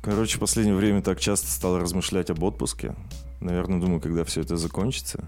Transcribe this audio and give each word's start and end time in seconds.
Короче, 0.00 0.36
в 0.36 0.40
последнее 0.40 0.76
время 0.76 1.02
так 1.02 1.18
часто 1.20 1.48
стал 1.48 1.78
размышлять 1.78 2.30
об 2.30 2.42
отпуске. 2.42 2.94
Наверное, 3.40 3.80
думаю, 3.80 4.00
когда 4.00 4.24
все 4.24 4.40
это 4.40 4.56
закончится, 4.56 5.24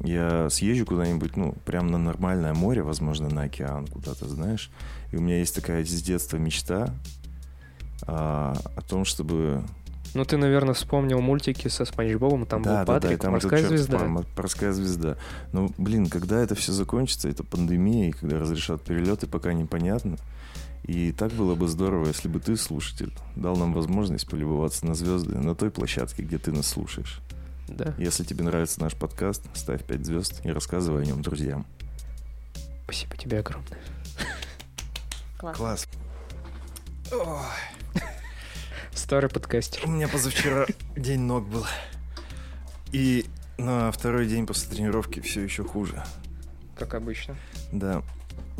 я 0.00 0.48
съезжу 0.50 0.86
куда-нибудь, 0.86 1.36
ну, 1.36 1.54
прям 1.64 1.88
на 1.88 1.98
нормальное 1.98 2.54
море, 2.54 2.82
возможно, 2.82 3.28
на 3.28 3.42
океан 3.42 3.86
куда-то, 3.86 4.28
знаешь. 4.28 4.70
И 5.10 5.16
у 5.16 5.20
меня 5.20 5.38
есть 5.38 5.54
такая 5.54 5.84
с 5.84 6.02
детства 6.02 6.38
мечта 6.38 6.94
а, 8.06 8.56
о 8.74 8.80
том, 8.82 9.04
чтобы... 9.04 9.62
Ну, 10.14 10.24
ты, 10.24 10.36
наверное, 10.36 10.74
вспомнил 10.74 11.20
мультики 11.20 11.68
со 11.68 11.84
Спанч 11.84 12.14
Бобом, 12.16 12.46
там 12.46 12.62
был 12.62 12.84
Патрик, 12.84 13.20
там 13.20 13.34
этот 13.34 13.50
Морская 13.50 13.68
звезда. 13.68 14.24
Морская 14.36 14.72
звезда. 14.72 15.16
Ну, 15.52 15.72
блин, 15.78 16.08
когда 16.08 16.42
это 16.42 16.54
все 16.54 16.72
закончится, 16.72 17.28
это 17.28 17.44
пандемия, 17.44 18.08
и 18.08 18.12
когда 18.12 18.38
разрешат 18.38 18.82
перелеты, 18.82 19.26
пока 19.26 19.52
непонятно. 19.52 20.18
И 20.84 21.12
так 21.12 21.32
было 21.32 21.54
бы 21.54 21.68
здорово, 21.68 22.08
если 22.08 22.28
бы 22.28 22.40
ты, 22.40 22.56
слушатель, 22.56 23.14
дал 23.36 23.56
нам 23.56 23.72
возможность 23.72 24.28
полюбоваться 24.28 24.84
на 24.86 24.94
звезды 24.94 25.38
на 25.38 25.54
той 25.54 25.70
площадке, 25.70 26.22
где 26.22 26.38
ты 26.38 26.50
нас 26.50 26.66
слушаешь. 26.66 27.20
Да. 27.68 27.94
Если 27.98 28.24
тебе 28.24 28.44
нравится 28.44 28.80
наш 28.80 28.94
подкаст, 28.94 29.42
ставь 29.54 29.84
5 29.84 30.04
звезд 30.04 30.40
и 30.44 30.50
рассказывай 30.50 31.02
о 31.02 31.06
нем 31.06 31.22
друзьям. 31.22 31.66
Спасибо 32.84 33.16
тебе 33.16 33.38
огромное. 33.38 33.78
Класс. 35.38 35.56
Класс. 35.56 35.88
Старый 38.92 39.30
подкастер. 39.30 39.86
У 39.86 39.90
меня 39.90 40.08
позавчера 40.08 40.66
день 40.96 41.20
ног 41.20 41.48
был. 41.48 41.64
И 42.90 43.26
на 43.56 43.90
второй 43.92 44.26
день 44.26 44.46
после 44.46 44.70
тренировки 44.70 45.20
все 45.20 45.40
еще 45.42 45.64
хуже. 45.64 46.04
Как 46.76 46.94
обычно. 46.94 47.36
Да, 47.70 48.02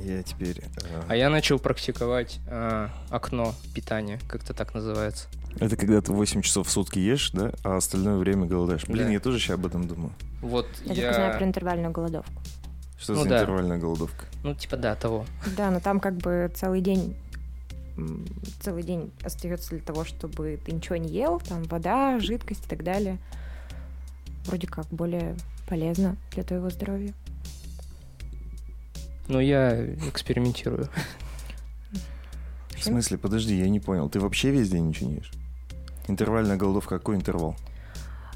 я 0.05 0.23
теперь... 0.23 0.59
э, 0.61 1.03
А 1.09 1.17
я 1.17 1.31
начал 1.31 1.59
практиковать 1.59 2.39
а, 2.49 2.91
окно 3.11 3.55
питания, 3.75 4.19
как-то 4.29 4.55
так 4.55 4.75
называется. 4.75 5.29
Это 5.61 5.77
когда 5.77 6.01
ты 6.01 6.13
8 6.13 6.43
часов 6.43 6.67
в 6.67 6.71
сутки 6.71 6.99
ешь, 6.99 7.31
да, 7.33 7.53
а 7.63 7.77
остальное 7.77 8.17
время 8.17 8.47
голодаешь. 8.47 8.85
Блин, 8.87 9.07
Да. 9.07 9.13
я 9.13 9.21
тоже 9.21 9.39
сейчас 9.39 9.55
об 9.55 9.67
этом 9.67 9.87
думаю. 9.87 10.13
Вот 10.41 10.67
Я 10.85 10.95
я... 10.95 11.13
знаю 11.15 11.37
про 11.39 11.45
интервальную 11.47 11.93
голодовку. 11.93 12.33
Что 12.99 13.15
Ну 13.15 13.23
за 13.25 13.29
да. 13.29 13.41
интервальная 13.41 13.79
голодовка? 13.79 14.25
Ну, 14.45 14.55
типа, 14.55 14.77
да, 14.77 14.95
того. 14.95 15.27
Да, 15.57 15.71
но 15.71 15.81
там 15.81 16.01
как 16.01 16.17
бы 16.17 16.51
целый 16.55 16.81
день 16.81 17.17
целый 18.61 18.83
день 18.83 19.13
остается 19.23 19.71
для 19.71 19.81
того, 19.81 20.05
чтобы 20.07 20.59
ты 20.65 20.73
ничего 20.73 20.97
не 20.97 21.11
ел, 21.11 21.41
там 21.41 21.63
вода, 21.65 22.19
жидкость 22.21 22.65
и 22.65 22.69
так 22.69 22.83
далее. 22.85 23.19
Вроде 24.47 24.67
как 24.67 24.87
более 24.87 25.37
полезно 25.69 26.17
для 26.33 26.43
твоего 26.43 26.71
здоровья. 26.71 27.13
Но 29.29 29.41
я 29.41 29.85
экспериментирую. 30.09 30.89
В 32.77 32.85
смысле, 32.85 33.17
подожди, 33.19 33.57
я 33.57 33.69
не 33.69 33.79
понял. 33.81 34.09
Ты 34.09 34.19
вообще 34.21 34.51
весь 34.51 34.71
день 34.71 34.89
ничего 34.89 35.11
не 35.11 35.17
ешь? 35.17 35.31
Интервальная 36.09 36.57
голодовка, 36.57 36.99
какой 36.99 37.15
интервал? 37.17 37.55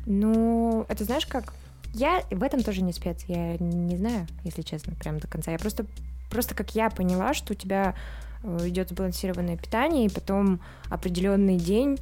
Ну, 0.06 0.86
это 0.88 1.04
знаешь 1.04 1.26
как? 1.26 1.52
Я 1.94 2.22
в 2.30 2.42
этом 2.42 2.62
тоже 2.62 2.82
не 2.82 2.92
спец. 2.92 3.24
Я 3.26 3.56
не 3.58 3.96
знаю, 3.96 4.26
если 4.44 4.62
честно, 4.62 4.94
прям 4.94 5.18
до 5.18 5.26
конца. 5.26 5.50
Я 5.50 5.58
просто, 5.58 5.84
просто 6.30 6.54
как 6.54 6.74
я 6.76 6.90
поняла, 6.90 7.34
что 7.34 7.54
у 7.54 7.56
тебя 7.56 7.96
э, 8.44 8.68
идет 8.68 8.90
сбалансированное 8.90 9.56
питание, 9.56 10.06
и 10.06 10.10
потом 10.10 10.60
определенный 10.90 11.56
день. 11.56 11.98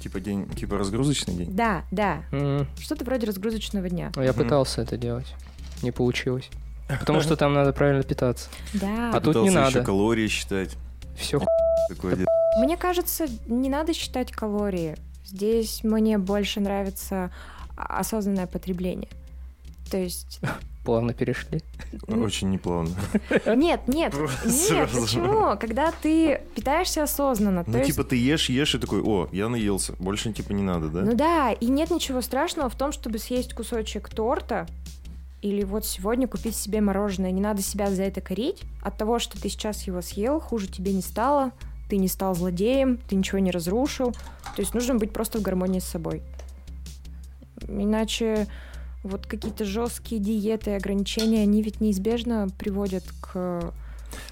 Типа 0.00 0.18
день, 0.20 0.48
типа 0.50 0.76
разгрузочный 0.78 1.34
день? 1.34 1.54
Да, 1.54 1.84
да, 1.92 2.24
М, 2.32 2.66
что-то 2.80 3.04
вроде 3.04 3.26
разгрузочного 3.26 3.88
дня. 3.88 4.10
ну, 4.16 4.22
Я 4.22 4.32
Мгм. 4.32 4.42
пытался 4.42 4.82
это 4.82 4.96
делать. 4.96 5.32
Не 5.82 5.92
получилось. 5.92 6.50
Потому 6.88 7.20
что 7.20 7.36
там 7.36 7.54
надо 7.54 7.72
правильно 7.72 8.02
питаться. 8.02 8.48
Да. 8.74 9.10
А 9.14 9.20
тут 9.20 9.36
не 9.36 9.48
Пытался 9.48 9.50
еще 9.50 9.78
надо. 9.78 9.84
калории 9.84 10.28
считать. 10.28 10.76
Все 11.16 11.40
Такое 11.88 12.16
дело. 12.16 12.28
Мне 12.58 12.76
кажется, 12.76 13.26
не 13.46 13.68
надо 13.68 13.94
считать 13.94 14.30
калории. 14.30 14.96
Здесь 15.24 15.82
мне 15.82 16.18
больше 16.18 16.60
нравится 16.60 17.30
осознанное 17.76 18.46
потребление. 18.46 19.08
То 19.90 19.96
есть... 19.96 20.40
плавно 20.84 21.14
перешли. 21.14 21.62
Очень 22.06 22.50
неплавно. 22.50 22.94
Нет, 23.46 23.88
нет, 23.88 24.14
нет, 24.44 24.50
сразу. 24.50 25.02
почему? 25.02 25.56
Когда 25.58 25.90
ты 25.90 26.42
питаешься 26.54 27.02
осознанно, 27.02 27.64
то 27.64 27.70
Ну, 27.70 27.82
типа, 27.82 28.04
ты 28.04 28.16
ешь, 28.16 28.50
ешь, 28.50 28.74
и 28.74 28.78
такой, 28.78 29.00
о, 29.02 29.28
я 29.32 29.48
наелся. 29.48 29.94
Больше, 29.98 30.32
типа, 30.32 30.52
не 30.52 30.62
надо, 30.62 30.88
да? 30.88 31.00
Ну 31.00 31.14
да, 31.14 31.52
и 31.52 31.66
нет 31.66 31.90
ничего 31.90 32.20
страшного 32.20 32.68
в 32.68 32.76
том, 32.76 32.92
чтобы 32.92 33.18
съесть 33.18 33.54
кусочек 33.54 34.08
торта 34.10 34.66
или 35.44 35.62
вот 35.62 35.84
сегодня 35.84 36.26
купить 36.26 36.56
себе 36.56 36.80
мороженое. 36.80 37.30
Не 37.30 37.42
надо 37.42 37.60
себя 37.60 37.90
за 37.90 38.02
это 38.04 38.22
корить. 38.22 38.62
От 38.82 38.96
того, 38.96 39.18
что 39.18 39.38
ты 39.38 39.50
сейчас 39.50 39.86
его 39.86 40.00
съел, 40.00 40.40
хуже 40.40 40.68
тебе 40.68 40.94
не 40.94 41.02
стало, 41.02 41.52
ты 41.90 41.98
не 41.98 42.08
стал 42.08 42.34
злодеем, 42.34 42.96
ты 42.96 43.14
ничего 43.14 43.40
не 43.40 43.50
разрушил. 43.50 44.12
То 44.12 44.60
есть 44.60 44.72
нужно 44.72 44.94
быть 44.94 45.12
просто 45.12 45.38
в 45.38 45.42
гармонии 45.42 45.80
с 45.80 45.84
собой. 45.84 46.22
Иначе 47.68 48.46
вот 49.02 49.26
какие-то 49.26 49.66
жесткие 49.66 50.18
диеты 50.18 50.70
и 50.70 50.74
ограничения, 50.74 51.42
они 51.42 51.60
ведь 51.60 51.78
неизбежно 51.82 52.48
приводят 52.58 53.04
к... 53.20 53.74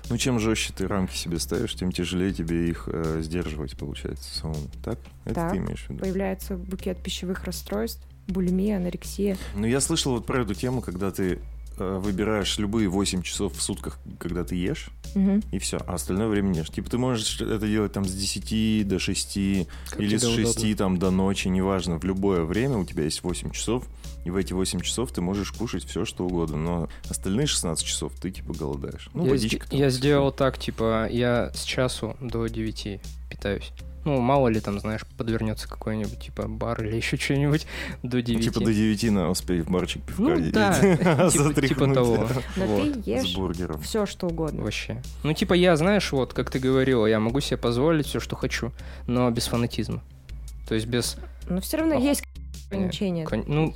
Ну, 0.09 0.17
чем 0.17 0.39
жестче 0.39 0.73
ты 0.75 0.89
рамки 0.89 1.15
себе 1.15 1.39
ставишь, 1.39 1.75
тем 1.75 1.93
тяжелее 1.93 2.33
тебе 2.33 2.71
их 2.71 2.89
э, 2.91 3.21
сдерживать, 3.21 3.77
получается, 3.77 4.35
самому. 4.35 4.63
Так? 4.83 4.99
Это 5.27 5.35
Так. 5.35 5.53
ты 5.53 5.59
имеешь 5.59 5.85
в 5.85 5.91
виду? 5.91 6.01
Появляется 6.01 6.57
букет 6.57 7.03
пищевых 7.03 7.45
расстройств, 7.45 8.01
булимия, 8.29 8.77
анорексия. 8.77 9.37
Ну, 9.55 9.67
я 9.67 9.81
слышал 9.81 10.13
вот 10.13 10.27
про 10.27 10.43
эту 10.43 10.55
тему, 10.55 10.81
когда 10.81 11.11
ты 11.11 11.39
э, 11.79 11.99
выбираешь 11.99 12.59
любые 12.59 12.89
8 12.89 13.23
часов 13.23 13.57
в 13.57 13.63
сутках, 13.63 13.99
когда 14.19 14.45
ты 14.45 14.55
ешь, 14.57 14.89
Мгм. 15.15 15.43
и 15.53 15.59
все, 15.59 15.79
а 15.87 15.95
остальное 15.95 16.29
время 16.29 16.49
не 16.49 16.59
ешь. 16.61 16.69
Типа 16.71 16.89
ты 16.91 16.99
можешь 16.99 17.41
это 17.41 17.67
делать 17.67 17.93
там 17.93 18.05
с 18.05 18.13
10 18.15 18.87
до 18.89 18.99
6, 18.99 19.67
Как 19.91 20.01
или 20.01 20.17
с 20.17 20.23
тебе 20.23 20.31
6 20.45 20.59
удобно. 20.59 20.77
там 20.77 20.99
до 20.99 21.11
ночи, 21.11 21.49
неважно, 21.49 21.99
в 21.99 22.05
любое 22.05 22.45
время 22.45 22.77
у 22.79 22.85
тебя 22.85 23.05
есть 23.05 23.23
8 23.23 23.51
часов, 23.51 23.85
и 24.25 24.31
в 24.31 24.37
эти 24.37 24.53
8 24.53 24.81
часов 24.81 25.11
ты 25.13 25.21
можешь 25.21 25.51
кушать 25.53 25.85
все, 25.85 26.05
что 26.05 26.25
угодно, 26.27 26.57
но 26.57 26.89
остальные 27.11 27.47
16 27.49 27.85
часов 27.85 28.13
ты 28.21 28.31
типа 28.31 28.55
голодаешь. 28.55 29.11
Ну, 29.15 29.25
я 29.25 29.31
водичка 29.33 29.69
там, 29.69 29.79
я 29.79 29.91
сделал 29.91 30.31
так, 30.33 30.59
типа, 30.59 31.09
я 31.11 31.51
с 31.55 31.65
часу 31.65 32.17
до 32.21 32.47
9 32.47 33.01
питаюсь. 33.31 33.73
Ну, 34.05 34.21
мало 34.21 34.49
ли 34.49 34.59
там, 34.61 34.81
знаешь, 34.81 35.03
подвернется 35.17 35.69
какой-нибудь, 35.69 36.19
типа, 36.19 36.49
бар 36.49 36.85
или 36.85 36.97
еще 36.97 37.17
что-нибудь 37.17 37.67
до 38.03 38.17
Ну, 38.17 38.23
9. 38.23 38.45
Типа 38.45 38.61
до 38.61 38.73
9 38.75 39.03
на 39.11 39.31
успей 39.31 39.61
в 39.61 39.71
барчик 39.71 40.03
пивка 40.03 40.23
Ну, 40.23 40.51
да, 40.51 40.73
типа- 41.31 41.67
типа 41.67 41.95
того. 41.95 42.29
Но 42.57 42.67
Вот, 42.67 43.03
ты 43.05 43.11
ешь 43.11 43.31
С 43.33 43.35
бургером. 43.37 43.81
все, 43.81 44.07
что 44.07 44.27
угодно. 44.27 44.63
Вообще. 44.65 45.01
Ну, 45.23 45.33
типа, 45.35 45.55
я, 45.55 45.77
знаешь, 45.77 46.11
вот, 46.13 46.35
как 46.35 46.51
ты 46.51 46.59
говорила, 46.59 47.07
я 47.07 47.21
могу 47.21 47.41
себе 47.41 47.57
позволить 47.59 48.07
все, 48.07 48.19
что 48.21 48.35
хочу, 48.37 48.73
но 49.07 49.31
без 49.31 49.47
фанатизма. 49.47 50.03
То 50.69 50.75
есть 50.75 50.87
без... 50.87 51.17
Но 51.49 51.61
все 51.61 51.77
равно 51.79 51.97
Ох, 51.97 52.03
есть 52.03 52.25
ограничения. 52.71 53.25
кон- 53.25 53.45
Ну, 53.47 53.75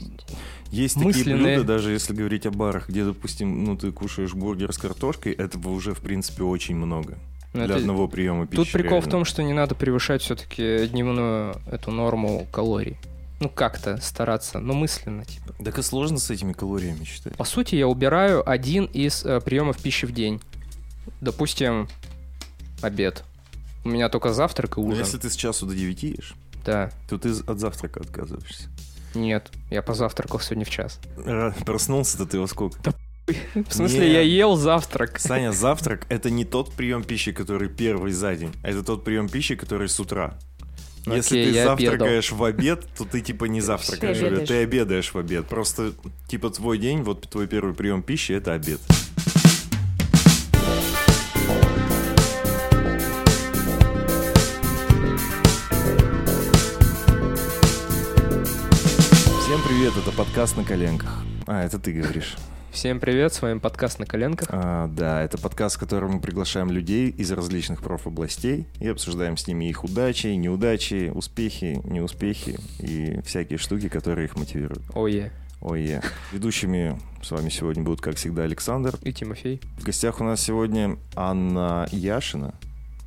Есть 0.70 0.94
такие 0.94 1.08
Мысленные. 1.14 1.56
блюда, 1.58 1.64
даже 1.74 1.92
если 1.92 2.14
говорить 2.14 2.46
о 2.46 2.50
барах, 2.50 2.88
где, 2.88 3.04
допустим, 3.04 3.64
ну 3.64 3.76
ты 3.76 3.92
кушаешь 3.92 4.34
бургер 4.34 4.72
с 4.72 4.78
картошкой, 4.78 5.32
этого 5.34 5.68
уже, 5.70 5.94
в 5.94 6.00
принципе, 6.00 6.42
очень 6.44 6.74
много. 6.76 7.16
Ну, 7.60 7.66
для 7.66 7.74
это- 7.76 7.82
одного 7.82 8.08
приема 8.08 8.46
пищи. 8.46 8.56
Тут 8.56 8.72
прикол 8.72 8.98
в 8.98 9.04
реально. 9.04 9.10
том, 9.10 9.24
что 9.24 9.42
не 9.42 9.52
надо 9.52 9.74
превышать 9.74 10.22
все-таки 10.22 10.86
дневную 10.88 11.56
эту 11.70 11.90
норму 11.90 12.46
калорий. 12.52 12.96
Ну, 13.40 13.50
как-то 13.50 13.98
стараться, 14.00 14.58
но 14.60 14.72
мысленно, 14.72 15.24
типа. 15.24 15.52
Так 15.62 15.78
и 15.78 15.82
сложно 15.82 16.18
с 16.18 16.30
этими 16.30 16.52
калориями 16.54 17.04
считать. 17.04 17.34
По 17.36 17.44
сути, 17.44 17.74
я 17.74 17.86
убираю 17.86 18.48
один 18.48 18.86
из 18.86 19.24
э, 19.26 19.40
приемов 19.40 19.76
пищи 19.78 20.06
в 20.06 20.12
день. 20.12 20.40
Допустим, 21.20 21.88
обед. 22.82 23.24
У 23.84 23.88
меня 23.90 24.08
только 24.08 24.32
завтрак 24.32 24.78
и 24.78 24.80
Но 24.80 24.86
ужин. 24.86 25.00
если 25.04 25.18
ты 25.18 25.30
с 25.30 25.36
часу 25.36 25.66
до 25.66 25.74
9 25.74 26.02
ешь, 26.02 26.34
Да. 26.64 26.90
то 27.08 27.18
ты 27.18 27.30
от 27.46 27.58
завтрака 27.60 28.00
отказываешься. 28.00 28.68
Нет, 29.14 29.50
я 29.70 29.82
позавтракал 29.82 30.40
сегодня 30.40 30.64
в 30.64 30.70
час. 30.70 30.98
Ра- 31.16 31.54
Проснулся-то 31.64 32.26
ты 32.26 32.38
во 32.40 32.46
сколько? 32.46 32.78
В 33.26 33.72
смысле, 33.74 34.00
Не. 34.00 34.12
я 34.12 34.20
ел 34.20 34.56
завтрак. 34.56 35.18
Саня, 35.18 35.52
завтрак— 35.52 36.06
это 36.08 36.30
не 36.30 36.44
тот 36.44 36.72
прием 36.72 37.02
пищи, 37.02 37.32
который 37.32 37.68
первый 37.68 38.12
за 38.12 38.36
день, 38.36 38.52
а 38.62 38.68
это 38.70 38.82
тот 38.84 39.04
прием 39.04 39.28
пищи, 39.28 39.56
который 39.56 39.88
с 39.88 39.98
утра. 39.98 40.38
Ну, 41.06 41.14
Если 41.14 41.38
окей, 41.40 41.52
ты 41.52 41.64
завтракаешь 41.64 42.32
в 42.32 42.42
обед, 42.42 42.84
то 42.98 43.04
ты 43.04 43.20
типа 43.20 43.44
не 43.44 43.60
завтракаешь, 43.60 44.16
Ты 44.18 44.24
в 44.24 44.26
обед, 44.26 44.38
обедаешь. 44.40 44.48
ты 44.48 44.54
обедаешь 44.62 45.14
в 45.14 45.18
обед. 45.18 45.46
Просто 45.46 45.92
типа 46.28 46.50
твой 46.50 46.78
день, 46.78 47.02
вот 47.02 47.28
твой 47.28 47.46
первый 47.46 47.74
прием 47.74 48.02
пищи— 48.02 48.32
это 48.32 48.54
обед. 48.54 48.80
Всем 59.40 59.60
привет, 59.66 59.92
это 59.96 60.10
подкаст 60.10 60.56
на 60.56 60.64
коленках. 60.64 61.22
А, 61.46 61.62
это 61.64 61.78
ты 61.78 61.92
говоришь. 61.92 62.34
Всем 62.76 63.00
привет, 63.00 63.32
с 63.32 63.40
вами 63.40 63.58
подкаст 63.58 63.98
на 64.00 64.04
коленках. 64.04 64.48
А, 64.50 64.86
да, 64.88 65.22
это 65.22 65.38
подкаст, 65.38 65.76
в 65.76 65.78
котором 65.78 66.10
мы 66.10 66.20
приглашаем 66.20 66.70
людей 66.70 67.08
из 67.08 67.32
различных 67.32 67.80
профобластей 67.80 68.66
и 68.80 68.88
обсуждаем 68.88 69.38
с 69.38 69.46
ними 69.46 69.64
их 69.64 69.82
удачи, 69.82 70.26
неудачи, 70.26 71.10
успехи, 71.14 71.80
неуспехи 71.84 72.58
и 72.78 73.22
всякие 73.24 73.58
штуки, 73.58 73.88
которые 73.88 74.26
их 74.26 74.36
мотивируют. 74.36 74.82
Ое. 74.94 75.32
Ой, 75.62 76.00
ведущими 76.32 77.00
с 77.22 77.30
вами 77.30 77.48
сегодня 77.48 77.82
будут, 77.82 78.02
как 78.02 78.16
всегда, 78.16 78.42
Александр. 78.42 78.98
И 79.00 79.10
Тимофей. 79.10 79.62
В 79.78 79.84
гостях 79.84 80.20
у 80.20 80.24
нас 80.24 80.42
сегодня 80.42 80.98
Анна 81.14 81.88
Яшина. 81.92 82.52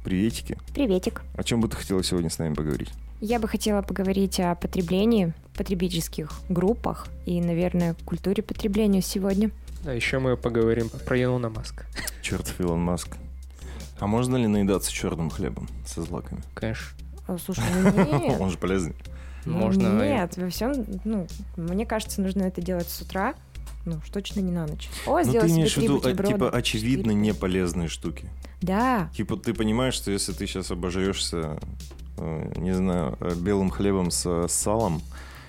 Приветики. 0.03 0.57
Приветик. 0.73 1.21
О 1.35 1.43
чем 1.43 1.61
бы 1.61 1.67
ты 1.67 1.77
хотела 1.77 2.03
сегодня 2.03 2.31
с 2.31 2.39
нами 2.39 2.55
поговорить? 2.55 2.89
Я 3.21 3.39
бы 3.39 3.47
хотела 3.47 3.81
поговорить 3.81 4.39
о 4.39 4.55
потреблении, 4.55 5.33
потребительских 5.55 6.31
группах 6.47 7.07
и, 7.25 7.41
наверное, 7.41 7.95
культуре 8.05 8.41
потребления 8.41 9.01
сегодня. 9.01 9.51
А 9.85 9.93
еще 9.93 10.19
мы 10.19 10.37
поговорим 10.37 10.89
про 11.05 11.21
Илона 11.21 11.49
Маска. 11.49 11.85
Черт, 12.21 12.53
Илон 12.59 12.79
Маск. 12.79 13.17
А 13.99 14.07
можно 14.07 14.37
ли 14.37 14.47
наедаться 14.47 14.91
черным 14.91 15.29
хлебом 15.29 15.67
со 15.85 16.01
злаками? 16.01 16.41
Конечно. 16.53 16.97
О, 17.27 17.37
Слушай, 17.37 17.63
ну 17.83 17.91
нет. 18.21 18.37
Он 18.39 18.49
же 18.49 18.57
полезный. 18.57 18.95
Ну, 19.45 19.57
Можно. 19.57 20.01
Нет, 20.01 20.37
во 20.37 20.49
всем, 20.49 20.85
ну, 21.03 21.27
мне 21.55 21.85
кажется, 21.85 22.21
нужно 22.21 22.43
это 22.43 22.61
делать 22.61 22.89
с 22.89 23.01
утра, 23.01 23.35
ну, 23.85 23.97
уж 23.97 24.09
точно 24.09 24.41
не 24.41 24.51
на 24.51 24.65
ночь. 24.67 24.89
О, 25.05 25.17
Ну 25.19 25.23
сделать 25.23 25.47
ты 25.47 25.53
имеешь 25.53 25.73
в 25.73 25.77
виду, 25.77 25.95
бутерброда. 25.95 26.33
типа, 26.33 26.49
очевидно 26.49 27.11
не 27.11 27.33
полезные 27.33 27.87
штуки. 27.87 28.29
Да, 28.61 29.09
Типа 29.15 29.37
ты 29.37 29.53
понимаешь, 29.53 29.93
что 29.93 30.11
если 30.11 30.33
ты 30.33 30.45
сейчас 30.45 30.71
обожаешься, 30.71 31.37
э, 31.37 31.57
не 32.55 32.73
знаю, 32.73 33.17
э, 33.19 33.33
белым 33.35 33.69
хлебом 33.69 34.11
с 34.11 34.47
салом 34.47 35.01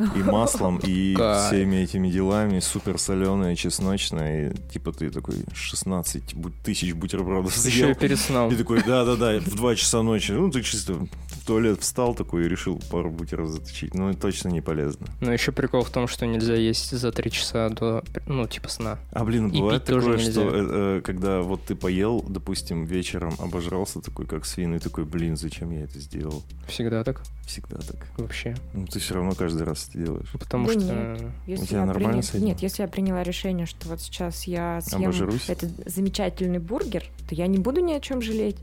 и 0.16 0.22
маслом 0.22 0.80
и 0.82 1.14
всеми 1.14 1.76
этими 1.76 2.08
делами, 2.10 2.60
супер 2.60 2.98
соленое, 2.98 3.56
чесночное, 3.56 4.50
и 4.50 4.70
типа 4.72 4.92
ты 4.92 5.10
такой 5.10 5.36
16 5.52 6.34
бу- 6.34 6.52
тысяч 6.64 6.92
бутербродов 6.94 7.52
Еще 7.56 7.70
съел. 7.70 7.90
и 7.90 7.94
перед 7.94 8.18
сном. 8.18 8.52
И 8.52 8.56
такой, 8.56 8.82
да-да-да, 8.82 9.40
в 9.40 9.56
2 9.56 9.74
часа 9.76 10.02
ночи. 10.02 10.32
Ну, 10.32 10.50
ты 10.50 10.62
чисто 10.62 10.94
в 10.94 11.46
туалет 11.46 11.80
встал 11.80 12.14
такой 12.14 12.46
и 12.46 12.48
решил 12.48 12.80
пару 12.90 13.10
бутеров 13.10 13.48
заточить. 13.48 13.94
Ну, 13.94 14.10
это 14.10 14.20
точно 14.20 14.48
не 14.48 14.60
полезно. 14.60 15.06
Но 15.20 15.32
еще 15.32 15.52
прикол 15.52 15.82
в 15.82 15.90
том, 15.90 16.06
что 16.08 16.26
нельзя 16.26 16.54
есть 16.54 16.90
за 16.90 17.12
три 17.12 17.30
часа 17.30 17.68
до, 17.68 18.04
ну, 18.26 18.46
типа 18.46 18.68
сна. 18.68 18.98
А, 19.12 19.24
блин, 19.24 19.50
бывает 19.50 19.84
такое, 19.84 20.18
что 20.18 20.42
э, 20.42 20.98
э, 20.98 21.00
когда 21.02 21.40
вот 21.42 21.64
ты 21.64 21.74
поел, 21.74 22.24
допустим, 22.28 22.84
вечером 22.84 23.34
обожрался 23.38 24.00
такой, 24.00 24.26
как 24.26 24.44
свин, 24.44 24.74
и 24.74 24.78
такой, 24.78 25.04
блин, 25.04 25.36
зачем 25.36 25.70
я 25.70 25.84
это 25.84 25.98
сделал? 25.98 26.42
Всегда 26.68 27.02
так? 27.04 27.22
Всегда 27.46 27.78
так. 27.78 28.06
Вообще. 28.16 28.54
Ну, 28.74 28.86
ты 28.86 29.00
все 29.00 29.14
равно 29.14 29.32
каждый 29.32 29.64
раз 29.64 29.89
это 29.90 29.98
делаешь. 30.04 30.28
Потому 30.38 30.66
Да 30.66 30.72
что... 30.72 30.82
нет. 30.82 31.20
если 31.46 31.66
тебя 31.66 31.80
я 31.80 31.86
нормально 31.86 32.18
приня- 32.18 32.22
с 32.22 32.34
этим? 32.34 32.46
Нет, 32.46 32.60
если 32.60 32.82
я 32.82 32.88
приняла 32.88 33.22
решение, 33.22 33.66
что 33.66 33.88
вот 33.88 34.00
сейчас 34.00 34.44
я 34.44 34.80
съем 34.80 35.02
Обожрусь? 35.10 35.48
этот 35.48 35.70
замечательный 35.86 36.58
бургер, 36.58 37.04
то 37.28 37.34
я 37.34 37.46
не 37.46 37.58
буду 37.58 37.80
ни 37.80 37.92
о 37.92 38.00
чем 38.00 38.22
жалеть. 38.22 38.56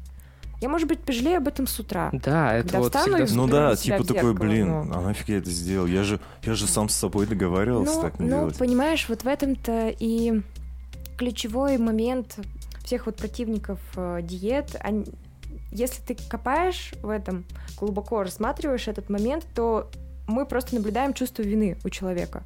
Я, 0.60 0.70
может 0.70 0.88
быть, 0.88 1.02
пожалею 1.02 1.38
об 1.38 1.48
этом 1.48 1.68
с 1.68 1.80
утра. 1.80 2.10
Да, 2.14 2.56
это 2.56 2.64
Когда 2.70 2.80
вот 2.80 2.96
встану 2.96 3.26
всегда... 3.28 3.34
Ну 3.42 3.48
да, 3.48 3.76
типа 3.76 4.04
такой, 4.04 4.34
блин, 4.34 4.68
ну. 4.88 4.94
а 4.96 5.02
нафиг 5.02 5.30
я 5.30 5.38
это 5.38 5.52
сделал? 5.52 5.86
Я 5.86 6.02
же, 6.04 6.20
я 6.42 6.56
же 6.56 6.66
сам 6.66 6.90
с 6.90 6.96
собой 6.96 7.28
договаривался 7.28 7.94
Ну, 7.94 8.02
так 8.02 8.20
не 8.20 8.26
ну, 8.28 8.38
делать. 8.40 8.58
понимаешь, 8.58 9.08
вот 9.08 9.22
в 9.24 9.28
этом-то 9.28 9.94
и 10.00 10.42
ключевой 11.18 11.78
момент 11.78 12.40
всех 12.84 13.06
вот 13.06 13.18
противников 13.18 13.80
э, 13.96 14.22
диет. 14.24 14.76
они- 14.80 15.06
Если 15.72 16.02
ты 16.02 16.16
копаешь 16.28 16.94
в 17.04 17.10
этом, 17.10 17.44
глубоко 17.78 18.24
рассматриваешь 18.24 18.88
этот 18.88 19.10
момент, 19.10 19.46
то 19.54 19.92
мы 20.28 20.46
просто 20.46 20.76
наблюдаем 20.76 21.14
чувство 21.14 21.42
вины 21.42 21.78
у 21.84 21.90
человека. 21.90 22.44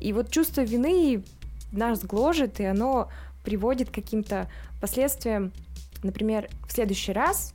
И 0.00 0.12
вот 0.12 0.30
чувство 0.30 0.62
вины 0.62 1.24
нас 1.72 2.04
гложет, 2.04 2.60
и 2.60 2.64
оно 2.64 3.08
приводит 3.44 3.90
к 3.90 3.94
каким-то 3.94 4.48
последствиям. 4.80 5.52
Например, 6.02 6.48
в 6.68 6.72
следующий 6.72 7.12
раз 7.12 7.52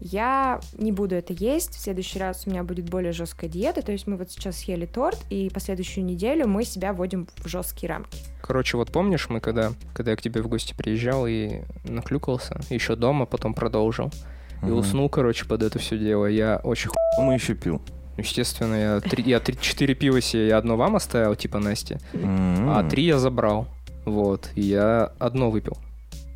я 0.00 0.60
не 0.78 0.90
буду 0.90 1.14
это 1.14 1.32
есть, 1.32 1.74
в 1.74 1.80
следующий 1.80 2.18
раз 2.18 2.44
у 2.46 2.50
меня 2.50 2.64
будет 2.64 2.88
более 2.90 3.12
жесткая 3.12 3.48
диета, 3.48 3.82
то 3.82 3.92
есть 3.92 4.06
мы 4.06 4.16
вот 4.16 4.30
сейчас 4.32 4.56
съели 4.58 4.84
торт, 4.86 5.18
и 5.30 5.48
последующую 5.52 6.04
неделю 6.04 6.48
мы 6.48 6.64
себя 6.64 6.92
вводим 6.92 7.28
в 7.36 7.46
жесткие 7.48 7.90
рамки. 7.90 8.18
Короче, 8.40 8.76
вот 8.76 8.90
помнишь, 8.90 9.28
мы 9.28 9.40
когда, 9.40 9.72
когда 9.94 10.10
я 10.12 10.16
к 10.16 10.22
тебе 10.22 10.42
в 10.42 10.48
гости 10.48 10.74
приезжал 10.76 11.26
и 11.28 11.60
наклюкался, 11.84 12.60
еще 12.68 12.96
дома, 12.96 13.26
потом 13.26 13.54
продолжил, 13.54 14.10
и 14.62 14.66
Мгм. 14.66 14.78
уснул, 14.78 15.08
короче, 15.08 15.44
под 15.46 15.62
это 15.62 15.78
все 15.78 15.96
дело, 15.98 16.26
я 16.26 16.60
очень 16.64 16.90
Мы 17.18 17.34
еще 17.34 17.54
пил. 17.54 17.80
Естественно, 18.16 18.74
я, 18.74 19.00
три, 19.00 19.24
я 19.24 19.40
три, 19.40 19.56
четыре 19.60 19.94
пива 19.94 20.20
себе, 20.20 20.48
я 20.48 20.58
одно 20.58 20.76
вам 20.76 20.96
оставил, 20.96 21.34
типа 21.34 21.58
Насте, 21.58 21.98
а 22.14 22.80
М. 22.80 22.88
три 22.88 23.04
я 23.04 23.18
забрал, 23.18 23.66
вот, 24.04 24.50
и 24.54 24.60
я 24.62 25.12
одно 25.18 25.50
выпил. 25.50 25.76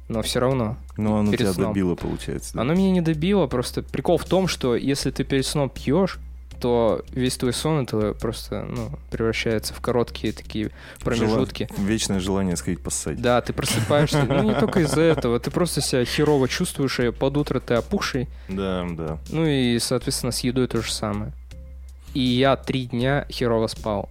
Но 0.09 0.23
все 0.23 0.39
равно. 0.39 0.77
Ну, 0.97 1.17
оно 1.17 1.33
перед 1.33 1.41
тебя 1.47 1.53
сном. 1.53 1.73
добило, 1.73 1.95
получается. 1.97 2.55
да? 2.55 2.61
Оно 2.61 2.75
меня 2.75 2.93
не 2.93 3.01
добило, 3.01 3.47
просто 3.49 3.83
прикол 3.83 4.19
в 4.19 4.25
том, 4.25 4.47
что 4.49 4.77
если 4.77 5.11
ты 5.11 5.25
перед 5.25 5.45
сном 5.45 5.69
пьешь, 5.69 6.19
то 6.61 7.03
весь 7.11 7.37
твой 7.37 7.53
сон 7.53 7.83
это 7.83 8.15
просто 8.15 8.63
ну, 8.65 8.89
превращается 9.11 9.75
в 9.75 9.81
короткие 9.83 10.33
такие 10.33 10.71
промежутки. 11.01 11.69
Жела- 11.77 11.87
Вечное 11.87 12.21
желание 12.21 12.57
сходить 12.57 12.81
поссать. 12.83 13.21
Да, 13.21 13.43
ты 13.43 13.53
просыпаешься, 13.53 14.25
ну 14.25 14.43
не 14.43 14.55
только 14.55 14.81
из-за 14.81 15.01
этого, 15.03 15.39
ты 15.39 15.51
просто 15.51 15.83
себя 15.83 16.05
херово 16.07 16.49
чувствуешь, 16.49 16.99
и 17.01 17.11
под 17.11 17.37
утро 17.37 17.61
ты 17.61 17.75
опухший, 17.75 18.29
Да, 18.49 18.87
да. 18.89 19.19
ну 19.31 19.45
и, 19.45 19.79
соответственно, 19.81 20.33
с 20.33 20.41
едой 20.41 20.67
то 20.69 20.81
же 20.81 20.91
самое. 20.91 21.33
И 22.17 22.21
я 22.23 22.57
три 22.57 22.87
дня 22.87 23.27
херово 23.31 23.67
спал 23.67 24.09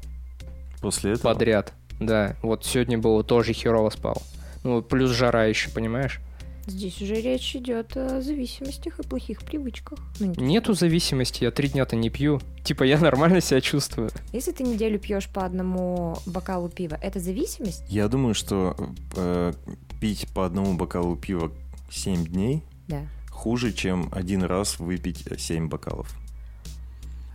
После 0.79 1.13
этого... 1.13 1.33
подряд, 1.33 1.73
да, 1.99 2.35
вот 2.43 2.63
сегодня 2.63 2.99
было 2.99 3.23
тоже 3.23 3.51
херово 3.51 3.89
спал. 3.89 4.21
Ну, 4.63 4.83
плюс 4.83 5.09
жара 5.09 5.45
еще, 5.45 5.71
понимаешь? 5.71 6.19
Здесь 6.67 7.01
уже 7.01 7.15
речь 7.15 7.55
идет 7.55 7.97
о 7.97 8.21
зависимостях 8.21 8.99
и 8.99 9.03
плохих 9.03 9.41
привычках. 9.41 9.97
Ну, 10.19 10.35
не 10.37 10.53
Нету 10.53 10.75
зависимости, 10.75 11.43
я 11.45 11.49
три 11.49 11.67
дня-то 11.67 11.95
не 11.95 12.11
пью. 12.11 12.39
Типа, 12.63 12.83
я 12.83 12.99
нормально 12.99 13.41
себя 13.41 13.59
чувствую. 13.59 14.11
Если 14.31 14.51
ты 14.51 14.61
неделю 14.61 14.99
пьешь 14.99 15.27
по 15.27 15.43
одному 15.43 16.15
бокалу 16.27 16.69
пива, 16.69 16.99
это 17.01 17.19
зависимость? 17.19 17.85
Я 17.89 18.07
думаю, 18.07 18.35
что 18.35 18.75
э, 19.15 19.53
пить 19.99 20.27
по 20.31 20.45
одному 20.45 20.75
бокалу 20.75 21.15
пива 21.15 21.51
7 21.89 22.23
дней 22.25 22.61
Да. 22.87 23.01
хуже, 23.31 23.73
чем 23.73 24.09
один 24.11 24.43
раз 24.43 24.77
выпить 24.77 25.25
7 25.39 25.69
бокалов. 25.69 26.15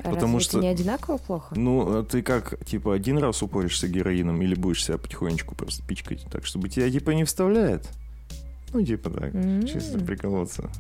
Разве 0.03 0.13
Потому 0.15 0.37
это 0.39 0.45
что- 0.45 0.61
не 0.61 0.69
одинаково 0.69 1.19
плохо? 1.19 1.55
Ну, 1.57 1.99
а 1.99 2.03
ты 2.05 2.23
как, 2.23 2.65
типа, 2.65 2.95
один 2.95 3.19
раз 3.19 3.43
упоришься 3.43 3.87
героином 3.89 4.41
или 4.43 4.55
будешь 4.55 4.85
себя 4.85 4.99
потихонечку 4.99 5.55
просто 5.55 5.83
пичкать, 5.83 6.25
так, 6.31 6.47
чтобы 6.47 6.69
тебя, 6.69 6.91
типа, 6.91 7.11
не 7.11 7.25
вставляет? 7.25 7.89
Ну, 8.73 8.83
типа, 8.85 9.11
так, 9.11 9.35
М. 9.35 9.67
чисто 9.67 9.99
приколоться. 9.99 10.71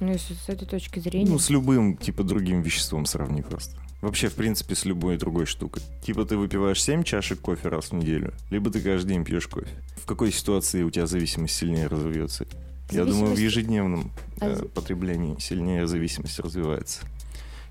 Ну, 0.00 0.12
если 0.12 0.34
с 0.34 0.48
этой 0.48 0.66
точки 0.68 0.98
зрения. 0.98 1.30
Ну, 1.30 1.38
с 1.38 1.48
любым, 1.50 1.96
типа, 1.96 2.22
другим 2.22 2.60
веществом 2.62 3.06
сравни 3.06 3.42
просто. 3.42 3.74
Вообще, 4.02 4.28
в 4.28 4.34
принципе, 4.34 4.74
с 4.74 4.84
любой 4.84 5.16
другой 5.16 5.46
штукой. 5.46 5.82
Типа, 6.02 6.24
ты 6.26 6.36
выпиваешь 6.36 6.82
7 6.82 7.02
чашек 7.02 7.40
кофе 7.40 7.68
раз 7.70 7.86
в 7.86 7.92
неделю, 7.94 8.32
либо 8.50 8.70
ты 8.70 8.80
каждый 8.80 9.08
день 9.14 9.24
пьешь 9.24 9.46
кофе. 9.48 9.68
В 9.96 10.04
какой 10.04 10.30
ситуации 10.30 10.82
у 10.82 10.90
тебя 10.90 11.06
зависимость 11.06 11.54
сильнее 11.56 11.86
развивается? 11.86 12.46
Я 12.90 13.00
думаю, 13.04 13.08
в 13.08 13.14
Зависимость- 13.36 13.42
ежедневном 13.42 14.10
А 14.38 14.50
э, 14.50 14.62
потреблении 14.66 15.36
сильнее 15.40 15.86
зависимость 15.88 16.38
развивается. 16.38 17.00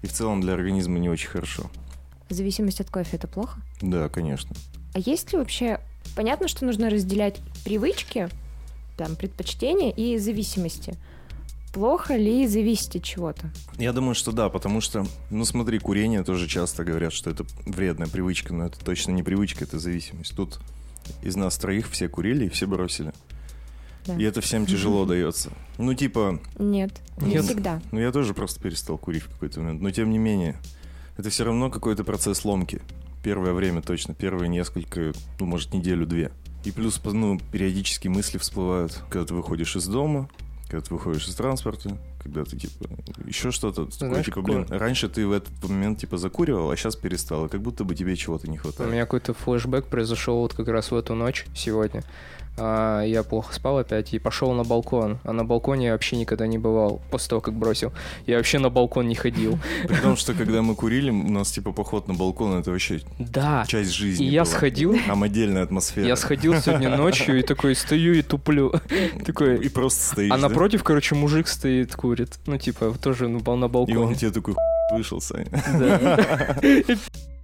И 0.05 0.07
в 0.07 0.13
целом 0.13 0.39
для 0.39 0.53
организма 0.53 0.99
не 0.99 1.09
очень 1.09 1.29
хорошо. 1.29 1.63
Зависимость 2.29 2.79
от 2.79 2.91
кофе 2.91 3.17
это 3.17 3.27
плохо? 3.27 3.59
Да, 3.81 4.07
конечно. 4.07 4.55
А 4.93 4.99
есть 4.99 5.31
ли 5.33 5.39
вообще... 5.39 5.79
Понятно, 6.15 6.47
что 6.47 6.63
нужно 6.63 6.91
разделять 6.91 7.39
привычки, 7.63 8.29
там, 8.97 9.15
предпочтения 9.15 9.89
и 9.89 10.19
зависимости. 10.19 10.93
Плохо 11.73 12.17
ли 12.17 12.45
зависеть 12.45 12.97
от 12.97 13.03
чего-то? 13.03 13.49
Я 13.79 13.93
думаю, 13.93 14.13
что 14.13 14.31
да, 14.31 14.49
потому 14.49 14.79
что, 14.79 15.07
ну 15.31 15.43
смотри, 15.43 15.79
курение 15.79 16.23
тоже 16.23 16.47
часто 16.47 16.83
говорят, 16.83 17.11
что 17.11 17.31
это 17.31 17.43
вредная 17.65 18.07
привычка, 18.07 18.53
но 18.53 18.67
это 18.67 18.77
точно 18.77 19.09
не 19.09 19.23
привычка, 19.23 19.63
это 19.63 19.79
зависимость. 19.79 20.35
Тут 20.35 20.59
из 21.23 21.35
нас 21.35 21.57
троих 21.57 21.89
все 21.89 22.07
курили 22.09 22.45
и 22.45 22.49
все 22.49 22.67
бросили. 22.67 23.11
Да. 24.05 24.15
И 24.15 24.23
это 24.23 24.41
всем 24.41 24.65
тяжело 24.65 25.05
дается. 25.05 25.51
Ну 25.77 25.93
типа, 25.93 26.39
Нет, 26.59 26.91
не 27.19 27.41
всегда. 27.41 27.81
ну 27.91 27.99
я 27.99 28.11
тоже 28.11 28.33
просто 28.33 28.59
перестал 28.59 28.97
курить 28.97 29.23
в 29.23 29.29
какой-то 29.29 29.61
момент, 29.61 29.81
но 29.81 29.91
тем 29.91 30.09
не 30.11 30.17
менее, 30.17 30.57
это 31.17 31.29
все 31.29 31.43
равно 31.43 31.69
какой-то 31.69 32.03
процесс 32.03 32.45
ломки. 32.45 32.81
Первое 33.23 33.53
время 33.53 33.81
точно, 33.81 34.13
первые 34.13 34.49
несколько, 34.49 35.13
ну 35.39 35.45
может 35.45 35.73
неделю-две. 35.73 36.31
И 36.63 36.71
плюс, 36.71 36.99
ну, 37.03 37.39
периодически 37.51 38.07
мысли 38.07 38.37
всплывают, 38.37 39.03
когда 39.09 39.25
ты 39.25 39.33
выходишь 39.33 39.75
из 39.75 39.85
дома, 39.87 40.29
когда 40.67 40.81
ты 40.81 40.93
выходишь 40.93 41.27
из 41.27 41.35
транспорта, 41.35 41.97
когда 42.25 42.43
ты, 42.43 42.57
типа, 42.57 42.85
еще 43.27 43.51
что-то. 43.51 43.85
Такое, 43.85 44.23
типа, 44.23 44.41
блин, 44.41 44.65
раньше 44.69 45.07
ты 45.09 45.27
в 45.27 45.31
этот 45.31 45.53
момент, 45.69 45.99
типа, 45.99 46.17
закуривал, 46.17 46.71
а 46.71 46.75
сейчас 46.75 46.95
перестал, 46.95 47.45
и 47.45 47.49
как 47.49 47.61
будто 47.61 47.83
бы 47.83 47.93
тебе 47.93 48.15
чего-то 48.15 48.49
не 48.49 48.57
У 48.57 48.61
хватает. 48.61 48.91
меня 48.91 49.01
какой-то 49.03 49.33
флешбэк 49.35 49.85
произошел 49.85 50.39
вот 50.39 50.53
как 50.55 50.67
раз 50.67 50.89
в 50.91 50.95
эту 50.95 51.13
ночь 51.13 51.45
сегодня. 51.55 52.03
А, 52.57 53.01
я 53.03 53.21
плохо 53.23 53.53
спал 53.53 53.79
опять 53.79 54.13
и 54.13 54.19
пошел 54.19 54.53
на 54.53 54.63
балкон. 54.63 55.19
А 55.25 55.33
на 55.33 55.43
балконе 55.43 55.87
я 55.87 55.91
вообще 55.91 56.15
никогда 56.15 56.47
не 56.47 56.57
бывал 56.57 57.01
после 57.11 57.31
того, 57.31 57.41
как 57.41 57.53
бросил. 57.53 57.91
Я 58.27 58.37
вообще 58.37 58.59
на 58.59 58.69
балкон 58.69 59.09
не 59.09 59.15
ходил. 59.15 59.59
При 59.89 59.95
том, 59.97 60.15
что 60.15 60.33
когда 60.33 60.61
мы 60.61 60.73
курили, 60.75 61.09
у 61.09 61.29
нас, 61.29 61.51
типа, 61.51 61.73
поход 61.73 62.07
на 62.07 62.13
балкон, 62.13 62.57
это 62.57 62.71
вообще 62.71 63.01
Да. 63.19 63.65
часть 63.67 63.91
жизни 63.91 64.27
И 64.27 64.29
я 64.29 64.43
была. 64.45 64.53
сходил, 64.53 64.97
Там 65.05 65.23
отдельная 65.23 65.63
атмосфера. 65.63 66.07
я 66.07 66.15
сходил 66.15 66.55
сегодня 66.61 66.95
ночью 66.95 67.37
и 67.39 67.41
такой 67.43 67.75
стою 67.75 68.13
и 68.13 68.21
туплю. 68.21 68.73
Такой. 69.25 69.57
И 69.57 69.67
просто 69.67 70.01
стоишь, 70.13 70.31
А 70.31 70.37
напротив, 70.37 70.81
короче, 70.85 71.13
мужик 71.15 71.49
стоит, 71.49 71.91
курит. 72.15 72.39
Ну, 72.45 72.57
типа, 72.57 72.95
тоже 73.01 73.27
ну, 73.27 73.39
на 73.39 73.65
И 73.65 73.69
балконе. 73.69 73.99
он 73.99 74.15
тебе 74.15 74.31
такой 74.31 74.55
вышел, 74.91 75.21
Саня. 75.21 75.49
Да. 75.79 76.57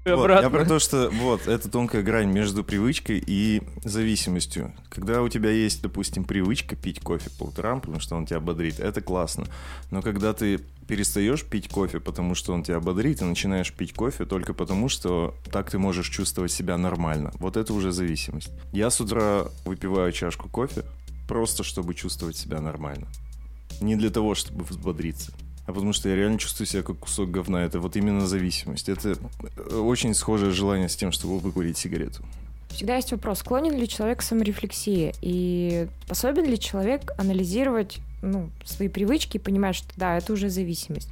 Вот, 0.04 0.32
я 0.32 0.50
про 0.50 0.66
то, 0.66 0.80
что 0.80 1.12
вот, 1.12 1.48
это 1.48 1.70
тонкая 1.70 2.01
грань 2.01 2.32
между 2.32 2.63
привычкой 2.63 3.24
и 3.24 3.62
зависимостью. 3.84 4.74
Когда 4.90 5.22
у 5.22 5.30
тебя 5.30 5.51
есть, 5.51 5.84
допустим, 5.84 6.24
привычка 6.24 6.75
пить 6.75 7.00
кофе 7.01 7.30
по 7.38 7.44
утрам, 7.44 7.80
потому 7.82 8.00
что 8.00 8.16
он 8.16 8.25
тебя 8.25 8.40
бодрит, 8.40 8.80
это 8.80 9.01
классно. 9.01 9.46
Но 9.92 10.01
когда 10.01 10.34
ты 10.34 10.60
перестаешь 10.88 11.46
пить 11.46 11.70
кофе, 11.70 12.00
потому 12.00 12.34
что 12.34 12.51
он 12.51 12.63
тебя 12.63 12.80
бодрит, 12.80 13.22
и 13.22 13.25
начинаешь 13.25 13.72
пить 13.72 13.94
кофе 13.94 14.25
только 14.25 14.56
потому, 14.56 14.90
что 14.90 15.36
так 15.51 15.70
ты 15.70 15.78
можешь 15.78 16.10
чувствовать 16.10 16.51
себя 16.51 16.80
нормально. 16.80 17.32
Вот 17.36 17.56
это 17.56 17.72
уже 17.72 17.92
зависимость. 17.92 18.50
Я 18.74 18.90
с 18.90 19.00
утра 19.01 19.46
выпиваю 19.66 20.12
чашку 20.13 20.50
кофе, 20.50 20.84
просто 21.28 21.63
чтобы 21.63 21.94
чувствовать 21.94 22.38
себя 22.38 22.60
нормально. 22.60 23.08
Не 23.81 23.95
для 23.95 24.09
того, 24.09 24.35
чтобы 24.35 24.63
взбодриться. 24.63 25.33
А 25.65 25.73
потому 25.73 25.93
что 25.93 26.09
я 26.09 26.15
реально 26.15 26.38
чувствую 26.38 26.67
себя 26.67 26.83
как 26.83 27.00
кусок 27.00 27.31
говна. 27.31 27.63
Это 27.63 27.79
вот 27.79 27.95
именно 27.95 28.27
зависимость. 28.27 28.89
Это 28.89 29.15
э, 29.57 29.75
очень 29.75 30.13
схожее 30.13 30.51
желание 30.51 30.89
с 30.89 30.95
тем, 30.95 31.11
чтобы 31.11 31.39
выкурить 31.39 31.77
сигарету. 31.77 32.23
Всегда 32.69 32.95
есть 32.95 33.11
вопрос, 33.11 33.39
склонен 33.39 33.77
ли 33.77 33.88
человек 33.88 34.19
к 34.19 34.21
саморефлексии 34.21 35.13
и 35.21 35.88
способен 36.05 36.45
ли 36.45 36.57
человек 36.57 37.11
анализировать 37.17 38.00
ну, 38.21 38.50
свои 38.63 38.88
привычки 38.88 39.38
и 39.38 39.39
понимать, 39.39 39.75
что 39.75 39.88
да, 39.97 40.17
это 40.17 40.33
уже 40.33 40.50
зависимость. 40.50 41.09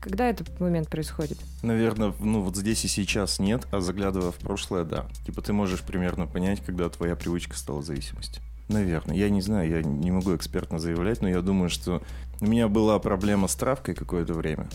Когда 0.00 0.28
этот 0.28 0.58
момент 0.58 0.88
происходит? 0.88 1.38
Наверное, 1.62 2.12
ну 2.18 2.40
вот 2.40 2.56
здесь 2.56 2.84
и 2.84 2.88
сейчас 2.88 3.38
нет, 3.38 3.66
а 3.70 3.80
заглядывая 3.80 4.32
в 4.32 4.36
прошлое, 4.36 4.84
да. 4.84 5.06
Типа 5.24 5.42
ты 5.42 5.52
можешь 5.52 5.82
примерно 5.82 6.26
понять, 6.26 6.60
когда 6.64 6.88
твоя 6.88 7.14
привычка 7.14 7.56
стала 7.56 7.82
зависимостью. 7.82 8.42
Наверное. 8.68 9.16
Я 9.16 9.28
не 9.30 9.40
знаю, 9.42 9.68
я 9.70 9.82
не 9.82 10.10
могу 10.10 10.34
экспертно 10.34 10.78
заявлять, 10.78 11.20
но 11.20 11.28
я 11.28 11.42
думаю, 11.42 11.68
что 11.70 12.02
у 12.40 12.46
меня 12.46 12.68
была 12.68 12.98
проблема 12.98 13.48
с 13.48 13.54
травкой 13.54 13.94
какое-то 13.94 14.34
время. 14.34 14.68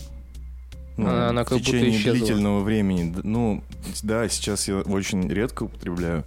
Ну, 0.96 1.06
А 1.08 1.28
она 1.28 1.44
в 1.44 1.48
как 1.48 1.58
будто 1.58 1.70
течение 1.70 1.90
исчезла. 1.92 2.12
длительного 2.14 2.60
времени. 2.62 3.14
Ну, 3.22 3.62
да, 4.02 4.28
сейчас 4.28 4.66
я 4.68 4.78
очень 4.80 5.28
редко 5.28 5.64
употребляю. 5.64 6.24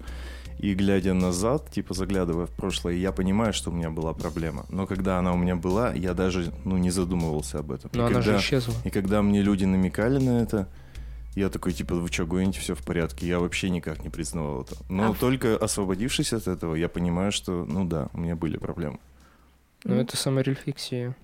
И 0.60 0.75
глядя 0.75 1.13
назад, 1.15 1.72
типа 1.72 1.94
заглядывая 1.96 2.46
в 2.46 2.51
прошлое, 2.51 2.94
я 2.94 3.12
понимаю, 3.12 3.51
что 3.51 3.72
у 3.72 3.74
меня 3.74 3.89
была 3.89 4.13
проблема. 4.13 4.65
Но 4.70 4.86
когда 4.86 5.18
она 5.18 5.34
у 5.34 5.38
меня 5.38 5.56
была, 5.56 5.91
я 5.94 6.13
даже 6.13 6.53
ну, 6.65 6.77
не 6.77 6.91
задумывался 6.91 7.60
об 7.60 7.72
этом. 7.72 7.89
Но 7.94 8.03
И 8.03 8.12
она 8.12 8.22
же 8.22 8.27
когда- 8.32 8.39
исчезла. 8.41 8.74
и 8.86 8.89
когда 8.91 9.22
мне 9.24 9.41
люди 9.41 9.65
намекали 9.65 10.24
на 10.24 10.41
это, 10.41 10.68
я 11.35 11.50
такой, 11.50 11.73
типа, 11.73 11.95
вы 11.95 12.07
что, 12.09 12.25
гоните, 12.25 12.59
все 12.59 12.75
в 12.75 12.83
порядке. 12.83 13.27
Я 13.27 13.39
вообще 13.39 13.69
никак 13.69 14.03
не 14.03 14.09
признавал 14.09 14.61
это. 14.61 14.75
Но 14.89 15.11
А 15.11 15.13
только 15.15 15.55
освободившись 15.55 16.33
от 16.33 16.47
этого, 16.47 16.75
я 16.75 16.89
понимаю, 16.89 17.31
что, 17.31 17.65
ну 17.65 17.85
да, 17.85 18.09
у 18.13 18.19
меня 18.19 18.35
были 18.35 18.57
проблемы. 18.57 19.00
Ну, 19.83 19.95
это 19.95 20.17
саморефлексия. 20.17 21.15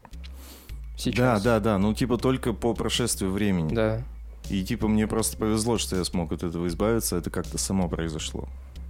Сейчас. 0.98 1.44
Да, 1.44 1.60
да, 1.60 1.60
да. 1.60 1.78
Ну, 1.78 1.94
типа, 1.94 2.18
только 2.18 2.54
по 2.54 2.74
прошествию 2.74 3.32
времени. 3.32 3.76
Да. 3.76 4.02
И, 4.50 4.64
типа, 4.64 4.88
мне 4.88 5.08
просто 5.08 5.38
повезло, 5.38 5.78
что 5.78 5.96
я 5.96 6.04
смог 6.04 6.32
от 6.32 6.42
этого 6.42 6.68
избавиться. 6.68 7.18
Это 7.18 7.30
как-то 7.30 7.58
само 7.58 7.88
произошло. 7.88 8.48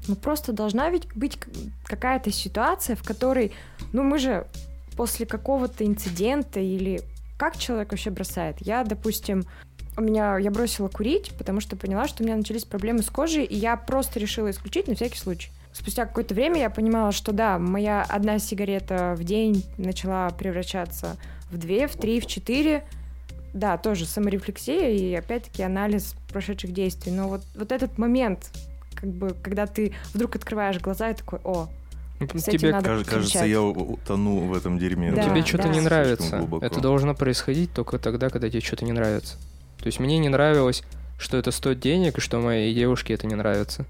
Ну 0.08 0.16
просто 0.16 0.54
должна 0.54 0.90
ведь 0.90 1.14
быть 1.16 1.38
какая-то 1.84 2.32
ситуация, 2.32 2.96
в 2.96 3.04
которой, 3.04 3.52
ну 3.92 4.04
мы 4.04 4.20
же 4.20 4.48
после 4.96 5.26
какого-то 5.26 5.86
инцидента 5.86 6.60
или 6.60 7.02
как 7.38 7.58
человек 7.58 7.92
вообще 7.92 8.10
бросает? 8.10 8.58
Я, 8.62 8.84
допустим, 8.84 9.44
у 9.98 10.02
меня 10.02 10.38
я 10.38 10.52
бросила 10.52 10.88
курить, 10.88 11.32
потому 11.38 11.60
что 11.60 11.76
поняла, 11.76 12.08
что 12.08 12.24
у 12.24 12.26
меня 12.26 12.38
начались 12.38 12.66
проблемы 12.66 13.02
с 13.02 13.10
кожей, 13.10 13.44
и 13.44 13.56
я 13.56 13.76
просто 13.76 14.20
решила 14.20 14.52
исключить 14.52 14.88
на 14.88 14.96
всякий 14.96 15.18
случай. 15.18 15.50
Спустя 15.74 16.06
какое-то 16.06 16.34
время 16.34 16.60
я 16.60 16.70
понимала, 16.70 17.12
что 17.12 17.32
да, 17.32 17.60
моя 17.60 18.04
одна 18.08 18.40
сигарета 18.40 19.16
в 19.18 19.24
день 19.24 19.66
начала 19.78 20.30
превращаться 20.30 21.18
в 21.52 21.58
две, 21.58 21.88
в 21.88 21.96
три, 21.96 22.20
в 22.20 22.28
четыре. 22.28 22.84
Да, 23.54 23.78
тоже 23.78 24.06
саморефлексия 24.06 24.90
и 24.90 25.14
опять-таки 25.16 25.64
анализ 25.64 26.16
прошедших 26.30 26.74
действий. 26.74 27.12
Но 27.12 27.28
вот, 27.28 27.42
вот 27.56 27.72
этот 27.72 27.98
момент, 27.98 28.52
как 28.94 29.10
бы, 29.10 29.36
когда 29.42 29.66
ты 29.66 29.94
вдруг 30.14 30.36
открываешь 30.36 30.80
глаза 30.80 31.10
и 31.10 31.16
такой, 31.16 31.40
о, 31.44 31.68
С 32.20 32.48
этим 32.48 32.60
Тебе, 32.60 32.72
надо 32.72 32.90
Каж- 32.90 33.06
кажется, 33.06 33.46
я 33.46 33.62
утону 33.62 34.48
в 34.48 34.54
этом 34.56 34.78
дерьме. 34.78 35.12
Да, 35.12 35.24
тебе 35.24 35.44
что-то 35.44 35.68
да. 35.68 35.70
не 35.70 35.82
нравится. 35.82 36.48
Это 36.62 36.82
должно 36.82 37.16
происходить 37.16 37.72
только 37.74 38.00
тогда, 38.00 38.30
когда 38.30 38.50
тебе 38.50 38.62
что-то 38.62 38.86
не 38.86 38.92
нравится. 38.92 39.38
То 39.80 39.86
есть 39.88 40.00
мне 40.00 40.18
не 40.18 40.30
нравилось, 40.30 40.84
что 41.20 41.38
это 41.38 41.52
стоит 41.52 41.80
денег, 41.80 42.18
и 42.18 42.22
что 42.22 42.40
моей 42.40 42.74
девушке 42.74 43.14
это 43.14 43.28
не 43.28 43.36
нравится. 43.36 43.86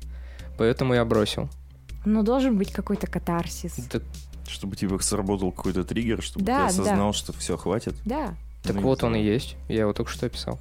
Поэтому 0.57 0.93
я 0.93 1.05
бросил. 1.05 1.49
ну 2.05 2.23
должен 2.23 2.57
быть 2.57 2.71
какой-то 2.71 3.07
катарсис. 3.07 3.73
Так, 3.91 4.03
Чтобы, 4.47 4.75
типа, 4.75 4.97
сработал 4.99 5.51
какой-то 5.51 5.83
триггер, 5.83 6.21
чтобы 6.21 6.45
Да, 6.45 6.53
ты 6.69 6.75
да. 6.77 6.83
осознал, 6.83 7.13
что 7.13 7.33
все, 7.33 7.57
хватит. 7.57 7.95
Да. 8.05 8.35
так 8.63 8.75
Ну, 8.75 8.81
вот 8.81 9.03
он 9.03 9.15
и 9.15 9.21
есть. 9.21 9.55
Я 9.67 9.81
его 9.81 9.93
только 9.93 10.09
что 10.11 10.25
описал. 10.25 10.57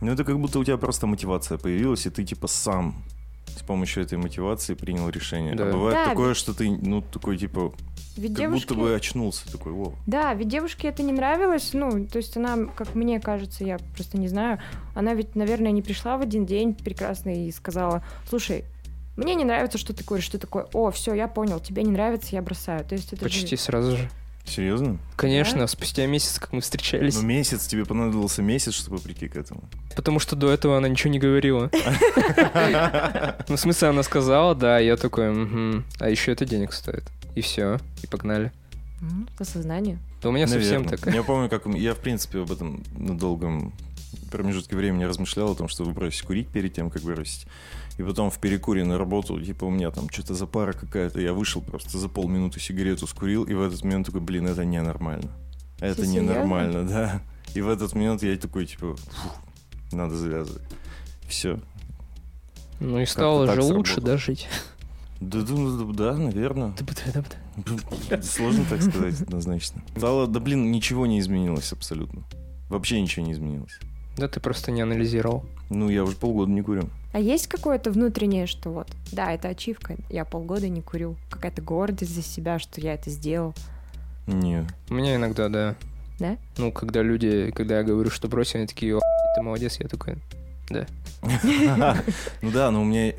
Ну, 0.00 0.10
это 0.12 0.24
как 0.24 0.38
будто 0.40 0.58
у 0.58 0.64
тебя 0.64 0.78
просто 0.78 1.06
мотивация 1.06 1.58
появилась, 1.58 2.06
и 2.06 2.10
ты, 2.10 2.24
типа, 2.24 2.48
сам 2.48 3.02
с 3.46 3.62
помощью 3.62 4.02
этой 4.02 4.18
мотивации 4.18 4.74
принял 4.74 5.08
решение. 5.08 5.54
Да. 5.54 5.68
А 5.68 5.72
бывает 5.72 5.94
Да, 5.94 6.04
такое, 6.10 6.34
что 6.34 6.54
ты, 6.54 6.70
ну, 6.70 7.02
такой, 7.02 7.36
типа, 7.38 7.72
Ведь 8.16 8.32
как 8.32 8.38
девушке... 8.40 8.68
будто 8.68 8.80
бы 8.80 8.94
очнулся. 8.94 9.50
Такой, 9.50 9.72
во. 9.72 9.94
Да, 10.06 10.34
ведь 10.34 10.48
девушке 10.48 10.88
это 10.88 11.02
не 11.02 11.12
нравилось, 11.12 11.70
ну, 11.72 12.06
то 12.06 12.18
есть 12.18 12.36
она, 12.36 12.56
как 12.76 12.94
мне 12.94 13.20
кажется, 13.20 13.64
я 13.64 13.78
просто 13.94 14.18
не 14.18 14.28
знаю, 14.28 14.58
она 14.94 15.14
ведь, 15.14 15.36
наверное, 15.36 15.70
не 15.72 15.82
пришла 15.82 16.16
в 16.16 16.22
один 16.22 16.44
день 16.46 16.74
прекрасно 16.74 17.30
и 17.46 17.50
сказала, 17.52 18.04
слушай, 18.28 18.64
мне 19.16 19.34
не 19.34 19.44
нравится, 19.44 19.78
что 19.78 19.92
ты 19.92 20.02
куришь, 20.04 20.24
что 20.24 20.38
такое, 20.38 20.66
о, 20.72 20.90
все, 20.90 21.14
я 21.14 21.28
понял, 21.28 21.60
тебе 21.60 21.82
не 21.82 21.90
нравится, 21.92 22.28
я 22.32 22.42
бросаю. 22.42 22.84
То 22.84 22.94
есть 22.94 23.12
это 23.12 23.28
же- 23.28 23.40
Почти 23.40 23.56
сразу 23.56 23.96
же. 23.96 24.10
Серьезно? 24.46 24.98
Конечно, 25.16 25.66
спустя 25.66 26.06
месяц, 26.06 26.38
как 26.38 26.52
мы 26.52 26.60
встречались. 26.62 27.14
Ну, 27.14 27.22
месяц, 27.22 27.66
тебе 27.66 27.84
понадобился 27.84 28.42
месяц, 28.42 28.72
чтобы 28.74 28.98
прийти 28.98 29.28
к 29.28 29.36
этому. 29.36 29.62
Потому 29.94 30.18
что 30.18 30.34
до 30.34 30.50
этого 30.50 30.78
она 30.78 30.88
ничего 30.88 31.12
не 31.12 31.18
говорила. 31.18 31.70
Ну, 33.48 33.56
в 33.56 33.60
смысле, 33.60 33.88
она 33.88 34.02
сказала, 34.02 34.54
да, 34.54 34.78
я 34.78 34.96
такой, 34.96 35.30
«Мгм. 35.30 35.84
а 35.98 36.08
еще 36.08 36.32
это 36.32 36.44
денег 36.44 36.72
стоит. 36.72 37.04
И 37.34 37.40
все, 37.40 37.78
и 38.02 38.06
погнали. 38.06 38.52
М, 39.00 39.28
Осознание. 39.38 39.98
Да 40.22 40.28
у 40.28 40.32
меня 40.32 40.46
совсем 40.46 40.82
Наверное. 40.82 40.98
так. 40.98 41.14
Я 41.14 41.22
помню, 41.22 41.48
как 41.48 41.66
я, 41.66 41.94
в 41.94 41.98
принципе, 41.98 42.40
об 42.40 42.52
этом 42.52 42.82
на 42.96 43.16
долгом 43.16 43.72
промежутке 44.30 44.76
времени 44.76 45.04
размышлял 45.04 45.52
о 45.52 45.54
том, 45.54 45.68
чтобы 45.68 45.92
бросить 45.92 46.22
курить 46.22 46.48
перед 46.48 46.74
тем, 46.74 46.90
как 46.90 47.02
бросить. 47.02 47.46
И 47.98 48.02
потом 48.02 48.30
в 48.30 48.38
перекуре 48.38 48.84
на 48.84 48.98
работу, 48.98 49.40
типа, 49.40 49.64
у 49.64 49.70
меня 49.70 49.90
там 49.90 50.08
что-то 50.10 50.34
запара 50.34 50.72
какая-то, 50.72 51.20
я 51.20 51.32
вышел 51.32 51.62
просто 51.62 51.98
за 51.98 52.08
полминуты 52.08 52.60
сигарету 52.60 53.06
скурил, 53.06 53.44
и 53.44 53.54
в 53.54 53.62
этот 53.62 53.82
момент 53.84 54.06
такой, 54.06 54.20
блин, 54.20 54.46
это 54.46 54.64
ненормально. 54.64 55.30
Это 55.80 56.04
серьёзно? 56.06 56.20
ненормально, 56.20 56.86
да. 56.86 57.22
И 57.54 57.60
в 57.60 57.68
этот 57.68 57.94
момент 57.94 58.22
я 58.22 58.36
такой, 58.36 58.66
типа, 58.66 58.96
«Фух, 58.96 59.36
надо 59.92 60.16
завязывать. 60.16 60.62
Все. 61.28 61.58
Ну 62.80 62.98
и 63.00 63.06
стало 63.06 63.46
же 63.52 63.62
лучше, 63.62 63.94
сработало. 63.94 64.16
да, 64.16 64.22
жить. 64.22 64.48
Да, 65.20 65.42
да, 65.42 65.92
да, 65.92 66.16
наверное. 66.16 66.74
Сложно 68.22 68.64
так 68.68 68.82
сказать 68.82 69.20
однозначно. 69.20 69.82
Стало, 69.96 70.26
да 70.26 70.40
блин, 70.40 70.72
ничего 70.72 71.06
не 71.06 71.20
изменилось 71.20 71.72
абсолютно. 71.72 72.22
Вообще 72.70 73.00
ничего 73.00 73.26
не 73.26 73.32
изменилось. 73.32 73.78
Да 74.16 74.28
ты 74.28 74.40
просто 74.40 74.70
не 74.70 74.80
анализировал. 74.80 75.44
Ну, 75.68 75.88
я 75.88 76.04
уже 76.04 76.16
полгода 76.16 76.50
не 76.50 76.62
курю. 76.62 76.88
А 77.12 77.20
есть 77.20 77.48
какое-то 77.48 77.90
внутреннее, 77.90 78.46
что 78.46 78.70
вот, 78.70 78.88
да, 79.12 79.32
это 79.32 79.48
ачивка, 79.48 79.96
я 80.08 80.24
полгода 80.24 80.68
не 80.68 80.80
курю, 80.80 81.16
какая-то 81.28 81.60
гордость 81.62 82.14
за 82.14 82.22
себя, 82.22 82.58
что 82.58 82.80
я 82.80 82.94
это 82.94 83.10
сделал. 83.10 83.54
Нет. 84.26 84.66
У 84.88 84.94
меня 84.94 85.16
иногда, 85.16 85.48
да. 85.48 85.74
Да? 86.18 86.36
Ну, 86.56 86.70
когда 86.70 87.02
люди, 87.02 87.50
когда 87.50 87.78
я 87.78 87.82
говорю, 87.82 88.10
что 88.10 88.28
бросил, 88.28 88.58
они 88.58 88.66
такие, 88.66 88.96
«О, 88.96 89.00
ты 89.34 89.42
молодец, 89.42 89.78
я 89.80 89.88
такой, 89.88 90.16
Ну 92.42 92.50
да, 92.52 92.70
но 92.70 92.82
у 92.82 92.84
меня... 92.84 93.12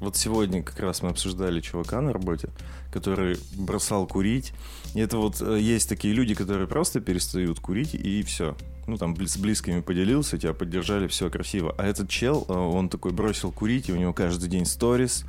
Вот 0.00 0.16
сегодня 0.16 0.62
как 0.62 0.78
раз 0.80 1.02
мы 1.02 1.10
обсуждали 1.10 1.60
чувака 1.60 2.00
на 2.00 2.12
работе, 2.12 2.50
который 2.92 3.36
бросал 3.56 4.06
курить. 4.06 4.52
И 4.94 5.00
это 5.00 5.16
вот 5.16 5.40
э, 5.40 5.58
есть 5.60 5.88
такие 5.88 6.14
люди, 6.14 6.34
которые 6.34 6.68
просто 6.68 7.00
перестают 7.00 7.58
курить, 7.58 7.94
и 7.94 8.22
все. 8.22 8.56
Ну, 8.86 8.96
там 8.96 9.16
с 9.16 9.36
близкими 9.36 9.80
поделился, 9.80 10.38
тебя 10.38 10.54
поддержали, 10.54 11.08
все 11.08 11.28
красиво. 11.30 11.74
А 11.78 11.84
этот 11.84 12.08
чел, 12.08 12.46
э, 12.48 12.52
он 12.52 12.88
такой 12.88 13.12
бросил 13.12 13.50
курить, 13.50 13.88
и 13.88 13.92
у 13.92 13.96
него 13.96 14.12
каждый 14.12 14.48
день 14.48 14.66
сторис. 14.66 15.24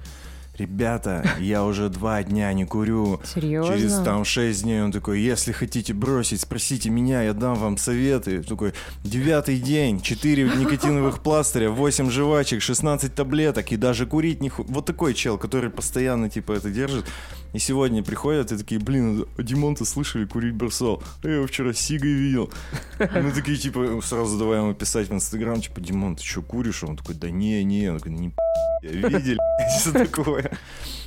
Ребята, 0.59 1.25
я 1.39 1.63
уже 1.63 1.87
два 1.87 2.21
дня 2.21 2.51
не 2.51 2.65
курю. 2.65 3.21
Серьезно? 3.23 3.77
Через 3.77 3.93
там 3.99 4.25
6 4.25 4.63
дней 4.63 4.81
он 4.81 4.91
такой, 4.91 5.21
если 5.21 5.53
хотите 5.53 5.93
бросить, 5.93 6.41
спросите 6.41 6.89
меня, 6.89 7.21
я 7.21 7.33
дам 7.33 7.55
вам 7.55 7.77
советы. 7.77 8.43
Такой, 8.43 8.73
девятый 9.05 9.57
день, 9.57 10.01
4 10.01 10.43
никотиновых 10.57 11.23
пластыря, 11.23 11.69
8 11.69 12.09
жвачек, 12.09 12.61
16 12.61 13.15
таблеток 13.15 13.71
и 13.71 13.77
даже 13.77 14.05
курить 14.05 14.41
не. 14.41 14.51
Вот 14.57 14.85
такой 14.85 15.13
чел, 15.13 15.37
который 15.37 15.69
постоянно 15.69 16.29
типа 16.29 16.51
это 16.51 16.69
держит. 16.69 17.05
И 17.53 17.59
сегодня 17.59 18.03
приходят 18.03 18.51
и 18.51 18.57
такие, 18.57 18.81
блин, 18.81 19.25
а 19.37 19.41
Димон-то 19.41 19.85
слышали, 19.85 20.25
курить 20.25 20.55
бросал. 20.55 21.01
А 21.23 21.27
я 21.27 21.35
его 21.35 21.47
вчера 21.47 21.71
Сигой 21.71 22.11
видел. 22.11 22.51
Мы 22.99 23.31
такие, 23.31 23.57
типа, 23.57 24.01
сразу 24.03 24.37
давай 24.37 24.59
ему 24.59 24.73
писать 24.73 25.07
в 25.07 25.13
Инстаграм, 25.13 25.61
типа, 25.61 25.79
Димон, 25.79 26.17
ты 26.17 26.23
что, 26.23 26.41
куришь? 26.41 26.83
Он 26.83 26.97
такой, 26.97 27.15
да 27.15 27.31
не, 27.31 27.63
не. 27.63 27.89
Он 27.89 27.97
такой, 27.97 28.11
не 28.11 28.33
я 28.81 28.91
видели, 28.91 29.37
что 29.79 29.91
такое. 29.91 30.49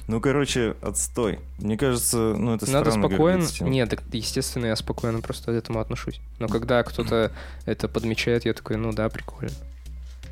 Ну, 0.09 0.21
короче, 0.21 0.75
отстой. 0.83 1.39
Мне 1.59 1.79
кажется, 1.79 2.35
ну, 2.37 2.55
это 2.55 2.69
Надо 2.71 2.91
спокойно... 2.91 3.47
Нет, 3.61 3.89
так, 3.89 4.03
естественно, 4.13 4.67
я 4.67 4.77
спокойно 4.77 5.21
просто 5.21 5.53
к 5.53 5.55
этому 5.55 5.79
отношусь. 5.79 6.21
Но 6.41 6.49
когда 6.49 6.83
кто-то 6.83 7.31
это 7.67 7.89
подмечает, 7.89 8.45
я 8.45 8.53
такой, 8.53 8.77
ну 8.77 8.93
да, 8.93 9.09
прикольно. 9.09 9.55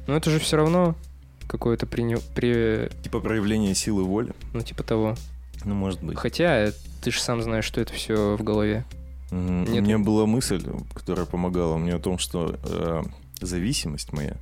Но 0.08 0.16
это 0.16 0.28
же 0.28 0.40
все 0.40 0.56
равно 0.56 0.96
какое-то 1.46 1.86
при... 1.86 2.16
при... 2.34 2.90
Типа 3.02 3.20
проявление 3.20 3.74
силы 3.74 4.04
воли? 4.04 4.32
Ну, 4.52 4.62
типа 4.62 4.82
того. 4.82 5.14
Ну, 5.64 5.74
может 5.74 6.02
быть. 6.02 6.18
Хотя 6.18 6.68
э, 6.68 6.72
ты 7.02 7.10
же 7.10 7.20
сам 7.20 7.40
знаешь, 7.40 7.64
что 7.64 7.80
это 7.80 7.92
все 7.92 8.36
в 8.36 8.42
голове. 8.42 8.84
Мгм. 9.30 9.64
У 9.64 9.70
Нет. 9.70 9.82
меня 9.84 9.98
была 9.98 10.26
мысль, 10.26 10.62
которая 10.94 11.26
помогала 11.26 11.76
мне 11.76 11.94
о 11.94 11.98
том, 11.98 12.18
что 12.18 12.58
э, 12.62 13.02
зависимость 13.40 14.12
моя, 14.12 14.36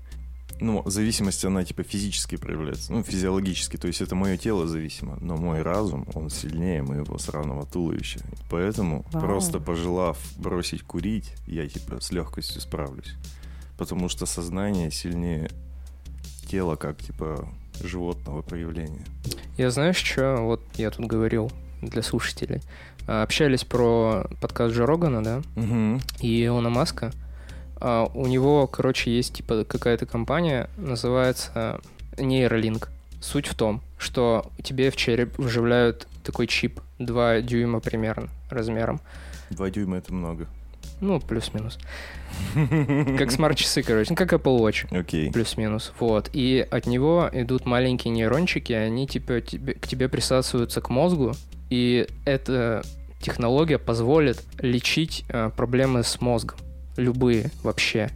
ну, 0.60 0.82
зависимость, 0.86 1.44
она 1.44 1.64
типа 1.64 1.82
физически 1.82 2.36
проявляется, 2.36 2.92
ну, 2.92 3.02
физиологически, 3.02 3.76
то 3.76 3.86
есть 3.86 4.00
это 4.00 4.14
мое 4.14 4.36
тело 4.36 4.66
зависимо, 4.66 5.16
но 5.20 5.36
мой 5.36 5.62
разум, 5.62 6.06
он 6.14 6.30
сильнее 6.30 6.82
моего 6.82 7.18
сравного 7.18 7.66
туловища. 7.66 8.20
Поэтому, 8.50 9.04
Вау. 9.12 9.22
просто 9.22 9.60
пожелав 9.60 10.18
бросить 10.36 10.82
курить, 10.82 11.32
я 11.46 11.68
типа 11.68 12.00
с 12.00 12.12
легкостью 12.12 12.60
справлюсь. 12.60 13.14
Потому 13.76 14.08
что 14.08 14.26
сознание 14.26 14.90
сильнее 14.90 15.50
тела, 16.48 16.76
как 16.76 16.98
типа 16.98 17.48
животного 17.82 18.42
проявления. 18.42 19.04
Я 19.56 19.70
знаешь, 19.70 19.96
что? 19.96 20.36
Вот 20.42 20.62
я 20.74 20.90
тут 20.90 21.06
говорил 21.06 21.52
для 21.82 22.02
слушателей. 22.02 22.60
А, 23.06 23.22
Общались 23.22 23.64
про 23.64 24.26
подкаст 24.40 24.74
Джо 24.74 24.84
Рогана, 24.86 25.22
да? 25.22 25.42
Мгм. 25.54 26.00
и 26.20 26.44
Илона 26.44 26.70
Маска. 26.70 27.12
А, 27.80 28.10
у 28.14 28.26
него, 28.26 28.66
короче, 28.66 29.10
есть 29.14 29.34
типа 29.34 29.64
какая-то 29.64 30.06
компания, 30.06 30.68
называется 30.76 31.80
Neuralink. 32.16 32.88
Суть 33.20 33.46
в 33.46 33.54
том, 33.54 33.82
что 33.98 34.50
тебе 34.62 34.90
в 34.90 34.96
череп 34.96 35.38
вживляют 35.38 36.06
такой 36.22 36.46
чип 36.46 36.80
2 36.98 37.40
дюйма 37.40 37.80
примерно 37.80 38.28
размером. 38.50 39.00
Два 39.50 39.70
дюйма 39.70 39.98
это 39.98 40.12
много. 40.12 40.46
Ну, 41.00 41.20
плюс-минус. 41.20 41.78
Как 43.18 43.30
смарт-часы, 43.30 43.82
короче. 43.82 44.10
Ну, 44.10 44.16
как 44.16 44.32
Apple 44.32 44.58
Watch. 44.58 44.98
Окей. 44.98 45.30
Плюс-минус. 45.30 45.92
Вот. 45.98 46.30
И 46.32 46.66
от 46.68 46.86
него 46.86 47.28
идут 47.32 47.66
маленькие 47.66 48.12
нейрончики, 48.12 48.72
они 48.72 49.06
типа 49.06 49.40
тебе, 49.40 49.74
к 49.74 49.86
тебе 49.86 50.08
присасываются 50.08 50.80
к 50.80 50.90
мозгу, 50.90 51.34
и 51.70 52.08
эта 52.24 52.82
технология 53.20 53.78
позволит 53.78 54.42
лечить 54.58 55.24
э, 55.28 55.50
проблемы 55.56 56.02
с 56.02 56.20
мозгом. 56.20 56.58
Любые 56.98 57.50
вообще. 57.62 58.10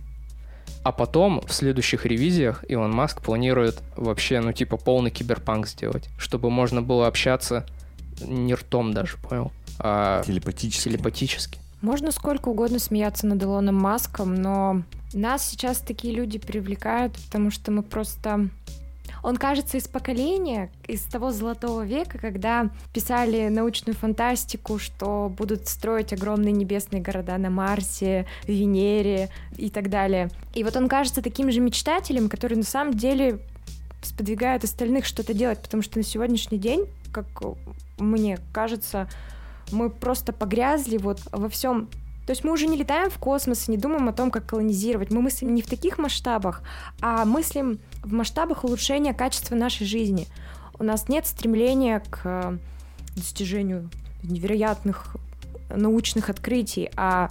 А 0.83 0.91
потом 0.91 1.41
в 1.47 1.53
следующих 1.53 2.05
ревизиях 2.05 2.65
Илон 2.69 2.91
Маск 2.91 3.23
планирует 3.23 3.81
вообще, 3.97 4.41
ну, 4.41 4.53
типа, 4.53 4.77
полный 4.77 5.11
киберпанк 5.11 5.69
сделать, 5.69 6.09
чтобы 6.19 6.51
можно 6.51 6.83
было 6.83 7.07
общаться 7.07 7.65
не 8.21 8.55
ртом 8.55 8.93
даже, 8.93 9.17
понял? 9.17 9.53
А 9.79 10.23
Телепатически. 10.25 10.89
телепатически. 10.89 11.59
Можно 11.81 12.12
сколько 12.12 12.49
угодно 12.49 12.79
смеяться 12.79 13.27
над 13.27 13.43
Илоном 13.43 13.77
Маском, 13.77 14.35
но 14.35 14.83
нас 15.12 15.49
сейчас 15.49 15.79
такие 15.79 16.15
люди 16.15 16.39
привлекают, 16.39 17.15
потому 17.27 17.51
что 17.51 17.71
мы 17.71 17.83
просто... 17.83 18.49
Он 19.23 19.37
кажется 19.37 19.77
из 19.77 19.87
поколения, 19.87 20.71
из 20.87 21.03
того 21.03 21.31
золотого 21.31 21.85
века, 21.85 22.19
когда 22.19 22.71
писали 22.93 23.49
научную 23.49 23.95
фантастику, 23.97 24.79
что 24.79 25.33
будут 25.37 25.69
строить 25.69 26.13
огромные 26.13 26.53
небесные 26.53 27.01
города 27.01 27.39
на 27.39 27.51
Марсе, 27.51 28.27
Венере 28.45 29.29
и 29.57 29.71
так 29.71 29.91
далее. 29.91 30.29
И 30.55 30.65
вот 30.65 30.77
он 30.77 30.89
кажется 30.89 31.23
таким 31.23 31.51
же 31.53 31.61
мечтателем, 31.61 32.29
который 32.29 32.57
на 32.57 32.65
самом 32.65 32.95
деле 32.95 33.39
сподвигает 34.03 34.65
остальных 34.65 35.07
что-то 35.07 35.35
делать, 35.35 35.61
потому 35.61 35.83
что 35.83 35.99
на 35.99 36.05
сегодняшний 36.05 36.59
день, 36.59 36.87
как 37.13 37.27
мне 37.99 38.39
кажется, 38.53 39.09
мы 39.71 39.91
просто 39.91 40.33
погрязли 40.33 40.99
вот 40.99 41.21
во 41.31 41.49
всем. 41.49 41.89
То 42.26 42.31
есть 42.31 42.45
мы 42.45 42.52
уже 42.52 42.67
не 42.67 42.76
летаем 42.76 43.11
в 43.11 43.19
космос 43.19 43.69
и 43.69 43.73
не 43.73 43.76
думаем 43.76 44.09
о 44.09 44.12
том, 44.12 44.31
как 44.31 44.47
колонизировать. 44.47 45.11
Мы 45.11 45.23
мыслим 45.23 45.55
не 45.55 45.62
в 45.62 45.67
таких 45.67 45.99
масштабах, 45.99 46.62
а 47.00 47.25
мыслим 47.25 47.81
в 48.02 48.12
масштабах 48.12 48.64
улучшения 48.64 49.12
качества 49.12 49.57
нашей 49.57 49.87
жизни. 49.87 50.29
У 50.79 50.85
нас 50.85 51.09
нет 51.09 51.26
стремления 51.26 52.00
к 52.11 52.21
э, 52.25 52.59
достижению 53.17 53.91
невероятных 54.23 55.17
научных 55.69 56.31
открытий, 56.31 56.91
а 56.97 57.29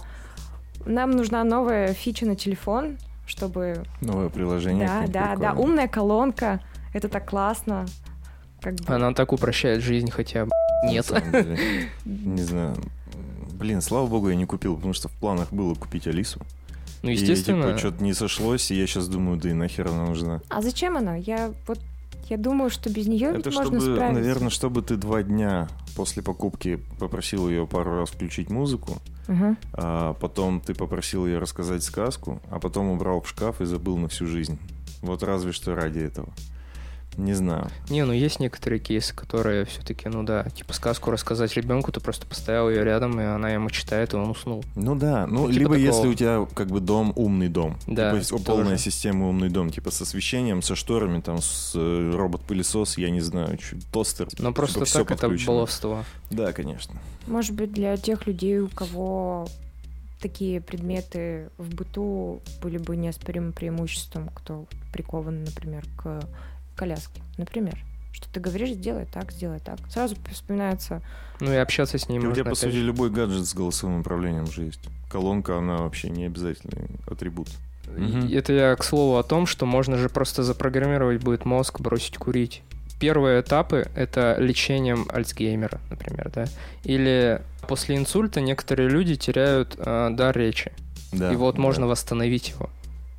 нам 0.84 1.12
нужна 1.12 1.42
новая 1.44 1.94
фича 1.94 2.26
на 2.26 2.36
телефон, 2.36 2.98
чтобы... 3.26 3.84
Новое 4.00 4.28
приложение. 4.28 4.86
Да, 4.86 5.00
да, 5.00 5.06
да, 5.06 5.34
прикольное. 5.34 5.54
умная 5.54 5.88
колонка. 5.88 6.60
Это 6.92 7.08
так 7.08 7.28
классно. 7.28 7.86
Как 8.60 8.74
бы. 8.74 8.94
Она 8.94 9.12
так 9.12 9.32
упрощает 9.32 9.82
жизнь 9.82 10.10
хотя 10.10 10.44
бы. 10.44 10.50
Нет. 10.84 11.10
Не 12.04 12.42
знаю. 12.42 12.76
Блин, 13.62 13.80
слава 13.80 14.08
богу, 14.08 14.28
я 14.28 14.34
не 14.34 14.44
купил, 14.44 14.74
потому 14.74 14.92
что 14.92 15.08
в 15.08 15.12
планах 15.12 15.52
было 15.52 15.74
купить 15.76 16.08
Алису. 16.08 16.40
Ну, 17.02 17.10
И 17.10 17.12
естественно. 17.12 17.68
типа 17.68 17.78
что-то 17.78 18.02
не 18.02 18.12
сошлось, 18.12 18.68
и 18.72 18.74
я 18.74 18.88
сейчас 18.88 19.06
думаю, 19.06 19.38
да 19.38 19.50
и 19.50 19.52
нахер 19.52 19.86
она 19.86 20.06
нужна. 20.06 20.40
А 20.48 20.60
зачем 20.62 20.96
она? 20.96 21.14
Я 21.14 21.52
вот 21.68 21.78
я 22.28 22.38
думаю, 22.38 22.70
что 22.70 22.90
без 22.90 23.06
нее 23.06 23.28
Это 23.28 23.52
можно 23.52 23.78
чтобы, 23.78 23.80
справиться. 23.80 24.20
наверное, 24.20 24.50
чтобы 24.50 24.82
ты 24.82 24.96
два 24.96 25.22
дня 25.22 25.68
после 25.94 26.24
покупки 26.24 26.80
попросил 26.98 27.48
ее 27.48 27.68
пару 27.68 27.98
раз 28.00 28.10
включить 28.10 28.50
музыку, 28.50 28.98
Мгм. 29.28 29.56
а 29.74 30.14
потом 30.14 30.60
ты 30.60 30.74
попросил 30.74 31.24
ее 31.24 31.38
рассказать 31.38 31.84
сказку, 31.84 32.40
а 32.50 32.58
потом 32.58 32.88
убрал 32.90 33.20
в 33.20 33.28
шкаф 33.28 33.60
и 33.60 33.64
забыл 33.64 33.96
на 33.96 34.08
всю 34.08 34.26
жизнь. 34.26 34.58
Вот 35.02 35.22
разве 35.22 35.52
что 35.52 35.76
ради 35.76 36.00
этого. 36.00 36.28
Не 37.16 37.34
знаю. 37.34 37.68
Не, 37.90 38.04
ну 38.04 38.12
есть 38.12 38.40
некоторые 38.40 38.80
кейсы, 38.80 39.14
которые 39.14 39.64
все-таки, 39.66 40.08
ну 40.08 40.22
да, 40.22 40.44
типа 40.50 40.72
сказку 40.72 41.10
рассказать 41.10 41.54
ребенку, 41.56 41.92
ты 41.92 42.00
просто 42.00 42.26
поставил 42.26 42.70
ее 42.70 42.84
рядом, 42.84 43.20
и 43.20 43.24
она 43.24 43.50
ему 43.50 43.70
читает, 43.70 44.14
и 44.14 44.16
он 44.16 44.30
уснул. 44.30 44.64
Ну 44.74 44.94
да, 44.94 45.26
ну 45.26 45.46
Типа 45.48 45.58
либо 45.58 45.74
такого. 45.74 45.86
если 45.86 46.08
у 46.08 46.14
тебя 46.14 46.46
как 46.54 46.68
бы 46.68 46.80
дом 46.80 47.12
умный 47.16 47.48
дом, 47.48 47.76
Да, 47.86 48.10
типа 48.10 48.16
есть 48.16 48.44
полная 48.44 48.78
система 48.78 49.28
умный 49.28 49.50
дом, 49.50 49.70
типа 49.70 49.90
с 49.90 50.00
освещением, 50.00 50.62
со 50.62 50.74
шторами, 50.74 51.20
там 51.20 51.38
с 51.42 51.72
э, 51.74 52.12
робот-пылесос, 52.14 52.98
я 52.98 53.10
не 53.10 53.20
знаю, 53.20 53.56
чё, 53.58 53.76
тостер. 53.92 54.28
Но 54.38 54.48
типа 54.48 54.52
просто 54.52 54.84
так 54.92 55.10
это 55.10 55.28
баловство. 55.46 56.04
Да, 56.30 56.52
конечно. 56.52 56.98
Может 57.26 57.54
быть, 57.54 57.72
для 57.72 57.96
тех 57.96 58.26
людей, 58.26 58.58
у 58.60 58.68
кого 58.68 59.46
такие 60.20 60.60
предметы 60.60 61.50
в 61.58 61.74
быту 61.74 62.40
были 62.62 62.78
бы 62.78 62.96
неоспоримым 62.96 63.52
преимуществом, 63.52 64.28
кто 64.34 64.66
прикован, 64.92 65.44
например, 65.44 65.84
к 65.96 66.20
коляске. 66.82 67.22
Например, 67.38 67.78
что 68.10 68.28
ты 68.32 68.40
говоришь, 68.40 68.70
сделай 68.70 69.06
так, 69.06 69.30
сделай 69.30 69.60
так. 69.60 69.78
Сразу 69.88 70.16
вспоминается 70.32 71.00
Ну 71.38 71.52
и 71.52 71.56
общаться 71.56 71.96
с 71.96 72.08
ней 72.08 72.18
у 72.18 72.22
можно. 72.22 72.34
тебя, 72.34 72.50
по 72.50 72.56
сути, 72.56 72.72
же. 72.74 72.82
любой 72.82 73.08
гаджет 73.10 73.46
с 73.46 73.54
голосовым 73.54 74.00
управлением 74.00 74.44
уже 74.44 74.64
есть. 74.64 74.80
Колонка, 75.08 75.58
она 75.58 75.76
вообще 75.76 76.10
не 76.10 76.24
обязательный 76.24 76.88
атрибут. 77.06 77.48
И 77.96 78.34
Это 78.34 78.52
я 78.52 78.74
к 78.74 78.82
слову 78.82 79.16
о 79.16 79.22
том, 79.22 79.46
что 79.46 79.64
можно 79.64 79.96
же 79.96 80.08
просто 80.08 80.42
запрограммировать 80.42 81.22
будет 81.22 81.44
мозг, 81.44 81.80
бросить 81.80 82.18
курить. 82.18 82.62
Первые 82.98 83.40
этапы— 83.42 83.88
это 83.94 84.36
лечением 84.40 85.06
Альцгеймера, 85.12 85.80
например, 85.88 86.32
да. 86.34 86.46
Или 86.82 87.42
после 87.68 87.96
инсульта 87.96 88.40
некоторые 88.40 88.88
люди 88.88 89.14
теряют 89.14 89.76
э, 89.78 90.08
дар 90.10 90.36
речи. 90.36 90.72
Да, 91.12 91.32
и 91.32 91.36
вот 91.36 91.56
да. 91.56 91.60
можно 91.60 91.86
восстановить 91.86 92.48
его. 92.50 92.70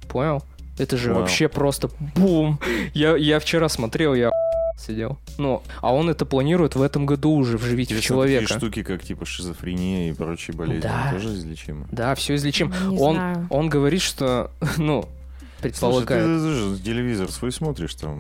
Понял? 0.10 0.44
Это 0.78 0.98
же 0.98 1.12
Вау. 1.12 1.22
вообще 1.22 1.48
просто 1.48 1.90
бум! 2.16 2.60
Я, 2.94 3.16
я 3.16 3.40
вчера 3.40 3.70
смотрел, 3.70 4.14
я 4.16 4.32
сидел. 4.78 5.20
Ну, 5.38 5.62
а 5.82 5.94
он 5.94 6.10
это 6.10 6.26
планирует 6.26 6.76
в 6.76 6.82
этом 6.82 7.06
году 7.06 7.32
уже 7.32 7.58
вживить 7.58 7.90
в 7.90 7.92
Интересно, 7.92 8.22
такие 8.22 8.38
человека. 8.40 8.58
штуки, 8.58 8.84
как 8.84 9.04
типа 9.04 9.26
шизофрения 9.26 10.10
и 10.10 10.14
прочие 10.14 10.56
болезни, 10.58 10.82
Да. 10.82 11.12
тоже 11.12 11.30
излечимы? 11.36 11.88
Да, 11.92 12.16
все 12.16 12.36
излечим. 12.36 12.74
Не 12.90 12.98
он, 13.00 13.16
знаю. 13.16 13.48
он 13.52 13.70
говорит, 13.70 14.02
что, 14.02 14.50
ну, 14.78 15.02
Слушай, 15.04 15.62
предполагает. 15.62 16.26
ты, 16.26 16.40
ты 16.40 16.54
же 16.54 16.80
телевизор 16.84 17.32
свой 17.32 17.52
смотришь 17.52 17.94
там. 17.96 18.20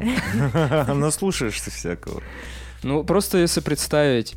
Наслушаешься 0.99 1.71
всякого. 1.71 2.21
Ну, 2.83 3.03
просто 3.03 3.39
если 3.39 3.59
представить, 3.61 4.35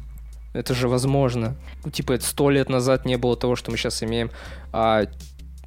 это 0.54 0.74
же 0.74 0.88
возможно. 0.88 1.54
Типа, 1.92 2.12
это 2.12 2.24
сто 2.24 2.48
лет 2.50 2.68
назад 2.70 3.04
не 3.04 3.16
было 3.18 3.36
того, 3.36 3.56
что 3.56 3.70
мы 3.70 3.76
сейчас 3.76 4.02
имеем, 4.02 4.30
а 4.72 5.06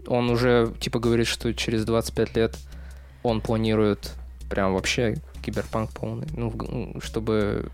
он 0.08 0.30
уже, 0.30 0.74
типа, 0.80 1.00
говорит, 1.00 1.28
что 1.28 1.54
через 1.54 1.86
25 1.86 2.36
лет 2.36 2.58
он 3.24 3.42
планирует 3.42 4.14
прям 4.50 4.74
вообще 4.74 5.18
киберпанк 5.44 5.92
полный. 5.92 6.28
Ну, 6.36 6.54
ну, 6.56 7.02
чтобы 7.02 7.70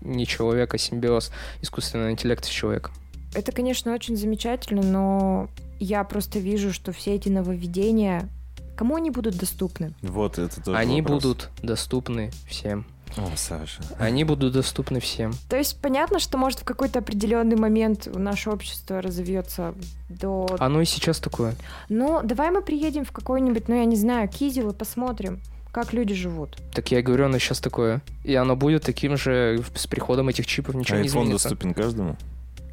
не 0.00 0.26
человек, 0.26 0.74
а 0.74 0.78
симбиоз 0.78 1.32
искусственного 1.62 2.10
интеллекта 2.10 2.46
с 2.46 2.50
человеком. 2.50 2.92
Это, 3.34 3.52
конечно, 3.52 3.92
очень 3.92 4.16
замечательно, 4.16 4.82
но 4.82 5.48
я 5.78 6.04
просто 6.04 6.38
вижу, 6.38 6.72
что 6.72 6.92
все 6.92 7.14
эти 7.14 7.28
нововведения, 7.28 8.28
кому 8.76 8.96
они 8.96 9.10
будут 9.10 9.36
доступны? 9.36 9.92
Вот 10.02 10.38
это 10.38 10.62
тоже 10.62 10.76
Они 10.76 11.02
вопрос. 11.02 11.22
будут 11.22 11.50
доступны 11.62 12.30
всем. 12.48 12.86
О, 13.16 13.30
Саша. 13.36 13.82
Они 13.98 14.24
будут 14.24 14.52
доступны 14.52 15.00
всем. 15.00 15.32
То 15.48 15.56
есть 15.56 15.80
понятно, 15.80 16.18
что 16.18 16.38
может 16.38 16.60
в 16.60 16.64
какой-то 16.64 17.00
определенный 17.00 17.56
момент 17.56 18.06
наше 18.14 18.50
общество 18.50 19.00
разовьется 19.00 19.74
до... 20.08 20.46
Оно 20.58 20.80
и 20.80 20.84
сейчас 20.84 21.18
такое. 21.18 21.54
Ну, 21.88 22.20
давай 22.22 22.50
мы 22.50 22.62
приедем 22.62 23.04
в 23.04 23.12
какой-нибудь, 23.12 23.68
ну, 23.68 23.76
я 23.76 23.84
не 23.84 23.96
знаю, 23.96 24.28
Кизел 24.28 24.70
и 24.70 24.74
посмотрим, 24.74 25.40
как 25.72 25.92
люди 25.92 26.14
живут. 26.14 26.56
Так 26.72 26.90
я 26.90 27.02
говорю, 27.02 27.26
оно 27.26 27.38
сейчас 27.38 27.60
такое. 27.60 28.02
И 28.24 28.34
оно 28.34 28.56
будет 28.56 28.82
таким 28.82 29.16
же 29.16 29.64
с 29.74 29.86
приходом 29.86 30.28
этих 30.28 30.46
чипов, 30.46 30.74
ничего 30.74 30.98
не 30.98 31.04
iPhone 31.04 31.08
изменится. 31.08 31.48
доступен 31.48 31.74
каждому? 31.74 32.16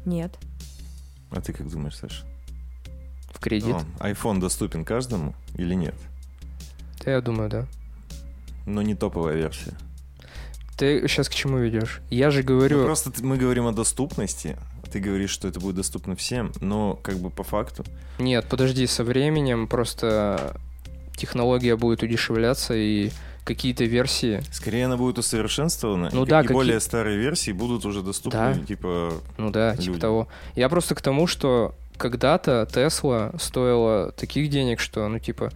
Нет. 0.04 0.36
А 1.30 1.40
ты 1.40 1.52
как 1.52 1.68
думаешь, 1.68 1.96
Саша? 1.96 2.24
В 3.32 3.40
кредит. 3.40 3.76
О, 3.98 4.08
iPhone 4.08 4.40
доступен 4.40 4.84
каждому 4.84 5.34
или 5.56 5.74
нет? 5.74 5.94
Да, 7.04 7.12
я 7.12 7.20
думаю, 7.20 7.50
да. 7.50 7.66
Но 8.64 8.82
не 8.82 8.94
топовая 8.94 9.36
версия. 9.36 9.74
Ты 10.76 11.06
сейчас 11.08 11.28
к 11.28 11.34
чему 11.34 11.58
ведешь? 11.58 12.00
Я 12.10 12.30
же 12.30 12.42
говорю... 12.42 12.78
Ну, 12.80 12.84
просто 12.84 13.10
мы 13.22 13.36
говорим 13.38 13.66
о 13.66 13.72
доступности. 13.72 14.56
Ты 14.92 15.00
говоришь, 15.00 15.30
что 15.30 15.48
это 15.48 15.58
будет 15.58 15.76
доступно 15.76 16.14
всем, 16.16 16.52
но 16.60 16.98
как 17.02 17.16
бы 17.16 17.30
по 17.30 17.42
факту. 17.42 17.84
Нет, 18.18 18.46
подожди, 18.48 18.86
со 18.86 19.02
временем 19.04 19.66
просто 19.68 20.56
технология 21.16 21.76
будет 21.76 22.02
удешевляться, 22.02 22.74
и 22.74 23.10
какие-то 23.44 23.84
версии... 23.84 24.42
Скорее 24.52 24.86
она 24.86 24.96
будет 24.96 25.18
усовершенствована, 25.18 26.10
Ну 26.12 26.24
и, 26.24 26.28
да, 26.28 26.42
какие- 26.42 26.54
более 26.54 26.80
старые 26.80 27.16
версии 27.16 27.52
будут 27.52 27.84
уже 27.84 28.02
доступны, 28.02 28.54
Да. 28.54 28.64
типа... 28.66 29.12
Ну 29.38 29.50
да, 29.50 29.76
типа 29.76 29.86
Люди. 29.92 30.00
того. 30.00 30.28
Я 30.56 30.68
просто 30.68 30.94
к 30.94 31.00
тому, 31.00 31.26
что 31.26 31.74
когда-то 31.96 32.68
Тесла 32.72 33.32
стоила 33.40 34.12
таких 34.12 34.50
денег, 34.50 34.80
что, 34.80 35.06
ну, 35.08 35.18
типа, 35.18 35.52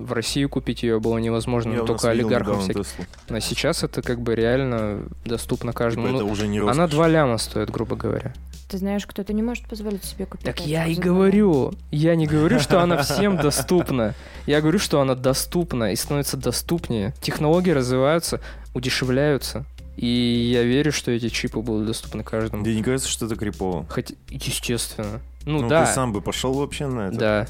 в 0.00 0.12
Россию 0.12 0.48
купить 0.48 0.82
ее 0.82 0.98
было 1.00 1.18
невозможно, 1.18 1.72
я 1.74 1.82
только 1.84 2.10
олигархам 2.10 2.60
недавно. 2.60 2.84
Теслу. 2.84 3.04
А 3.28 3.40
сейчас 3.40 3.82
это 3.82 4.02
как 4.02 4.20
бы 4.20 4.34
реально 4.34 5.04
доступно 5.24 5.72
каждому. 5.72 6.06
Типа, 6.06 6.18
Ну, 6.18 6.24
это 6.24 6.32
уже 6.32 6.48
не 6.48 6.58
она 6.58 6.72
роскошь. 6.72 6.90
2 6.90 7.08
ляма 7.08 7.38
стоит, 7.38 7.70
грубо 7.70 7.96
говоря. 7.96 8.32
Ты 8.68 8.78
знаешь, 8.78 9.04
кто-то 9.04 9.32
не 9.32 9.42
может 9.42 9.66
позволить 9.66 10.04
себе 10.04 10.26
купить. 10.26 10.46
Так 10.46 10.60
я 10.64 10.86
и 10.86 10.94
говорю. 10.94 11.72
Я 11.90 12.14
не 12.14 12.26
говорю, 12.26 12.60
что 12.60 12.80
она 12.80 12.98
всем 13.02 13.36
доступна. 13.36 14.14
Я 14.46 14.60
говорю, 14.60 14.78
что 14.78 15.00
она 15.00 15.14
доступна 15.16 15.92
и 15.92 15.96
становится 15.96 16.36
доступнее. 16.36 17.12
Технологии 17.20 17.72
развиваются, 17.72 18.40
удешевляются. 18.74 19.64
И 19.96 20.06
я 20.06 20.62
верю, 20.62 20.92
что 20.92 21.10
эти 21.10 21.28
чипы 21.28 21.58
будут 21.60 21.86
доступны 21.86 22.22
каждому. 22.22 22.62
Тебе 22.64 22.76
не 22.76 22.82
кажется, 22.82 23.08
что 23.08 23.26
это 23.26 23.36
крипово? 23.36 23.86
Хоть, 23.90 24.14
естественно. 24.28 25.20
Ну, 25.44 25.62
Ну, 25.62 25.68
да. 25.68 25.84
ты 25.86 25.92
сам 25.92 26.12
бы 26.12 26.20
пошел 26.20 26.54
вообще 26.54 26.86
на 26.86 27.08
это? 27.08 27.18
Да. 27.18 27.46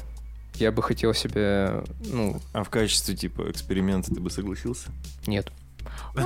Я 0.61 0.71
бы 0.71 0.83
хотел 0.83 1.13
себе... 1.15 1.83
Ну, 2.05 2.39
А 2.53 2.63
в 2.63 2.69
качестве, 2.69 3.15
типа, 3.15 3.49
эксперимента 3.49 4.13
ты 4.13 4.19
бы 4.21 4.29
согласился? 4.29 4.89
нет. 5.25 5.51
Ой, 6.15 6.23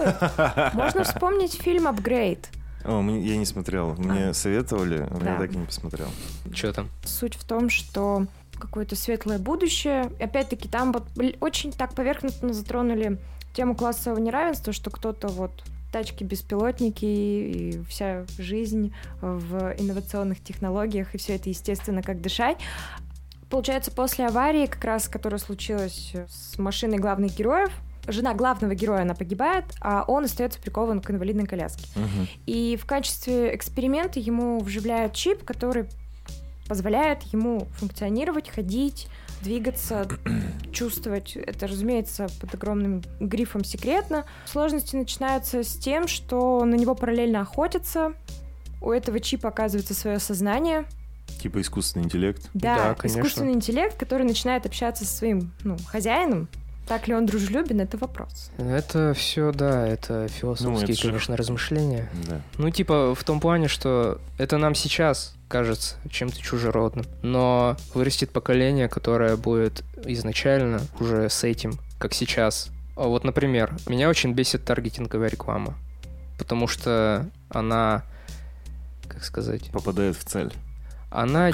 Можно 0.73 1.05
вспомнить 1.05 1.53
фильм 1.53 1.87
«Апгрейд». 1.87 2.49
О, 2.83 3.01
я 3.01 3.37
не 3.37 3.45
смотрел. 3.45 3.95
Мне 3.97 4.33
советовали, 4.33 5.07
но 5.09 5.19
я 5.19 5.37
Да. 5.37 5.37
так 5.39 5.53
и 5.53 5.57
не 5.57 5.65
посмотрел. 5.65 6.07
Что 6.53 6.73
там? 6.73 6.89
Суть 7.05 7.35
в 7.35 7.45
том, 7.45 7.69
что 7.69 8.27
какое-то 8.59 8.97
светлое 8.97 9.39
будущее. 9.39 10.11
И 10.19 10.23
Опять-таки 10.23 10.67
там 10.67 10.91
вот 10.91 11.07
очень 11.39 11.71
так 11.71 11.93
поверхностно 11.95 12.51
затронули 12.53 13.17
тему 13.53 13.73
классового 13.73 14.19
неравенства, 14.19 14.73
что 14.73 14.89
кто-то 14.91 15.29
вот 15.29 15.63
тачки, 15.93 16.25
беспилотники 16.25 17.05
и 17.05 17.81
вся 17.89 18.25
жизнь 18.37 18.93
в 19.21 19.73
инновационных 19.79 20.43
технологиях, 20.43 21.15
и 21.15 21.17
все 21.17 21.35
это, 21.35 21.47
естественно, 21.49 22.01
как 22.03 22.19
дышать. 22.19 22.57
Получается, 23.49 23.91
после 23.91 24.25
аварии, 24.27 24.65
как 24.65 24.84
раз, 24.84 25.08
которая 25.08 25.39
случилась 25.39 26.13
с 26.27 26.58
машиной 26.58 26.97
главных 26.97 27.36
героев, 27.36 27.71
жена 28.08 28.34
главного 28.34 28.75
героя, 28.75 29.01
она 29.01 29.13
погибает, 29.13 29.65
а 29.81 30.03
он 30.08 30.25
остается 30.25 30.60
прикован 30.60 31.01
к 31.01 31.10
инвалидной 31.12 31.45
коляске. 31.45 31.88
Мгм. 31.95 32.27
И 32.45 32.77
в 32.77 32.86
качестве 32.86 33.55
эксперимента 33.55 34.19
ему 34.19 34.60
вживляют 34.60 35.13
чип, 35.13 35.43
который 35.43 35.86
позволяет 36.67 37.21
ему 37.23 37.67
функционировать, 37.77 38.49
ходить, 38.49 39.08
двигаться, 39.41 40.08
чувствовать. 40.71 41.36
Это, 41.36 41.67
разумеется, 41.67 42.27
под 42.41 42.53
огромным 42.53 43.03
грифом 43.19 43.63
секретно. 43.63 44.25
Сложности 44.45 44.95
начинаются 44.95 45.63
с 45.63 45.77
тем, 45.77 46.08
что 46.08 46.63
на 46.65 46.75
него 46.75 46.95
параллельно 46.95 47.41
охотятся. 47.41 48.13
У 48.81 48.91
этого 48.91 49.19
чипа 49.19 49.49
оказывается 49.49 49.93
свое 49.93 50.19
сознание. 50.19 50.86
Типа 51.45 51.62
искусственный 51.62 52.05
интеллект. 52.05 52.49
Да, 52.55 52.75
Да, 52.75 52.95
конечно. 52.95 53.19
искусственный 53.19 53.53
интеллект, 53.53 53.95
который 53.99 54.25
начинает 54.25 54.65
общаться 54.65 55.05
со 55.05 55.15
своим 55.15 55.51
ну, 55.63 55.77
хозяином. 55.86 56.47
Так 56.88 57.08
ли 57.08 57.13
он 57.13 57.27
дружелюбен, 57.27 57.81
это 57.81 57.99
вопрос. 57.99 58.49
Это 58.58 59.13
все, 59.13 59.51
да, 59.51 59.88
это 59.88 60.27
философские, 60.27 60.93
это 60.93 61.01
же- 61.03 61.08
конечно, 61.10 61.38
размышления. 61.38 62.10
Да. 62.27 62.41
Ну, 62.58 62.71
типа, 62.71 63.13
в 63.13 63.23
том 63.23 63.39
плане, 63.39 63.67
что 63.67 64.19
это 64.39 64.58
нам 64.58 64.73
сейчас 64.73 65.36
кажется 65.47 65.97
чем-то 66.10 66.41
чужеродным. 66.41 67.05
Но 67.21 67.77
вырастет 67.93 68.31
поколение, 68.31 68.89
которое 68.89 69.36
будет 69.38 69.84
изначально 70.03 70.81
уже 70.99 71.29
с 71.29 71.43
этим, 71.43 71.73
как 71.99 72.15
сейчас. 72.15 72.69
А 72.95 73.03
Вот, 73.03 73.23
например, 73.23 73.71
меня 73.88 74.10
очень 74.10 74.34
бесит 74.34 74.65
таргетинговая 74.65 75.29
реклама. 75.29 75.75
Потому 76.39 76.65
что 76.67 77.29
она, 77.49 78.01
как 79.08 79.23
сказать, 79.23 79.69
Попадает 79.69 80.17
в 80.17 80.23
цель. 80.23 80.51
Она, 81.09 81.51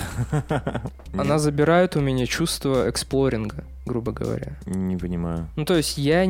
она 1.18 1.40
забирает 1.40 1.96
у 1.96 2.02
меня 2.02 2.26
чувство 2.26 2.90
эксплоринга, 2.90 3.64
грубо 3.86 4.12
говоря. 4.12 4.54
Не 4.66 4.98
понимаю. 4.98 5.48
Ну, 5.56 5.66
то 5.66 5.76
есть 5.76 5.98
я... 5.98 6.26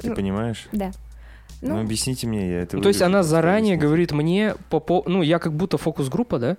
Ты 0.00 0.08
Ну, 0.10 0.14
понимаешь? 0.14 0.66
Да. 0.72 0.92
Ну, 1.62 1.74
Ну, 1.76 1.80
объясните 1.80 2.26
мне, 2.26 2.50
я 2.50 2.60
это 2.62 2.76
Ну, 2.76 2.82
то 2.82 2.88
есть 2.88 3.00
она 3.02 3.22
заранее 3.22 3.74
объясните. 3.74 3.86
говорит 3.86 4.12
мне, 4.12 4.54
по, 4.70 4.80
по- 4.80 5.04
ну, 5.06 5.22
я 5.22 5.38
как 5.38 5.52
будто 5.54 5.78
фокус-группа, 5.78 6.38
да? 6.38 6.56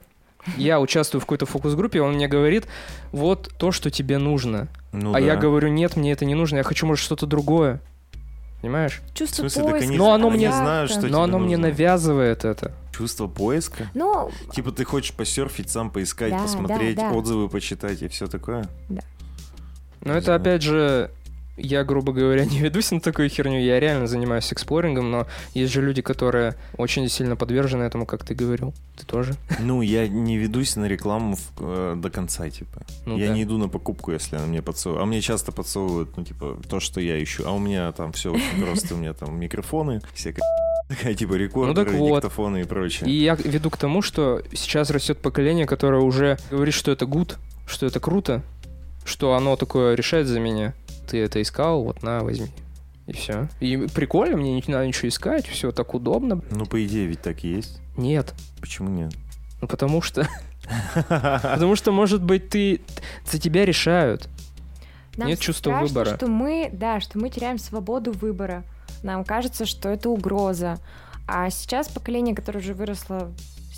Я 0.56 0.80
участвую 0.80 1.20
в 1.22 1.26
какой-то 1.26 1.46
фокус-группе, 1.46 2.02
он 2.02 2.14
мне 2.14 2.28
говорит, 2.28 2.68
вот 3.12 3.52
то, 3.58 3.72
что 3.72 3.92
тебе 3.92 4.18
нужно. 4.18 4.70
Ну 4.94 5.14
а 5.14 5.20
я 5.20 5.36
да. 5.36 5.42
говорю, 5.42 5.68
нет, 5.68 5.98
мне 5.98 6.14
это 6.14 6.24
не 6.26 6.36
нужно, 6.36 6.58
я 6.58 6.64
хочу, 6.64 6.88
может, 6.88 7.04
что-то 7.04 7.26
другое. 7.26 7.82
Понимаешь? 8.62 9.02
чувство 9.14 9.44
В 9.44 9.52
смысле, 9.52 9.64
так 9.64 9.72
поиска. 9.74 9.88
они- 9.90 9.98
Но 9.98 10.14
оно 10.14 10.28
они 10.30 10.38
мне- 10.38 10.52
знают, 10.52 10.92
что 10.92 11.08
Но 11.08 11.22
оно 11.24 11.38
мне 11.40 11.58
нужно. 11.58 11.70
навязывает 11.72 12.44
это. 12.44 12.72
Чувство 12.92 13.28
поиска? 13.28 13.88
Ну, 13.94 14.32
Типа 14.52 14.72
ты 14.72 14.84
хочешь 14.84 15.14
посерфить, 15.14 15.70
сам 15.70 15.92
поискать, 15.92 16.32
Да, 16.32 16.40
посмотреть, 16.40 16.96
да, 16.96 17.12
да. 17.12 17.16
отзывы 17.16 17.50
почитать 17.50 18.02
и 18.02 18.08
все 18.08 18.26
такое? 18.28 18.68
Но 20.02 20.14
это, 20.14 20.36
опять 20.36 20.62
же, 20.64 21.12
я, 21.58 21.84
грубо 21.84 22.14
говоря, 22.14 22.46
не 22.46 22.60
ведусь 22.60 22.92
на 22.92 23.00
такую 23.02 23.30
херню, 23.30 23.60
я 23.60 23.80
реально 23.80 24.08
занимаюсь 24.08 24.52
эксплорингом, 24.54 25.12
но 25.12 25.28
есть 25.54 25.74
же 25.74 25.82
люди, 25.82 26.02
которые 26.02 26.56
очень 26.78 27.08
сильно 27.10 27.36
подвержены 27.36 27.84
этому, 27.84 28.06
как 28.06 28.24
ты 28.24 28.34
говорил. 28.36 28.74
Ты 28.98 29.06
тоже? 29.06 29.36
Ну, 29.60 29.82
я 29.82 30.08
не 30.08 30.38
ведусь 30.38 30.76
на 30.76 30.86
рекламу 30.86 31.36
в- 31.36 31.52
э, 31.60 31.96
до 31.98 32.10
конца, 32.10 32.50
типа. 32.50 32.82
Ну 33.06 33.18
я 33.18 33.28
да. 33.28 33.34
не 33.34 33.44
иду 33.44 33.58
на 33.58 33.68
покупку, 33.68 34.12
если 34.12 34.36
она 34.38 34.46
мне 34.46 34.62
подсовывает. 34.62 35.04
А 35.04 35.06
мне 35.06 35.22
часто 35.22 35.52
подсовывают, 35.52 36.16
ну, 36.16 36.24
типа, 36.24 36.58
то, 36.70 36.80
что 36.80 37.02
я 37.02 37.22
ищу. 37.22 37.44
А 37.46 37.52
у 37.52 37.60
меня 37.60 37.92
там 37.92 38.12
все 38.12 38.32
очень 38.32 38.62
просто. 38.66 38.96
У 38.96 38.98
меня 38.98 39.14
там 39.14 39.40
микрофоны, 39.40 40.02
всякая 40.14 40.42
такая, 40.88 41.16
типа, 41.16 41.34
рекордеры, 41.34 41.74
Ну 41.80 41.86
так 41.86 41.94
вот. 42.00 42.16
диктофоны 42.16 42.62
и 42.62 42.64
прочее. 42.64 43.10
И 43.10 43.14
я 43.14 43.36
веду 43.36 43.70
к 43.70 43.78
тому, 43.78 44.02
что 44.02 44.42
сейчас 44.54 44.90
растет 44.90 45.18
поколение, 45.20 45.66
которое 45.66 46.02
уже 46.02 46.38
говорит, 46.50 46.74
что 46.74 46.92
это 46.92 47.06
гуд, 47.06 47.38
что 47.68 47.86
это 47.86 48.00
круто, 48.00 48.42
что 49.04 49.34
оно 49.34 49.56
такое 49.58 49.96
решает 49.96 50.28
за 50.28 50.40
меня. 50.40 50.74
Ты 51.08 51.20
это 51.20 51.42
искал, 51.42 51.84
вот 51.84 52.04
на, 52.04 52.20
возьми. 52.20 52.48
И 53.08 53.14
все. 53.14 53.48
И 53.60 53.78
прикольно, 53.94 54.38
мне 54.38 54.54
не 54.54 54.64
надо 54.68 54.86
ничего 54.86 55.08
искать, 55.08 55.48
все 55.48 55.72
так 55.72 55.94
удобно. 55.94 56.42
Ну, 56.52 56.66
по 56.66 56.86
идее, 56.86 57.08
ведь 57.08 57.22
так 57.22 57.44
и 57.44 57.50
есть. 57.50 57.80
Нет. 57.96 58.34
Почему 58.60 58.90
нет? 58.90 59.14
Ну 59.62 59.68
потому 59.68 60.02
что... 60.02 60.28
Потому 61.08 61.78
что, 61.78 61.94
может 61.94 62.22
быть, 62.22 62.50
ты... 62.50 62.82
За 63.26 63.40
тебя 63.40 63.66
решают. 63.66 64.28
Нам 65.16 65.30
Нет 65.30 65.40
чувства 65.40 65.72
страшно, 65.72 65.88
выбора. 65.88 66.16
что 66.16 66.28
мы, 66.28 66.70
да, 66.72 67.00
что 67.00 67.18
мы 67.18 67.30
теряем 67.30 67.58
свободу 67.58 68.12
выбора. 68.12 68.64
Нам 69.02 69.24
кажется, 69.24 69.66
что 69.66 69.90
это 69.90 70.10
угроза. 70.10 70.78
А 71.26 71.50
сейчас 71.50 71.88
поколение, 71.88 72.36
которое 72.36 72.60
уже 72.60 72.74
выросло 72.74 73.32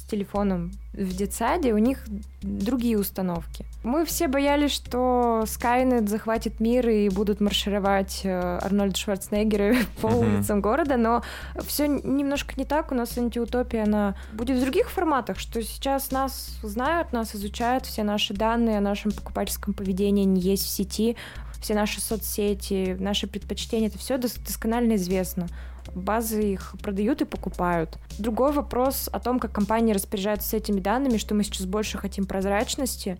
телефоном 0.09 0.71
в 0.93 1.15
детсаде, 1.15 1.73
у 1.73 1.77
них 1.77 2.03
другие 2.41 2.97
установки. 2.99 3.65
Мы 3.83 4.05
все 4.05 4.27
боялись, 4.27 4.71
что 4.71 5.43
Скайнет 5.47 6.09
захватит 6.09 6.59
мир 6.59 6.89
и 6.89 7.07
будут 7.09 7.39
маршировать 7.39 8.21
э, 8.23 8.59
Арнольд 8.61 8.97
Шварценеггеры 8.97 9.77
по 10.01 10.09
Мгм. 10.09 10.17
улицам 10.35 10.61
города, 10.61 10.97
но 10.97 11.23
все 11.65 11.87
немножко 11.87 12.53
не 12.57 12.65
так. 12.65 12.91
У 12.91 12.95
нас 12.95 13.17
антиутопия, 13.17 13.83
она 13.83 14.15
будет 14.33 14.57
в 14.57 14.61
других 14.61 14.89
форматах, 14.89 15.39
что 15.39 15.61
сейчас 15.61 16.11
нас 16.11 16.57
знают, 16.63 17.13
нас 17.13 17.35
изучают, 17.35 17.85
все 17.85 18.03
наши 18.03 18.33
данные 18.33 18.79
о 18.79 18.81
нашем 18.81 19.11
покупательском 19.11 19.73
поведении 19.73 20.25
не 20.25 20.41
есть 20.41 20.65
в 20.65 20.69
сети, 20.69 21.15
все 21.61 21.75
наши 21.75 22.01
соцсети, 22.01 22.95
наши 22.99 23.27
предпочтения, 23.27 23.87
это 23.87 23.97
все 23.97 24.17
досконально 24.17 24.95
известно. 24.95 25.47
Базы 25.95 26.53
их 26.53 26.75
продают 26.81 27.21
и 27.21 27.25
покупают. 27.25 27.97
Другой 28.17 28.51
вопрос 28.51 29.09
о 29.11 29.19
том, 29.19 29.39
как 29.39 29.51
компании 29.51 29.93
распоряжаются 29.93 30.57
этими 30.57 30.79
данными, 30.79 31.17
что 31.17 31.35
мы 31.35 31.43
сейчас 31.43 31.65
больше 31.65 31.97
хотим 31.97 32.25
прозрачности, 32.25 33.17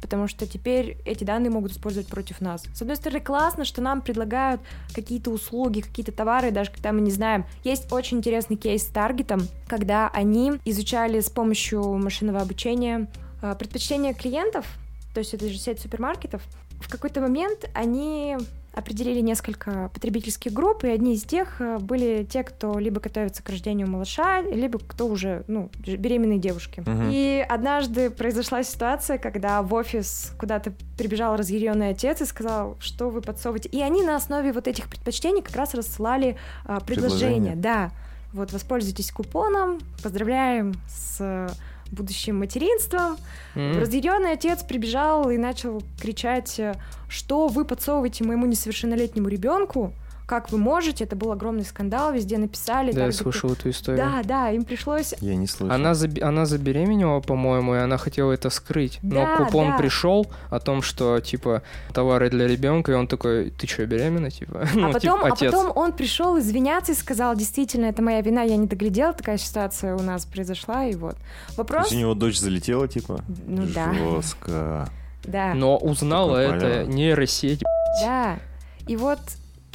потому 0.00 0.28
что 0.28 0.46
теперь 0.46 0.98
эти 1.04 1.24
данные 1.24 1.50
могут 1.50 1.72
использовать 1.72 2.08
против 2.08 2.40
нас. 2.40 2.64
С 2.74 2.82
одной 2.82 2.96
стороны, 2.96 3.20
классно, 3.20 3.64
что 3.64 3.80
нам 3.82 4.00
предлагают 4.00 4.60
какие-то 4.94 5.30
услуги, 5.30 5.80
какие-то 5.80 6.12
товары, 6.12 6.50
даже 6.50 6.70
когда 6.70 6.92
мы 6.92 7.00
не 7.00 7.10
знаем. 7.10 7.44
Есть 7.64 7.92
очень 7.92 8.18
интересный 8.18 8.56
кейс 8.56 8.84
с 8.84 8.86
Таргетом, 8.86 9.42
когда 9.66 10.08
они 10.08 10.54
изучали 10.64 11.20
с 11.20 11.30
помощью 11.30 11.82
машинного 11.94 12.40
обучения 12.40 13.08
э, 13.42 13.54
предпочтения 13.58 14.14
клиентов, 14.14 14.66
то 15.14 15.20
есть 15.20 15.34
это 15.34 15.48
же 15.48 15.58
сеть 15.58 15.80
супермаркетов. 15.80 16.42
В 16.80 16.88
какой-то 16.88 17.20
момент 17.20 17.68
они 17.74 18.36
определили 18.78 19.20
несколько 19.20 19.90
потребительских 19.92 20.52
групп, 20.52 20.84
и 20.84 20.88
одни 20.88 21.14
из 21.14 21.22
тех 21.24 21.60
э, 21.60 21.78
были 21.78 22.24
те, 22.24 22.44
кто 22.44 22.78
либо 22.78 23.00
готовится 23.00 23.42
к 23.42 23.48
рождению 23.48 23.88
малыша, 23.88 24.40
либо 24.42 24.78
кто 24.78 25.06
уже, 25.06 25.44
ну, 25.48 25.70
беременные 25.84 26.38
девушки. 26.38 26.80
Мгм. 26.80 27.10
И 27.12 27.44
однажды 27.48 28.10
произошла 28.10 28.62
ситуация, 28.62 29.18
когда 29.18 29.62
в 29.62 29.74
офис 29.74 30.32
куда-то 30.38 30.72
прибежал 30.96 31.36
разъяренный 31.36 31.90
отец 31.90 32.20
и 32.20 32.24
сказал, 32.24 32.76
что 32.80 33.10
вы 33.10 33.20
подсовываете. 33.20 33.68
И 33.68 33.82
они 33.82 34.02
на 34.02 34.16
основе 34.16 34.52
вот 34.52 34.68
этих 34.68 34.88
предпочтений 34.88 35.42
как 35.42 35.56
раз 35.56 35.74
рассылали 35.74 36.36
а, 36.64 36.80
предложения. 36.80 37.08
Предложения. 37.18 37.56
Да. 37.56 37.90
Вот, 38.32 38.52
воспользуйтесь 38.52 39.10
купоном, 39.10 39.80
поздравляем 40.02 40.74
с 40.86 41.48
будущим 41.90 42.38
материнством. 42.38 43.16
М. 43.54 43.80
Разъяренный 43.80 44.32
отец 44.32 44.62
прибежал 44.62 45.30
и 45.30 45.36
начал 45.36 45.82
кричать, 46.00 46.60
что 47.08 47.48
вы 47.48 47.64
подсовываете 47.64 48.24
моему 48.24 48.46
несовершеннолетнему 48.46 49.28
ребенку, 49.28 49.92
как 50.28 50.52
вы 50.52 50.58
можете. 50.58 51.04
Это 51.04 51.16
был 51.16 51.32
огромный 51.32 51.64
скандал, 51.64 52.12
везде 52.12 52.36
написали. 52.36 52.92
Да, 52.92 53.06
я 53.06 53.10
же, 53.10 53.16
слышал 53.16 53.50
эту 53.50 53.70
историю. 53.70 54.04
Да, 54.04 54.22
да, 54.22 54.50
им 54.50 54.62
пришлось 54.64 55.14
Я 55.22 55.34
не 55.36 55.46
слышал. 55.46 55.74
Она, 55.74 55.92
заби- 55.92 56.20
она 56.20 56.44
забеременела, 56.44 57.20
по-моему, 57.20 57.74
и 57.74 57.78
она 57.78 57.96
хотела 57.96 58.32
это 58.32 58.50
скрыть. 58.50 58.98
Но 59.02 59.22
Да, 59.22 59.36
купон 59.38 59.70
да. 59.70 59.78
пришел 59.78 60.26
о 60.50 60.60
том, 60.60 60.82
что, 60.82 61.18
типа, 61.20 61.62
товары 61.94 62.28
для 62.28 62.46
ребенка, 62.46 62.92
и 62.92 62.94
он 62.94 63.06
такой, 63.06 63.50
ты 63.50 63.66
что, 63.66 63.86
беременна, 63.86 64.30
типа? 64.30 64.68
ну, 64.74 64.90
а, 64.90 64.92
потом, 64.92 65.00
типа, 65.00 65.28
а 65.28 65.32
отец. 65.32 65.50
потом 65.50 65.72
он 65.74 65.92
пришел 65.92 66.38
извиняться 66.38 66.92
и 66.92 66.94
сказал, 66.94 67.34
действительно, 67.34 67.86
это 67.86 68.02
моя 68.02 68.20
вина, 68.20 68.42
я 68.42 68.58
не 68.58 68.66
доглядел, 68.66 69.14
такая 69.14 69.38
ситуация 69.38 69.96
у 69.96 70.02
нас 70.02 70.26
произошла, 70.26 70.84
и 70.84 70.94
вот. 70.94 71.14
То 71.14 71.54
Вопрос... 71.56 71.84
есть 71.86 71.96
у 71.96 71.98
него 72.00 72.12
дочь 72.12 72.38
залетела, 72.38 72.86
типа? 72.86 73.24
Ну 73.46 73.66
да, 73.74 73.94
Жестко. 73.94 74.90
да, 75.24 75.54
Но 75.54 75.78
узнала 75.78 76.36
это 76.36 76.84
нейросеть. 76.84 77.62
да. 78.02 78.38
И 78.86 78.96
вот 78.96 79.18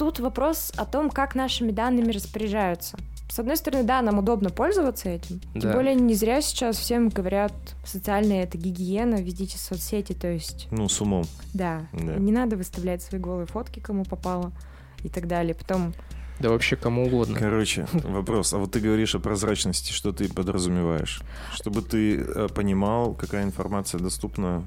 тут 0.03 0.19
вопрос 0.19 0.71
о 0.77 0.85
том, 0.85 1.09
как 1.09 1.35
нашими 1.35 1.71
данными 1.71 2.11
распоряжаются. 2.11 2.97
С 3.29 3.39
одной 3.39 3.57
стороны, 3.57 3.83
да, 3.83 4.01
нам 4.01 4.19
удобно 4.19 4.49
пользоваться 4.51 5.09
этим. 5.09 5.39
Тем 5.53 5.61
Да. 5.61 5.73
более 5.73 5.95
не 5.95 6.13
зря 6.13 6.41
сейчас 6.41 6.77
всем 6.77 7.09
говорят, 7.09 7.53
социальная 7.85 8.43
это 8.43 8.57
гигиена, 8.59 9.15
ведите 9.15 9.57
соцсети, 9.57 10.13
то 10.13 10.27
есть, 10.27 10.67
Ну, 10.71 10.87
с 10.87 11.01
умом. 11.01 11.23
да, 11.53 11.87
Да. 11.93 12.15
не 12.15 12.31
надо 12.31 12.57
выставлять 12.57 13.01
свои 13.01 13.19
голые 13.19 13.47
фотки, 13.47 13.79
кому 13.79 14.03
попало 14.05 14.51
и 15.03 15.09
так 15.09 15.27
далее. 15.27 15.55
Потом 15.55 15.93
Да 16.39 16.49
вообще 16.49 16.75
кому 16.75 17.05
угодно. 17.05 17.37
Короче, 17.39 17.87
вопрос. 17.93 18.53
А 18.53 18.57
вот 18.57 18.71
ты 18.71 18.79
говоришь 18.79 19.15
о 19.15 19.19
прозрачности, 19.19 19.91
что 19.93 20.11
ты 20.11 20.27
подразумеваешь? 20.31 21.21
Чтобы 21.53 21.81
ты 21.81 22.17
э, 22.17 22.47
понимал, 22.53 23.13
какая 23.13 23.43
информация 23.43 23.99
доступна, 23.99 24.63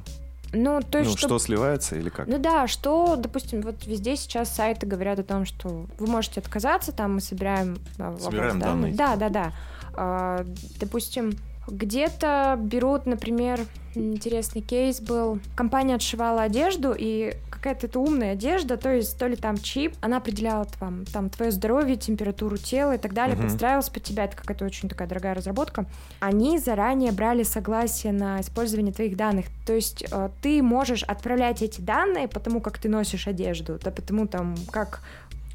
Ну, 0.52 0.80
то 0.82 0.98
есть, 0.98 1.10
ну, 1.10 1.16
чтоб- 1.16 1.28
что 1.30 1.38
сливается 1.38 1.96
или 1.96 2.08
как? 2.08 2.26
Ну 2.28 2.38
да, 2.38 2.66
что, 2.66 3.16
допустим, 3.16 3.60
вот 3.62 3.86
везде 3.86 4.16
сейчас 4.16 4.54
сайты 4.54 4.86
говорят 4.86 5.18
о 5.18 5.24
том, 5.24 5.44
что 5.44 5.86
вы 5.98 6.06
можете 6.06 6.40
отказаться, 6.40 6.92
там 6.92 7.14
мы 7.14 7.20
собираем... 7.20 7.78
вопрос, 7.98 8.22
Собираем 8.24 8.58
да? 8.60 8.66
данные. 8.66 8.94
Да, 8.94 9.16
да, 9.16 9.28
да. 9.28 9.52
А, 9.94 10.44
допустим, 10.80 11.36
где-то 11.68 12.58
берут, 12.60 13.06
например, 13.06 13.60
интересный 13.94 14.60
кейс 14.60 15.00
был, 15.00 15.38
компания 15.54 15.94
отшивала 15.94 16.42
одежду, 16.42 16.94
и 16.96 17.34
какая-то 17.50 17.86
это 17.86 17.98
умная 17.98 18.32
одежда, 18.32 18.76
то 18.76 18.92
есть 18.92 19.18
то 19.18 19.26
ли 19.26 19.36
там 19.36 19.56
чип, 19.56 19.94
она 20.00 20.18
определяла 20.18 20.66
вам 20.80 21.04
там 21.06 21.30
твое 21.30 21.50
здоровье, 21.50 21.96
температуру 21.96 22.58
тела 22.58 22.94
и 22.94 22.98
так 22.98 23.14
далее, 23.14 23.36
Мгм. 23.36 23.46
подстраивалась 23.46 23.88
под 23.88 24.02
тебя, 24.02 24.24
это 24.24 24.36
какая-то 24.36 24.64
очень 24.64 24.88
такая 24.88 25.08
дорогая 25.08 25.34
разработка. 25.34 25.86
Они 26.20 26.58
заранее 26.58 27.12
брали 27.12 27.42
согласие 27.42 28.12
на 28.12 28.40
использование 28.40 28.92
твоих 28.92 29.16
данных, 29.16 29.46
то 29.64 29.72
есть 29.72 30.04
э, 30.10 30.28
ты 30.42 30.62
можешь 30.62 31.02
отправлять 31.02 31.62
эти 31.62 31.80
данные 31.80 32.28
потому, 32.28 32.60
как 32.60 32.78
ты 32.78 32.88
носишь 32.88 33.26
одежду, 33.26 33.78
да 33.82 33.90
потому 33.90 34.26
там, 34.26 34.54
как 34.70 35.00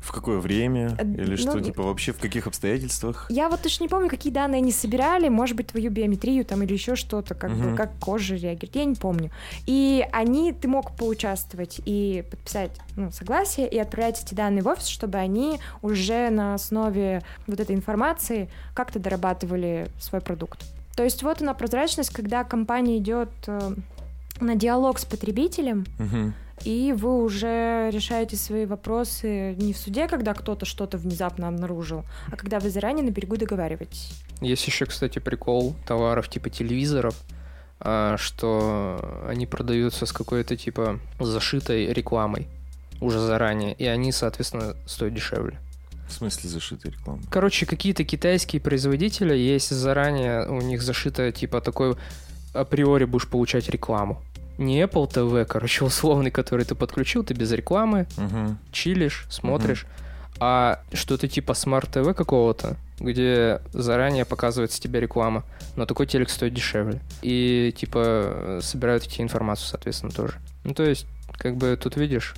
В 0.01 0.11
какое 0.11 0.39
время? 0.39 0.95
Э, 0.97 1.03
Или 1.05 1.31
ну, 1.31 1.37
что, 1.37 1.61
типа, 1.61 1.83
вообще 1.83 2.11
в 2.11 2.17
каких 2.17 2.47
обстоятельствах? 2.47 3.27
Я 3.29 3.49
вот 3.49 3.61
точно 3.61 3.83
не 3.83 3.87
помню, 3.87 4.09
какие 4.09 4.33
данные 4.33 4.57
они 4.57 4.71
собирали, 4.71 5.29
может 5.29 5.55
быть, 5.55 5.67
твою 5.67 5.91
биометрию 5.91 6.43
там 6.43 6.63
или 6.63 6.73
еще 6.73 6.95
что-то, 6.95 7.35
как 7.35 7.51
бы, 7.51 7.67
Мгм. 7.67 7.75
как 7.77 7.91
кожа 7.99 8.35
реагирует, 8.35 8.75
я 8.75 8.85
не 8.85 8.95
помню. 8.95 9.29
И 9.67 10.03
они, 10.11 10.53
ты 10.53 10.67
мог 10.67 10.95
поучаствовать 10.97 11.79
и 11.85 12.23
подписать 12.31 12.71
ну, 12.95 13.11
согласие 13.11 13.69
и 13.69 13.77
отправлять 13.77 14.23
эти 14.23 14.33
данные 14.33 14.63
в 14.63 14.67
офис, 14.67 14.87
чтобы 14.87 15.19
они 15.19 15.59
уже 15.83 16.31
на 16.31 16.55
основе 16.55 17.21
вот 17.45 17.59
этой 17.59 17.75
информации 17.75 18.49
как-то 18.73 18.97
дорабатывали 18.99 19.87
свой 19.99 20.19
продукт. 20.21 20.65
То 20.95 21.03
есть 21.03 21.21
вот 21.21 21.41
она 21.41 21.53
прозрачность, 21.53 22.09
когда 22.09 22.43
компания 22.43 22.97
идет 22.97 23.29
э, 23.45 23.71
на 24.39 24.55
диалог 24.55 24.97
с 24.97 25.05
потребителем, 25.05 25.85
Мгм. 25.99 26.33
И 26.65 26.93
вы 26.93 27.23
уже 27.23 27.89
решаете 27.91 28.35
свои 28.35 28.65
вопросы 28.65 29.55
не 29.55 29.73
в 29.73 29.77
суде, 29.77 30.07
когда 30.07 30.33
кто-то 30.33 30.65
что-то 30.65 30.97
внезапно 30.97 31.47
обнаружил, 31.47 32.03
а 32.31 32.35
когда 32.35 32.59
вы 32.59 32.69
заранее 32.69 33.03
на 33.03 33.11
берегу 33.11 33.37
договариваетесь. 33.37 34.11
Есть 34.41 34.65
еще, 34.67 34.85
кстати, 34.85 35.19
прикол 35.19 35.75
товаров 35.85 36.29
типа 36.29 36.49
телевизоров, 36.49 37.15
а, 37.79 38.17
что 38.17 39.25
они 39.27 39.47
продаются 39.47 40.05
с 40.05 40.11
какой-то 40.11 40.55
типа 40.55 40.99
зашитой 41.19 41.91
рекламой 41.93 42.47
уже 42.99 43.19
заранее, 43.19 43.73
и 43.73 43.85
они, 43.85 44.11
соответственно, 44.11 44.75
стоят 44.85 45.13
дешевле. 45.13 45.59
В 46.07 46.13
смысле 46.13 46.49
зашитой 46.49 46.91
рекламы? 46.91 47.21
Короче, 47.29 47.65
какие-то 47.65 48.03
китайские 48.03 48.61
производители 48.61 49.35
есть 49.35 49.71
заранее, 49.71 50.47
у 50.47 50.61
них 50.61 50.81
зашито 50.81 51.31
типа 51.31 51.61
такой 51.61 51.95
априори 52.53 53.05
будешь 53.05 53.27
получать 53.27 53.69
рекламу. 53.69 54.21
Не 54.61 54.81
Apple 54.83 55.09
TV, 55.11 55.45
короче, 55.45 55.83
условный, 55.83 56.31
который 56.31 56.65
ты 56.65 56.75
подключил, 56.75 57.23
ты 57.23 57.33
без 57.33 57.51
рекламы, 57.51 58.07
Мгм. 58.17 58.57
чилишь, 58.71 59.25
смотришь, 59.29 59.85
а 60.39 60.79
что-то 60.93 61.27
типа 61.27 61.53
смарт-ТВ 61.53 62.15
какого-то, 62.15 62.77
где 62.99 63.59
заранее 63.73 64.25
показывается 64.25 64.79
тебе 64.81 64.99
реклама, 64.99 65.43
но 65.75 65.85
такой 65.85 66.07
телек 66.07 66.29
стоит 66.29 66.53
дешевле. 66.53 66.99
И 67.21 67.73
типа 67.77 68.59
собирают 68.61 69.05
эти 69.05 69.21
информацию, 69.21 69.67
соответственно, 69.67 70.11
тоже. 70.11 70.35
Ну, 70.63 70.73
то 70.73 70.83
есть, 70.83 71.05
как 71.37 71.55
бы 71.57 71.77
тут 71.81 71.95
видишь, 71.97 72.35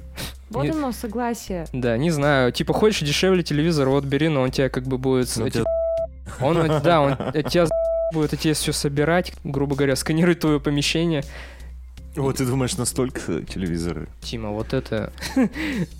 Вот 0.49 0.63
Не- 0.65 0.69
оно, 0.71 0.91
согласие. 0.91 1.65
да, 1.73 1.97
не 1.97 2.11
знаю, 2.11 2.51
типа 2.51 2.73
хочешь 2.73 3.01
дешевле 3.07 3.41
телевизор, 3.43 3.89
вот 3.89 4.03
бери, 4.05 4.29
но 4.29 4.41
он 4.41 4.51
тебя 4.51 4.69
как 4.69 4.83
бы 4.85 4.97
будет... 4.97 5.31
Ну, 5.37 5.47
эти- 5.47 5.53
тебя- 5.55 5.65
Он, 6.39 6.55
да, 6.83 7.01
он 7.01 7.13
от 7.13 7.49
тебя 7.49 7.65
будет 8.13 8.33
эти 8.33 8.53
все 8.53 8.71
собирать, 8.71 9.33
грубо 9.43 9.75
говоря, 9.75 9.95
сканировать 9.95 10.39
твое 10.39 10.59
помещение. 10.59 11.23
Вот 12.15 12.37
ты 12.37 12.45
думаешь, 12.45 12.77
настолько 12.77 13.41
телевизоры? 13.43 14.07
Тима, 14.21 14.49
вот 14.51 14.73
это... 14.73 15.11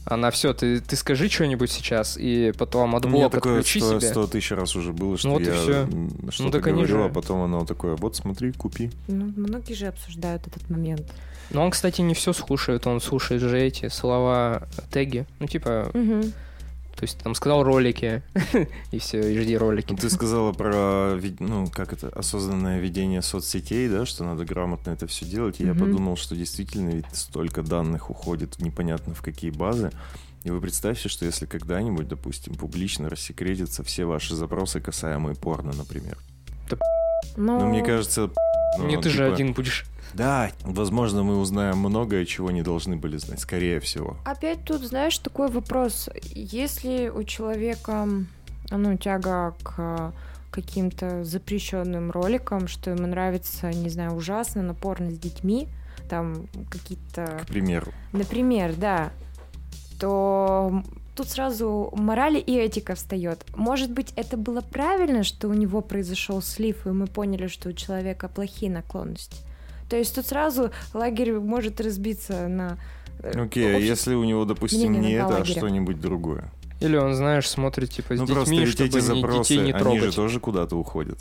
Она 0.06 0.30
все, 0.32 0.54
ты, 0.54 0.80
ты 0.80 0.96
скажи 0.96 1.28
что-нибудь 1.30 1.72
сейчас, 1.72 2.18
и 2.20 2.52
потом 2.58 2.84
У 2.94 2.98
меня 2.98 2.98
отблок 2.98 3.32
такое 3.32 3.60
отключи 3.60 3.80
сто, 3.80 4.00
себе. 4.00 4.10
сто 4.12 4.28
тысяч 4.28 4.52
раз 4.52 4.76
уже 4.76 4.94
было, 4.94 5.18
что 5.18 5.30
вот 5.32 5.42
и 5.42 5.46
я 5.46 5.54
всё. 5.54 5.74
м, 5.84 6.10
что-то 6.30 6.52
так 6.52 6.68
они 6.68 6.84
говорю, 6.84 6.98
же- 7.00 7.04
а 7.06 7.10
потом 7.10 7.42
оно 7.42 7.66
такое, 7.66 7.96
вот 7.96 8.16
смотри, 8.16 8.52
купи. 8.52 8.92
Ну, 9.08 9.34
многие 9.36 9.74
же 9.74 9.88
обсуждают 9.88 10.46
этот 10.46 10.70
момент. 10.70 11.04
Но 11.50 11.64
он, 11.64 11.72
кстати, 11.72 12.02
не 12.02 12.14
все 12.14 12.32
слушает, 12.34 12.86
он 12.88 13.02
слушает 13.02 13.42
же 13.42 13.60
эти 13.60 13.88
слова, 13.90 14.68
теги. 14.92 15.26
Ну, 15.40 15.48
типа, 15.48 15.90
Мгм. 15.94 16.32
То 16.96 17.04
есть 17.04 17.18
там 17.20 17.36
сказал 17.36 17.64
ролики, 17.64 18.22
и 18.92 19.00
все, 19.00 19.34
и 19.34 19.40
жди 19.40 19.58
ролики. 19.58 19.92
Ну, 19.92 19.98
Ты 19.98 20.10
сказала 20.10 20.52
про, 20.54 21.20
ну, 21.40 21.68
как 21.68 21.92
это, 21.94 22.10
осознанное 22.10 22.80
ведение 22.80 23.22
соцсетей, 23.22 23.90
да, 23.90 24.06
что 24.06 24.24
надо 24.24 24.46
грамотно 24.46 24.92
это 24.92 25.08
все 25.08 25.26
делать. 25.26 25.60
И 25.60 25.66
я 25.66 25.74
Мгм. 25.74 25.80
подумал, 25.80 26.16
что 26.18 26.36
действительно 26.36 26.92
ведь 26.92 27.06
столько 27.14 27.64
данных 27.64 28.10
уходит 28.10 28.60
непонятно 28.60 29.14
в 29.14 29.22
какие 29.22 29.52
базы. 29.52 29.92
И 30.44 30.52
вы 30.52 30.60
представьте, 30.62 31.10
что 31.10 31.26
если 31.26 31.46
когда-нибудь, 31.46 32.08
допустим, 32.08 32.56
публично 32.56 33.10
рассекретятся 33.10 33.84
все 33.84 34.06
ваши 34.06 34.36
запросы, 34.36 34.82
касаемые 34.82 35.36
порно, 35.36 35.74
например. 35.74 36.18
Но... 37.38 37.60
Ну, 37.60 37.70
мне 37.70 37.82
кажется... 37.84 38.30
ну, 38.78 38.86
Не 38.88 38.98
ты 39.02 39.10
же 39.10 39.18
типа, 39.20 39.34
один 39.34 39.54
будешь. 39.54 39.86
Да, 40.14 40.52
возможно, 40.64 41.24
мы 41.24 41.40
узнаем 41.40 41.78
многое, 41.78 42.26
чего 42.26 42.52
не 42.52 42.62
должны 42.62 42.96
были 42.96 43.18
знать, 43.18 43.40
скорее 43.40 43.80
всего. 43.80 44.18
Опять 44.26 44.64
тут, 44.64 44.82
знаешь, 44.82 45.18
такой 45.18 45.50
вопрос. 45.50 46.10
Если 46.24 47.10
у 47.10 47.24
человека, 47.24 48.08
ну, 48.70 48.98
тяга 48.98 49.56
к 49.64 50.14
каким-то 50.52 51.24
запрещенным 51.24 52.12
роликам, 52.12 52.68
что 52.68 52.92
ему 52.92 53.08
нравится, 53.08 53.72
не 53.72 53.90
знаю, 53.90 54.14
ужасно, 54.14 54.62
напорно 54.62 55.10
с 55.10 55.18
детьми, 55.18 55.68
там 56.10 56.48
какие-то 56.70 57.40
К 57.44 57.48
примеру. 57.48 57.92
Например, 58.12 58.76
да, 58.76 59.12
то 60.00 60.84
тут 61.16 61.30
сразу 61.30 61.92
мораль 61.96 62.38
и 62.38 62.56
этика 62.56 62.94
встает. 62.94 63.44
Может 63.56 63.92
быть, 63.92 64.14
это 64.16 64.38
было 64.38 64.62
правильно, 64.62 65.24
что 65.24 65.48
у 65.48 65.54
него 65.54 65.82
произошел 65.82 66.42
слив, 66.42 66.86
и 66.86 66.90
мы 66.90 67.08
поняли, 67.08 67.48
что 67.48 67.70
у 67.70 67.74
человека 67.74 68.28
плохие 68.28 68.72
наклонности. 68.72 69.38
То 69.90 69.98
есть 69.98 70.16
тут 70.16 70.26
сразу 70.26 70.72
лагерь 70.94 71.34
может 71.34 71.80
разбиться 71.82 72.48
на... 72.48 72.78
э, 73.20 73.32
Окей, 73.40 73.74
а 73.74 73.76
общее- 73.78 73.88
если 73.88 74.16
у 74.16 74.24
него, 74.24 74.46
допустим, 74.46 75.00
не 75.02 75.14
это, 75.14 75.38
а 75.38 75.46
что-нибудь 75.46 76.00
другое? 76.00 76.52
Или 76.80 76.98
он, 76.98 77.14
знаешь, 77.16 77.50
смотрит, 77.50 77.92
типа, 77.92 78.16
с 78.16 78.20
ну, 78.20 78.28
просто 78.28 78.52
детьми, 78.52 78.66
чтобы 78.66 78.90
эти 78.90 79.00
запросы, 79.00 79.54
детей 79.54 79.58
не 79.66 79.72
они 79.72 79.80
трогать. 79.80 80.04
же 80.04 80.14
тоже 80.14 80.40
куда-то 80.40 80.76
уходят. 80.76 81.18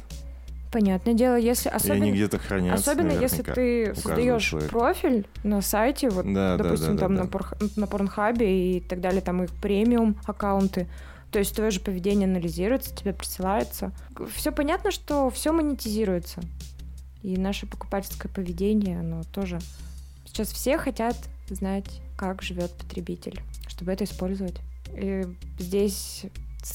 Понятное 0.73 1.13
дело, 1.13 1.37
если 1.37 1.69
И 1.69 1.73
они 1.73 1.77
особенно, 1.77 2.11
где-то 2.13 2.39
хранятся 2.39 2.91
особенно 2.93 3.13
если 3.13 3.43
ты 3.43 3.95
создаешь 3.95 4.43
человека. 4.43 4.73
профиль 4.73 5.27
на 5.45 5.61
сайте, 5.61 6.09
вот, 6.09 6.25
Да, 6.25 6.57
да, 6.57 6.65
допустим, 6.65 6.97
да, 6.97 7.01
там 7.01 7.15
да, 7.17 7.23
на, 7.25 7.29
да. 7.29 7.67
На 7.77 7.87
Порнхабе 7.87 8.77
и 8.79 8.81
так 8.81 9.01
далее, 9.03 9.21
там 9.21 9.43
их 9.43 9.51
премиум 9.51 10.17
аккаунты. 10.25 10.89
То 11.31 11.39
есть 11.39 11.55
твое 11.55 11.71
же 11.71 11.81
поведение 11.81 12.27
анализируется, 12.27 12.95
тебе 12.95 13.13
присылается. 13.13 13.93
Все 14.35 14.51
понятно, 14.51 14.91
что 14.91 15.29
все 15.31 15.53
монетизируется. 15.53 16.41
И 17.23 17.37
наше 17.37 17.67
покупательское 17.67 18.31
поведение, 18.31 19.01
оно 19.01 19.23
тоже... 19.25 19.59
Сейчас 20.27 20.51
все 20.53 20.79
хотят 20.79 21.17
знать, 21.49 22.01
как 22.17 22.43
живет 22.43 22.73
потребитель, 22.73 23.41
чтобы 23.69 23.93
это 23.93 24.05
использовать. 24.05 24.57
И 24.97 25.25
здесь 25.59 26.25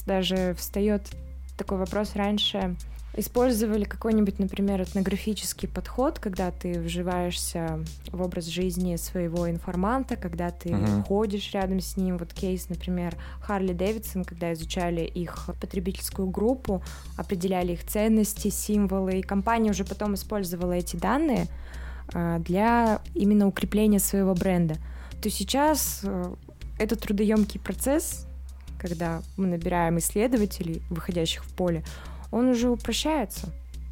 даже 0.06 0.54
встает 0.54 1.10
такой 1.56 1.78
вопрос 1.78 2.14
раньше. 2.14 2.76
Использовали 3.18 3.82
какой-нибудь, 3.82 4.38
например, 4.38 4.80
этнографический 4.80 5.66
подход, 5.68 6.20
когда 6.20 6.52
ты 6.52 6.78
вживаешься 6.78 7.84
в 8.12 8.22
образ 8.22 8.44
жизни 8.44 8.94
своего 8.94 9.50
информанта, 9.50 10.14
когда 10.14 10.50
ты 10.50 10.72
Мгм. 10.72 11.02
ходишь 11.02 11.52
рядом 11.52 11.80
с 11.80 11.96
ним. 11.96 12.16
Вот 12.16 12.32
кейс, 12.32 12.68
например, 12.68 13.16
Харли 13.40 13.72
Дэвидсон, 13.72 14.24
когда 14.24 14.52
изучали 14.52 15.00
их 15.00 15.50
потребительскую 15.60 16.28
группу, 16.30 16.80
определяли 17.16 17.72
их 17.72 17.84
ценности, 17.84 18.50
символы, 18.50 19.18
и 19.18 19.22
компания 19.22 19.72
уже 19.72 19.84
потом 19.84 20.14
использовала 20.14 20.74
эти 20.74 20.94
данные 20.94 21.48
а, 22.14 22.38
для 22.38 23.00
именно 23.16 23.48
укрепления 23.48 23.98
своего 23.98 24.32
бренда. 24.34 24.76
То 25.20 25.28
сейчас 25.28 26.02
э, 26.04 26.34
это 26.78 26.94
трудоемкий 26.94 27.58
процесс, 27.58 28.28
когда 28.78 29.22
мы 29.36 29.48
набираем 29.48 29.98
исследователей, 29.98 30.82
выходящих 30.88 31.44
в 31.44 31.52
поле, 31.52 31.82
он 32.30 32.48
уже 32.48 32.68
упрощается 32.68 33.48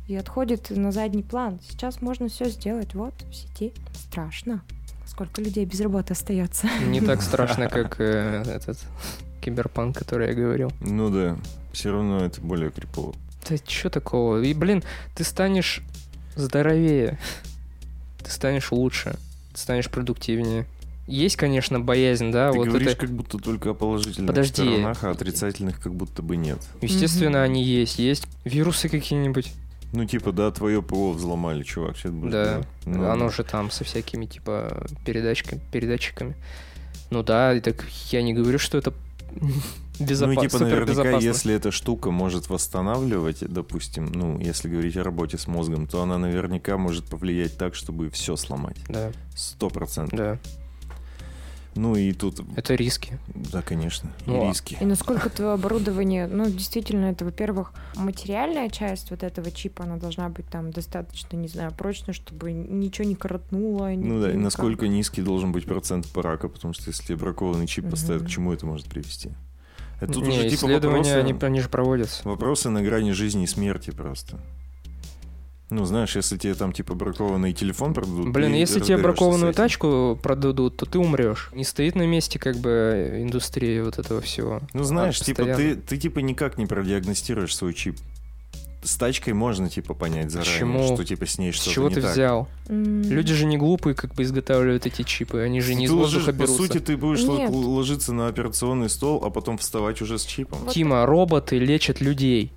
и 0.07 0.15
отходит 0.15 0.71
на 0.71 0.93
задний 0.93 1.23
план. 1.23 1.59
Сейчас 1.69 2.01
можно 2.01 2.29
все 2.29 2.49
сделать 2.49 2.95
вот 2.95 3.15
в 3.31 3.35
сети. 3.35 3.73
Страшно. 3.93 4.63
Сколько 5.07 5.41
людей 5.41 5.65
без 5.65 5.81
работы 5.81 6.13
остается. 6.13 6.69
Не 6.87 7.01
так 7.01 7.23
страшно, 7.23 7.69
как 7.69 8.01
э, 8.01 8.43
этот 8.47 8.79
киберпанк, 9.41 9.97
который 9.97 10.29
я 10.29 10.35
говорил. 10.35 10.73
Ну 10.81 11.11
да, 11.11 11.37
все 11.73 11.93
равно 11.93 12.25
это 12.25 12.41
более 12.41 12.71
крипово. 12.71 13.15
Да 13.49 13.57
что 13.67 13.91
такого? 13.91 14.43
И, 14.43 14.53
блин, 14.55 14.83
ты 15.15 15.25
станешь 15.25 15.83
здоровее, 16.35 17.19
ты 18.23 18.31
станешь 18.31 18.73
лучше, 18.73 19.17
ты 19.53 19.59
станешь 19.59 19.89
продуктивнее. 19.89 20.67
Есть, 21.07 21.37
конечно, 21.37 21.79
боязнь, 21.79 22.33
да, 22.33 22.51
Ты 22.51 22.59
вот 22.59 22.69
говоришь 22.69 22.89
это... 22.89 23.01
как 23.01 23.11
будто 23.11 23.39
только 23.39 23.71
о 23.71 23.75
положительных 23.75 24.29
Подожди. 24.29 24.53
сторонах, 24.55 25.05
а 25.05 25.11
отрицательных 25.11 25.81
как 25.81 25.95
будто 25.95 26.21
бы 26.23 26.37
нет. 26.37 26.59
Естественно, 26.83 27.39
Мгм. 27.39 27.45
они 27.45 27.65
есть. 27.65 27.99
Есть 28.01 28.27
вирусы 28.45 28.89
какие-нибудь. 28.89 29.53
Ну 29.93 30.05
типа, 30.05 30.33
да, 30.33 30.51
твое 30.51 30.83
ПО 30.83 31.13
взломали, 31.13 31.63
чувак, 31.63 31.97
это 32.01 32.09
будешь 32.11 32.33
Да? 32.33 32.63
Ну, 32.87 33.09
оно 33.09 33.29
же 33.29 33.45
там 33.45 33.71
со 33.71 33.85
всякими, 33.85 34.27
типа, 34.27 34.87
передачками, 35.05 35.61
передатчиками. 35.71 36.35
Ну 37.11 37.23
да, 37.23 37.55
и 37.55 37.61
так 37.61 37.85
я 38.11 38.21
не 38.23 38.35
говорю, 38.35 38.59
что 38.59 38.77
это 38.77 38.93
безопасно, 40.01 40.43
Ну, 40.43 40.49
типа, 40.49 40.59
наверняка, 40.59 41.19
если 41.19 41.55
эта 41.55 41.71
штука 41.71 42.11
может 42.11 42.49
восстанавливать, 42.49 43.39
допустим, 43.49 44.07
ну, 44.13 44.39
если 44.41 44.69
говорить 44.69 44.97
о 44.97 45.05
работе 45.05 45.39
с 45.39 45.47
мозгом, 45.47 45.87
то 45.87 46.03
она 46.03 46.19
наверняка 46.19 46.77
может 46.77 47.05
повлиять 47.07 47.57
так, 47.57 47.77
чтобы 47.77 48.11
все 48.11 48.35
сломать. 48.35 48.77
Да, 48.89 49.13
Сто 49.37 49.71
процентов. 49.71 50.19
да, 50.19 50.39
Ну, 51.77 51.95
и 51.95 52.13
тут, 52.13 52.41
это 52.57 52.75
риски. 52.75 53.19
да, 53.35 53.63
конечно, 53.63 54.11
и 54.27 54.31
Ну, 54.31 54.45
а- 54.45 54.49
риски. 54.49 54.77
И 54.81 54.85
насколько 54.85 55.29
твое 55.31 55.53
оборудование, 55.53 56.27
ну, 56.27 56.47
действительно, 56.47 57.07
это, 57.07 57.25
во-первых, 57.25 57.73
материальная 57.97 58.69
часть 58.71 59.11
вот 59.11 59.23
этого 59.23 59.51
чипа, 59.51 59.85
она 59.85 59.97
должна 59.97 60.29
быть 60.29 60.47
там 60.49 60.71
достаточно, 60.71 61.37
не 61.37 61.49
знаю, 61.49 61.73
прочной, 61.73 62.15
чтобы 62.15 62.53
ничего 62.53 63.07
не 63.07 63.15
коротнуло. 63.15 63.95
ни- 63.95 64.05
Ну 64.07 64.21
да, 64.21 64.33
и 64.33 64.37
насколько 64.37 64.89
низкий 64.89 65.23
должен 65.23 65.53
быть 65.53 65.67
процент 65.67 66.07
рака, 66.17 66.49
потому 66.49 66.73
что 66.75 66.85
если 66.91 67.15
бракованный 67.15 67.67
чип 67.67 67.91
поставят, 67.91 68.23
Мгм. 68.23 68.29
к 68.29 68.33
чему 68.33 68.53
это 68.53 68.67
может 68.67 68.87
привести? 68.87 69.31
Это 70.01 70.13
тут 70.13 70.25
Не, 70.25 70.31
уже 70.31 70.43
типа 70.51 70.67
исследования, 70.67 70.99
вопросы, 71.17 71.31
они, 71.31 71.39
они 71.41 71.61
же 71.61 71.69
проводятся. 71.69 72.29
вопросы 72.29 72.69
на 72.71 72.83
грани 72.83 73.13
жизни 73.13 73.45
и 73.45 73.47
смерти 73.47 73.91
просто. 73.91 74.39
Ну, 75.69 75.85
знаешь, 75.85 76.15
если 76.15 76.37
тебе 76.37 76.55
там 76.55 76.73
типа 76.73 76.95
бракованный 76.95 77.53
телефон 77.53 77.93
продадут... 77.93 78.29
Блин, 78.33 78.53
ты 78.53 78.57
если 78.59 78.79
тебе 78.79 78.99
бракованную 78.99 79.53
с 79.53 79.57
тачку 79.57 80.17
продадут, 80.23 80.77
то 80.77 80.87
ты 80.87 80.99
умрешь. 81.01 81.51
Не 81.53 81.65
стоит 81.65 81.97
на 81.97 82.07
месте 82.07 82.39
как 82.39 82.57
бы 82.57 83.19
индустрия 83.21 83.83
вот 83.83 83.99
этого 83.99 84.21
всего. 84.21 84.61
Ну, 84.75 84.85
знаешь, 84.85 85.21
А 85.21 85.25
типа 85.25 85.45
ты, 85.45 85.75
ты 85.75 85.97
типа 85.97 86.21
никак 86.21 86.57
не 86.57 86.67
продиагностируешь 86.67 87.55
свой 87.57 87.75
чип. 87.75 87.97
С 88.85 88.95
тачкой 88.95 89.33
можно 89.33 89.69
типа 89.69 89.95
понять 89.95 90.31
заранее, 90.31 90.55
Почему? 90.55 90.95
что 90.95 91.05
типа 91.05 91.27
с 91.27 91.39
ней 91.39 91.53
С 91.53 91.57
что-то 91.57 91.71
чего 91.75 91.89
не 91.89 91.95
ты 91.97 92.03
так. 92.03 92.13
взял? 92.13 92.49
Люди 92.69 93.35
же 93.35 93.47
не 93.47 93.57
глупые, 93.59 93.95
как 93.97 94.15
бы 94.15 94.23
изготавливают 94.23 94.87
эти 94.87 95.03
чипы. 95.03 95.41
Они 95.41 95.61
же 95.61 95.75
не 95.75 95.87
из 95.87 95.91
Ты 95.91 95.97
воздуха 95.97 96.27
ложишь- 96.27 96.35
по 96.37 96.43
берутся. 96.43 96.57
сути, 96.57 96.79
ты 96.79 96.97
будешь 96.97 97.25
Нет. 97.25 97.51
ложиться 97.51 98.13
на 98.13 98.29
операционный 98.29 98.89
стол, 98.89 99.25
а 99.25 99.31
потом 99.31 99.59
вставать 99.59 100.01
уже 100.01 100.21
с 100.21 100.25
чипом. 100.25 100.61
Вот 100.65 100.75
Тима, 100.75 101.05
роботы 101.05 101.59
лечат 101.59 102.01
людей. 102.01 102.53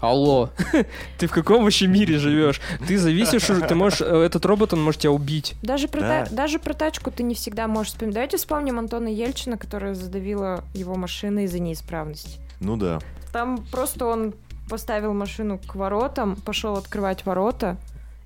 Алло, 0.00 0.50
ты 1.18 1.26
в 1.26 1.32
каком 1.32 1.64
вообще 1.64 1.88
мире 1.88 2.18
живешь? 2.18 2.60
Ты 2.86 2.98
зависишь 2.98 3.50
уже, 3.50 3.62
ты 3.62 3.74
можешь, 3.74 4.00
э, 4.00 4.04
этот 4.04 4.46
робот, 4.46 4.72
он 4.72 4.82
может 4.82 5.00
тебя 5.00 5.10
убить. 5.10 5.56
Даже 5.62 5.88
про, 5.88 6.00
Да. 6.00 6.24
та- 6.24 6.34
даже 6.34 6.58
про 6.60 6.72
тачку 6.72 7.10
ты 7.10 7.24
не 7.24 7.34
всегда 7.34 7.66
можешь 7.66 7.92
вспомнить. 7.92 8.14
Давайте 8.14 8.36
вспомним 8.36 8.78
Антона 8.78 9.08
Ельчина, 9.08 9.58
которая 9.58 9.94
задавила 9.94 10.62
его 10.72 10.94
машина 10.94 11.44
из-за 11.44 11.58
неисправности. 11.58 12.38
Ну 12.60 12.76
да. 12.76 13.00
Там 13.32 13.64
просто 13.72 14.06
он 14.06 14.34
поставил 14.70 15.14
машину 15.14 15.58
к 15.58 15.74
воротам, 15.74 16.36
пошел 16.36 16.76
открывать 16.76 17.26
ворота, 17.26 17.76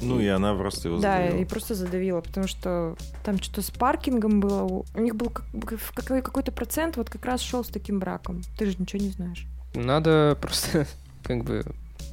Ну 0.00 0.20
и 0.20 0.26
она 0.26 0.54
просто 0.54 0.88
его 0.88 0.98
да, 0.98 1.16
задавила. 1.18 1.38
и 1.40 1.44
просто 1.46 1.74
задавила, 1.74 2.20
потому 2.20 2.48
что 2.48 2.96
там 3.24 3.38
что-то 3.40 3.62
с 3.62 3.70
паркингом 3.70 4.40
было. 4.40 4.62
У 4.94 5.00
них 5.00 5.14
был 5.16 5.30
как- 5.30 5.46
какой- 5.94 6.20
какой-то 6.22 6.52
процент, 6.52 6.96
вот 6.98 7.08
как 7.08 7.24
раз 7.24 7.40
шел 7.40 7.64
с 7.64 7.68
таким 7.68 7.98
браком. 7.98 8.42
Ты 8.58 8.66
же 8.66 8.74
ничего 8.78 9.02
не 9.02 9.10
знаешь. 9.10 9.46
Надо 9.74 10.36
просто 10.40 10.86
как 11.22 11.44
бы 11.44 11.64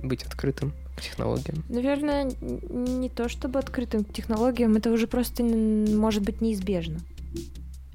быть 0.03 0.23
открытым 0.23 0.73
к 0.95 1.01
технологиям. 1.01 1.63
Наверное, 1.69 2.25
не 2.25 3.09
то 3.09 3.29
чтобы 3.29 3.59
открытым 3.59 4.03
к 4.03 4.13
технологиям, 4.13 4.75
это 4.75 4.91
уже 4.91 5.07
просто 5.07 5.43
может 5.43 6.23
быть 6.23 6.41
неизбежно. 6.41 6.99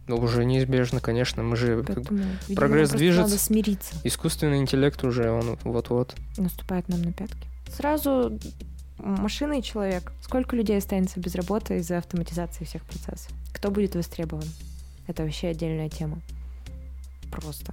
Ну, 0.07 0.17
уже 0.17 0.45
неизбежно, 0.45 1.01
конечно, 1.01 1.43
мы 1.43 1.57
же... 1.57 1.83
как 1.83 1.97
бы- 1.97 2.03
Поэтому, 2.03 2.19
видимо, 2.49 2.57
прогресс 2.57 2.91
движется. 2.91 3.23
Надо 3.23 3.39
смириться. 3.39 3.95
Искусственный 4.05 4.59
интеллект 4.59 5.03
уже, 5.03 5.31
он 5.31 5.59
вот-вот. 5.65 6.15
Наступает 6.37 6.89
нам 6.89 7.01
на 7.03 7.13
пятки. 7.13 7.47
Сразу 7.71 8.39
машина 8.99 9.55
и 9.55 9.63
человек. 9.63 10.13
Сколько 10.23 10.57
людей 10.57 10.77
останется 10.77 11.21
без 11.21 11.35
работы 11.35 11.79
из-за 11.79 11.99
автоматизации 11.99 12.65
всех 12.65 12.83
процессов? 12.85 13.33
Кто 13.55 13.71
будет 13.71 13.95
востребован? 13.95 14.45
Это 15.07 15.23
вообще 15.23 15.49
отдельная 15.49 15.89
тема. 15.89 16.21
Просто. 17.31 17.73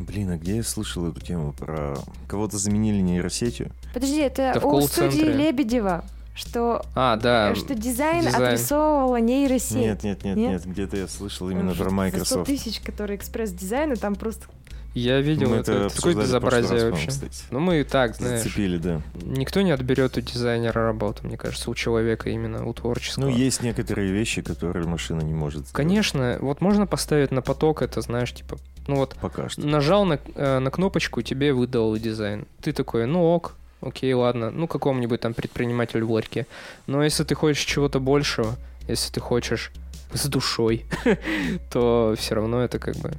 Блин, 0.00 0.30
а 0.30 0.36
где 0.36 0.56
я 0.56 0.62
слышал 0.62 1.08
эту 1.08 1.20
тему 1.20 1.52
про 1.52 1.96
кого-то 2.26 2.58
заменили 2.58 3.00
нейросетью? 3.00 3.70
Подожди, 3.94 4.20
это, 4.20 4.42
Это 4.42 4.66
у 4.66 4.80
студии 4.82 5.24
Лебедева, 5.24 6.04
что, 6.34 6.84
А, 6.94 7.16
да. 7.16 7.54
что 7.54 7.74
дизайн, 7.74 8.24
дизайн. 8.24 8.44
отрисовывала 8.44 9.16
нейросеть. 9.16 9.76
Нет, 9.76 10.04
нет, 10.04 10.24
нет, 10.24 10.36
Нет? 10.36 10.50
нет, 10.50 10.66
где-то 10.66 10.96
я 10.96 11.08
слышал 11.08 11.50
именно 11.50 11.72
про 11.74 11.84
100 11.86 11.90
Microsoft. 11.90 12.46
тысяч, 12.46 12.80
которые 12.80 13.16
экспресс-дизайн, 13.16 13.92
и 13.92 13.96
там 13.96 14.14
просто... 14.14 14.46
Я 14.94 15.20
видел 15.20 15.50
Мы 15.50 15.56
это. 15.56 15.72
это 15.72 15.94
такое 15.96 16.14
раз, 16.16 16.24
безобразие 16.24 16.90
вообще. 16.90 17.08
кстати. 17.08 17.42
Ну, 17.50 17.60
мы 17.60 17.80
и 17.80 17.84
так, 17.84 18.16
знаешь. 18.16 18.42
Зацепили, 18.42 18.78
да. 18.78 19.02
Никто 19.22 19.60
не 19.60 19.70
отберет 19.70 20.16
у 20.16 20.20
дизайнера 20.20 20.82
работу, 20.82 21.26
мне 21.26 21.36
кажется, 21.36 21.70
у 21.70 21.74
человека 21.74 22.30
именно, 22.30 22.64
у 22.66 22.72
творческого. 22.72 23.26
Ну, 23.26 23.28
есть 23.30 23.62
некоторые 23.62 24.10
вещи, 24.10 24.40
которые 24.42 24.86
машина 24.86 25.20
не 25.20 25.34
может 25.34 25.60
сделать. 25.60 25.72
Конечно, 25.74 26.38
вот 26.40 26.60
можно 26.62 26.86
поставить 26.86 27.30
на 27.32 27.42
поток 27.42 27.82
это, 27.82 28.00
знаешь, 28.00 28.32
типа, 28.32 28.56
ну 28.88 28.96
вот, 28.96 29.14
Пока 29.20 29.48
что. 29.48 29.66
нажал 29.66 30.04
на, 30.04 30.18
э, 30.34 30.58
на 30.58 30.70
кнопочку, 30.70 31.22
тебе 31.22 31.52
выдал 31.52 31.96
дизайн. 31.96 32.46
Ты 32.60 32.72
такой, 32.72 33.06
ну 33.06 33.22
ок, 33.22 33.54
окей, 33.80 34.12
ладно, 34.14 34.50
ну 34.50 34.66
какому-нибудь 34.66 35.20
там 35.20 35.34
предпринимателю 35.34 36.06
в 36.06 36.12
ларьке. 36.12 36.46
Но 36.86 37.04
если 37.04 37.22
ты 37.22 37.34
хочешь 37.34 37.64
чего-то 37.64 38.00
большего, 38.00 38.56
если 38.88 39.12
ты 39.12 39.20
хочешь 39.20 39.72
с 40.12 40.26
душой, 40.26 40.86
то 41.70 42.14
все 42.18 42.34
равно 42.34 42.62
это 42.62 42.78
как 42.78 42.96
бы 42.96 43.12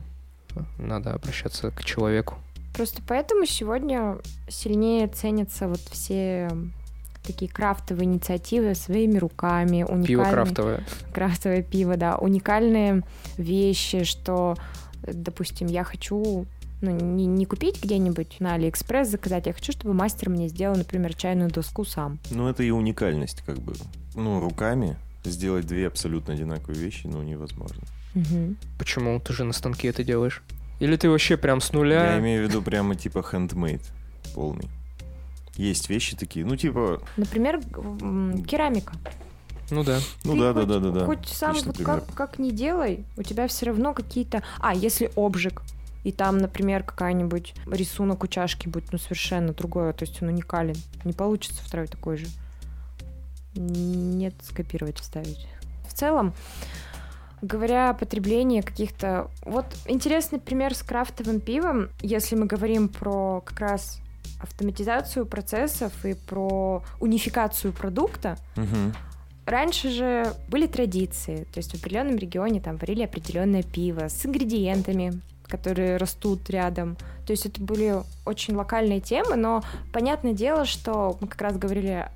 надо 0.78 1.14
обращаться 1.14 1.72
к 1.72 1.84
человеку. 1.84 2.36
Просто 2.74 3.02
поэтому 3.08 3.46
сегодня 3.46 4.18
сильнее 4.50 5.08
ценятся 5.08 5.68
вот 5.68 5.82
все 5.92 6.50
такие 7.24 7.52
крафтовые 7.52 8.06
инициативы 8.06 8.74
своими 8.74 9.18
руками, 9.18 9.84
уникальные... 9.84 10.08
Пиво 10.08 10.24
крафтовое. 10.24 10.84
крафтовое 11.14 11.62
пиво, 11.62 11.96
да, 11.96 12.18
уникальные 12.18 13.04
вещи, 13.38 14.04
что, 14.04 14.56
допустим, 15.02 15.68
я 15.68 15.84
хочу 15.84 16.46
ну, 16.82 16.92
не, 16.92 17.26
не 17.26 17.46
купить 17.46 17.84
где-нибудь 17.84 18.40
на 18.40 18.54
Алиэкспресс 18.54 19.10
заказать, 19.10 19.48
я 19.48 19.54
хочу, 19.54 19.72
чтобы 19.72 19.94
мастер 19.94 20.30
мне 20.30 20.48
сделал, 20.48 20.76
например, 20.76 21.14
чайную 21.14 21.50
доску 21.50 21.84
сам. 21.86 22.20
Ну, 22.32 22.48
это 22.48 22.64
и 22.64 22.70
уникальность, 22.70 23.42
как 23.46 23.60
бы. 23.60 23.74
Ну, 24.16 24.40
руками 24.40 24.98
сделать 25.24 25.68
две 25.68 25.88
абсолютно 25.88 26.34
одинаковые 26.34 26.80
вещи, 26.80 27.08
ну, 27.08 27.22
невозможно. 27.22 27.84
Мгм. 28.14 28.58
Почему? 28.78 29.20
Ты 29.20 29.34
же 29.34 29.44
на 29.44 29.54
станке 29.54 29.90
это 29.90 30.04
делаешь. 30.04 30.42
Или 30.80 30.96
ты 30.96 31.10
вообще 31.10 31.38
прям 31.38 31.60
с 31.60 31.74
нуля... 31.74 32.14
Я 32.14 32.20
имею 32.20 32.46
в 32.46 32.50
виду 32.50 32.62
прямо 32.62 32.96
типа 32.96 33.20
handmade 33.20 33.84
полный. 34.34 34.70
есть 35.56 35.90
вещи 35.90 36.16
такие, 36.16 36.46
ну 36.46 36.56
типа, 36.56 37.02
Например, 37.18 37.60
керамика. 38.48 38.94
Ну 39.72 39.84
да. 39.84 40.00
ну 40.24 40.38
да, 40.38 40.54
да, 40.54 40.60
хоть- 40.62 40.70
да, 40.70 40.80
да, 40.80 40.92
да. 40.92 41.06
Хоть 41.06 41.28
сам 41.28 41.52
Отличный 41.52 41.68
вот 41.68 41.78
пример. 41.78 42.02
как, 42.02 42.14
как 42.16 42.40
не 42.40 42.52
делай, 42.52 43.06
у 43.18 43.24
тебя 43.24 43.48
все 43.48 43.68
равно 43.68 43.94
какие-то... 43.94 44.44
А, 44.60 44.74
если 44.74 45.12
обжиг, 45.16 45.62
и 46.04 46.12
там, 46.12 46.38
например, 46.38 46.84
какая-нибудь 46.84 47.54
рисунок 47.68 48.24
у 48.24 48.28
чашки 48.28 48.68
будет, 48.68 48.92
ну, 48.92 48.98
совершенно 48.98 49.54
другое, 49.54 49.94
то 49.94 50.06
есть 50.06 50.22
он 50.22 50.30
уникален. 50.30 50.76
Не 51.04 51.14
получится 51.14 51.62
второй 51.64 51.88
такой 51.88 52.18
же. 52.18 52.28
Нет, 53.56 54.34
скопировать, 54.42 55.00
вставить. 55.00 55.48
В 55.88 55.94
целом, 55.94 56.34
говоря 57.42 57.90
о 57.90 57.94
потреблении 57.94 58.62
каких-то... 58.62 59.30
Вот 59.44 59.66
интересный 59.86 60.40
пример 60.40 60.74
с 60.76 60.84
крафтовым 60.84 61.40
пивом, 61.40 61.90
если 62.02 62.36
мы 62.36 62.46
говорим 62.46 62.88
про 62.90 63.42
как 63.42 63.60
раз 63.60 64.00
автоматизацию 64.42 65.26
процессов 65.26 66.06
и 66.06 66.14
про 66.14 66.84
унификацию 67.00 67.74
продукта, 67.74 68.38
Мгм. 68.56 68.94
Раньше 69.50 69.90
же 69.90 70.36
были 70.48 70.68
традиции, 70.68 71.48
то 71.52 71.58
есть 71.58 71.72
в 71.72 71.80
определенном 71.80 72.18
регионе 72.18 72.62
там 72.62 72.78
варили 72.78 73.02
определенное 73.02 73.64
пиво 73.64 74.08
с 74.08 74.24
ингредиентами, 74.24 75.22
которые 75.48 75.98
растут 75.98 76.48
рядом. 76.52 76.96
То 77.26 77.34
есть 77.34 77.48
это 77.48 77.60
были 77.60 77.96
очень 78.28 78.54
локальные 78.56 79.02
темы, 79.02 79.36
но 79.38 79.64
понятное 79.92 80.34
дело, 80.34 80.66
что 80.66 81.18
мы 81.20 81.28
как 81.28 81.42
раз 81.42 81.58
говорили 81.58 82.08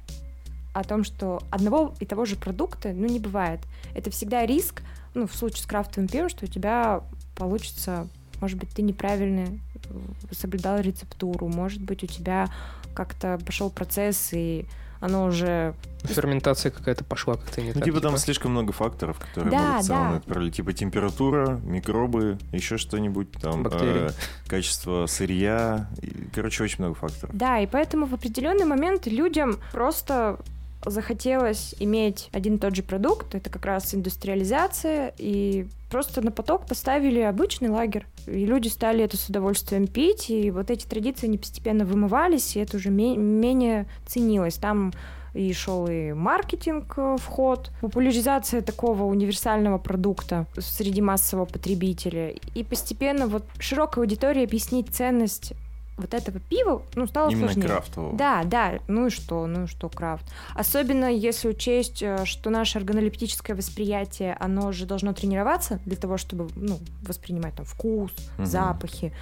о 0.73 0.83
том, 0.83 1.03
что 1.03 1.41
одного 1.49 1.95
и 1.99 2.05
того 2.05 2.25
же 2.25 2.35
продукта, 2.35 2.93
ну, 2.93 3.07
не 3.07 3.19
бывает. 3.19 3.61
Это 3.95 4.11
всегда 4.11 4.45
риск, 4.45 4.83
ну, 5.15 5.27
в 5.27 5.33
случае 5.35 5.63
с 5.63 5.65
крафтовым 5.65 6.07
пивом, 6.07 6.29
что 6.29 6.45
у 6.45 6.47
тебя 6.47 7.01
получится, 7.35 8.07
может 8.41 8.59
быть, 8.59 8.69
ты 8.69 8.83
неправильно 8.83 9.47
э, 9.47 9.99
соблюдал 10.29 10.79
рецептуру, 10.81 11.47
может 11.47 11.81
быть, 11.81 12.03
у 12.03 12.07
тебя 12.07 12.47
как-то 12.93 13.39
пошел 13.43 13.71
процесс, 13.71 14.29
и 14.33 14.67
оно 15.03 15.25
уже 15.25 15.73
Ферментация 16.03 16.69
какая-то 16.71 17.03
пошла 17.03 17.35
как-то 17.35 17.61
не 17.61 17.67
Ну, 17.69 17.73
так. 17.75 17.83
типа 17.85 18.01
там 18.01 18.17
слишком 18.17 18.51
много 18.51 18.73
факторов, 18.73 19.19
которые 19.19 19.51
Да, 19.51 19.67
могут 19.69 19.83
в 19.83 19.87
целом 19.87 20.11
да. 20.13 20.19
пролить. 20.33 20.55
Типа 20.55 20.73
температура, 20.73 21.59
микробы, 21.63 22.37
еще 22.51 22.77
что-нибудь, 22.77 23.31
там, 23.33 23.63
Бактерии. 23.63 24.09
э, 24.09 24.11
качество 24.47 25.05
сырья. 25.05 25.87
И, 26.01 26.27
короче, 26.35 26.63
очень 26.63 26.77
много 26.79 26.95
факторов. 26.95 27.33
Да, 27.35 27.59
и 27.59 27.67
поэтому 27.67 28.05
в 28.05 28.13
определенный 28.13 28.65
момент 28.65 29.07
людям 29.07 29.59
просто 29.71 30.39
захотелось 30.85 31.75
иметь 31.79 32.29
один 32.31 32.55
и 32.55 32.59
тот 32.59 32.75
же 32.75 32.83
продукт, 32.83 33.35
это 33.35 33.49
как 33.49 33.65
раз 33.65 33.93
индустриализация, 33.93 35.13
и 35.17 35.67
просто 35.89 36.21
на 36.21 36.31
поток 36.31 36.65
поставили 36.65 37.19
обычный 37.19 37.69
лагерь. 37.69 38.05
И 38.27 38.45
люди 38.45 38.67
стали 38.67 39.03
это 39.03 39.17
с 39.17 39.29
удовольствием 39.29 39.87
пить, 39.87 40.29
и 40.29 40.51
вот 40.51 40.71
эти 40.71 40.85
традиции, 40.85 41.27
они 41.27 41.37
постепенно 41.37 41.85
вымывались, 41.85 42.55
и 42.55 42.59
это 42.59 42.77
уже 42.77 42.89
ме- 42.89 43.17
менее 43.17 43.87
ценилось. 44.07 44.55
Там 44.55 44.93
и 45.33 45.51
шел 45.53 45.87
и 45.87 46.13
маркетинг 46.13 46.93
э, 46.97 47.17
в 47.19 47.25
ход, 47.25 47.71
популяризация 47.81 48.61
такого 48.61 49.03
универсального 49.03 49.77
продукта 49.79 50.45
среди 50.57 51.01
массового 51.01 51.45
потребителя. 51.45 52.35
И 52.53 52.63
постепенно 52.63 53.27
вот 53.27 53.43
широкой 53.59 54.03
аудитории 54.03 54.43
объяснить 54.43 54.89
ценность 54.89 55.53
вот 55.97 56.13
этого 56.13 56.39
пива, 56.39 56.81
ну, 56.95 57.05
стало 57.05 57.29
Именно 57.29 57.47
сложнее. 57.49 57.67
крафтового. 57.67 58.17
Да, 58.17 58.43
да, 58.43 58.79
ну 58.87 59.07
и 59.07 59.09
что, 59.09 59.45
ну 59.45 59.65
и 59.65 59.67
что 59.67 59.89
крафт. 59.89 60.25
Особенно 60.55 61.05
если 61.11 61.47
учесть, 61.49 62.01
э, 62.01 62.25
что 62.25 62.49
наше 62.49 62.79
органолептическое 62.79 63.55
восприятие, 63.55 64.35
оно 64.39 64.71
же 64.71 64.85
должно 64.85 65.13
тренироваться 65.13 65.79
для 65.85 65.95
того, 65.95 66.17
чтобы, 66.17 66.49
ну, 66.55 66.79
воспринимать 67.03 67.53
там 67.55 67.65
вкус, 67.65 68.11
Мгм. 68.37 68.45
запахи, 68.45 69.13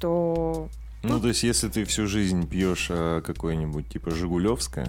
то... 0.00 0.68
Ну, 1.08 1.20
то 1.20 1.28
есть, 1.28 1.42
если 1.42 1.68
ты 1.68 1.84
всю 1.84 2.06
жизнь 2.06 2.48
пьешь 2.48 2.88
а, 2.90 3.20
какое-нибудь, 3.20 3.88
типа, 3.88 4.10
Жигулевское. 4.10 4.86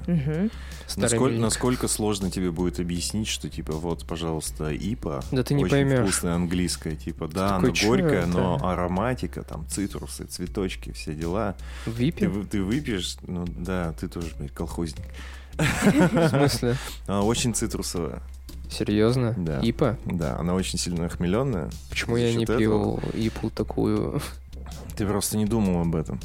Старый 0.88 1.01
насколько, 1.11 1.38
насколько 1.39 1.88
сложно 1.88 2.32
тебе 2.32 2.51
будет 2.51 2.80
объяснить, 2.80 3.28
что, 3.28 3.49
типа, 3.49 3.74
вот, 3.74 4.05
пожалуйста, 4.05 4.72
ипа, 4.74 5.24
Да 5.32 5.43
ты 5.43 5.53
не 5.53 5.63
очень 5.63 5.72
поймешь. 5.72 5.99
вкусное 6.01 6.36
английское, 6.36 6.95
типа, 6.95 7.28
да, 7.28 7.55
оно 7.57 7.70
«Чё 7.72 7.88
горькое, 7.88 8.20
это?» 8.22 8.28
но 8.28 8.59
ароматика, 8.61 9.43
там, 9.43 9.68
цитрусы, 9.68 10.26
цветочки, 10.26 10.91
все 10.91 11.13
дела. 11.13 11.55
Ты, 11.86 11.91
Випи? 11.91 12.26
вы- 12.28 12.45
ты 12.45 12.61
выпьешь, 12.63 13.18
ну, 13.28 13.45
да, 13.47 13.93
ты 13.99 14.07
тоже, 14.07 14.28
блядь, 14.39 14.53
колхозник. 14.53 15.05
В 15.57 16.30
смысле? 16.30 16.76
Очень 17.07 17.53
цитрусовая. 17.53 18.22
Серьезно? 18.70 19.34
Да. 19.38 19.59
Ипа? 19.63 19.97
Да, 20.05 20.38
она 20.38 20.53
очень 20.53 20.78
сильно 20.78 21.05
охмеленная. 21.05 21.70
Почему 21.89 22.18
я 22.18 22.34
не 22.34 22.43
этого 22.43 22.59
пил 22.59 22.99
ипу 23.13 23.49
такую? 23.49 24.22
Ты 24.97 25.05
просто 25.05 25.37
не 25.37 25.45
думал 25.45 25.81
об 25.81 25.95
этом. 25.95 26.19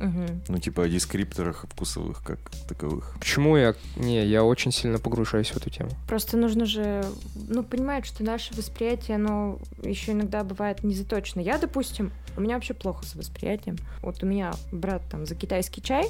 Мгм. 0.00 0.42
Ну, 0.48 0.58
типа 0.58 0.84
о 0.84 0.88
дескрипторах 0.88 1.64
вкусовых 1.70 2.22
как 2.22 2.38
таковых. 2.68 3.16
Почему 3.18 3.56
я... 3.56 3.74
Не, 3.96 4.24
я 4.24 4.44
очень 4.44 4.70
сильно 4.70 4.98
погружаюсь 4.98 5.48
в 5.48 5.56
эту 5.56 5.70
тему. 5.70 5.90
Просто 6.06 6.36
нужно 6.36 6.66
же, 6.66 7.04
ну, 7.48 7.64
понимать, 7.64 8.06
что 8.06 8.22
наше 8.22 8.54
восприятие, 8.54 9.16
оно 9.16 9.58
еще 9.82 10.12
иногда 10.12 10.44
бывает 10.44 10.84
незаточно. 10.84 11.40
Я, 11.40 11.58
допустим, 11.58 12.12
у 12.36 12.40
меня 12.40 12.54
вообще 12.54 12.74
плохо 12.74 13.04
с 13.04 13.16
восприятием. 13.16 13.76
Вот 14.02 14.22
у 14.22 14.26
меня 14.26 14.52
брат 14.70 15.02
там 15.10 15.26
за 15.26 15.34
китайский 15.34 15.82
чай, 15.82 16.06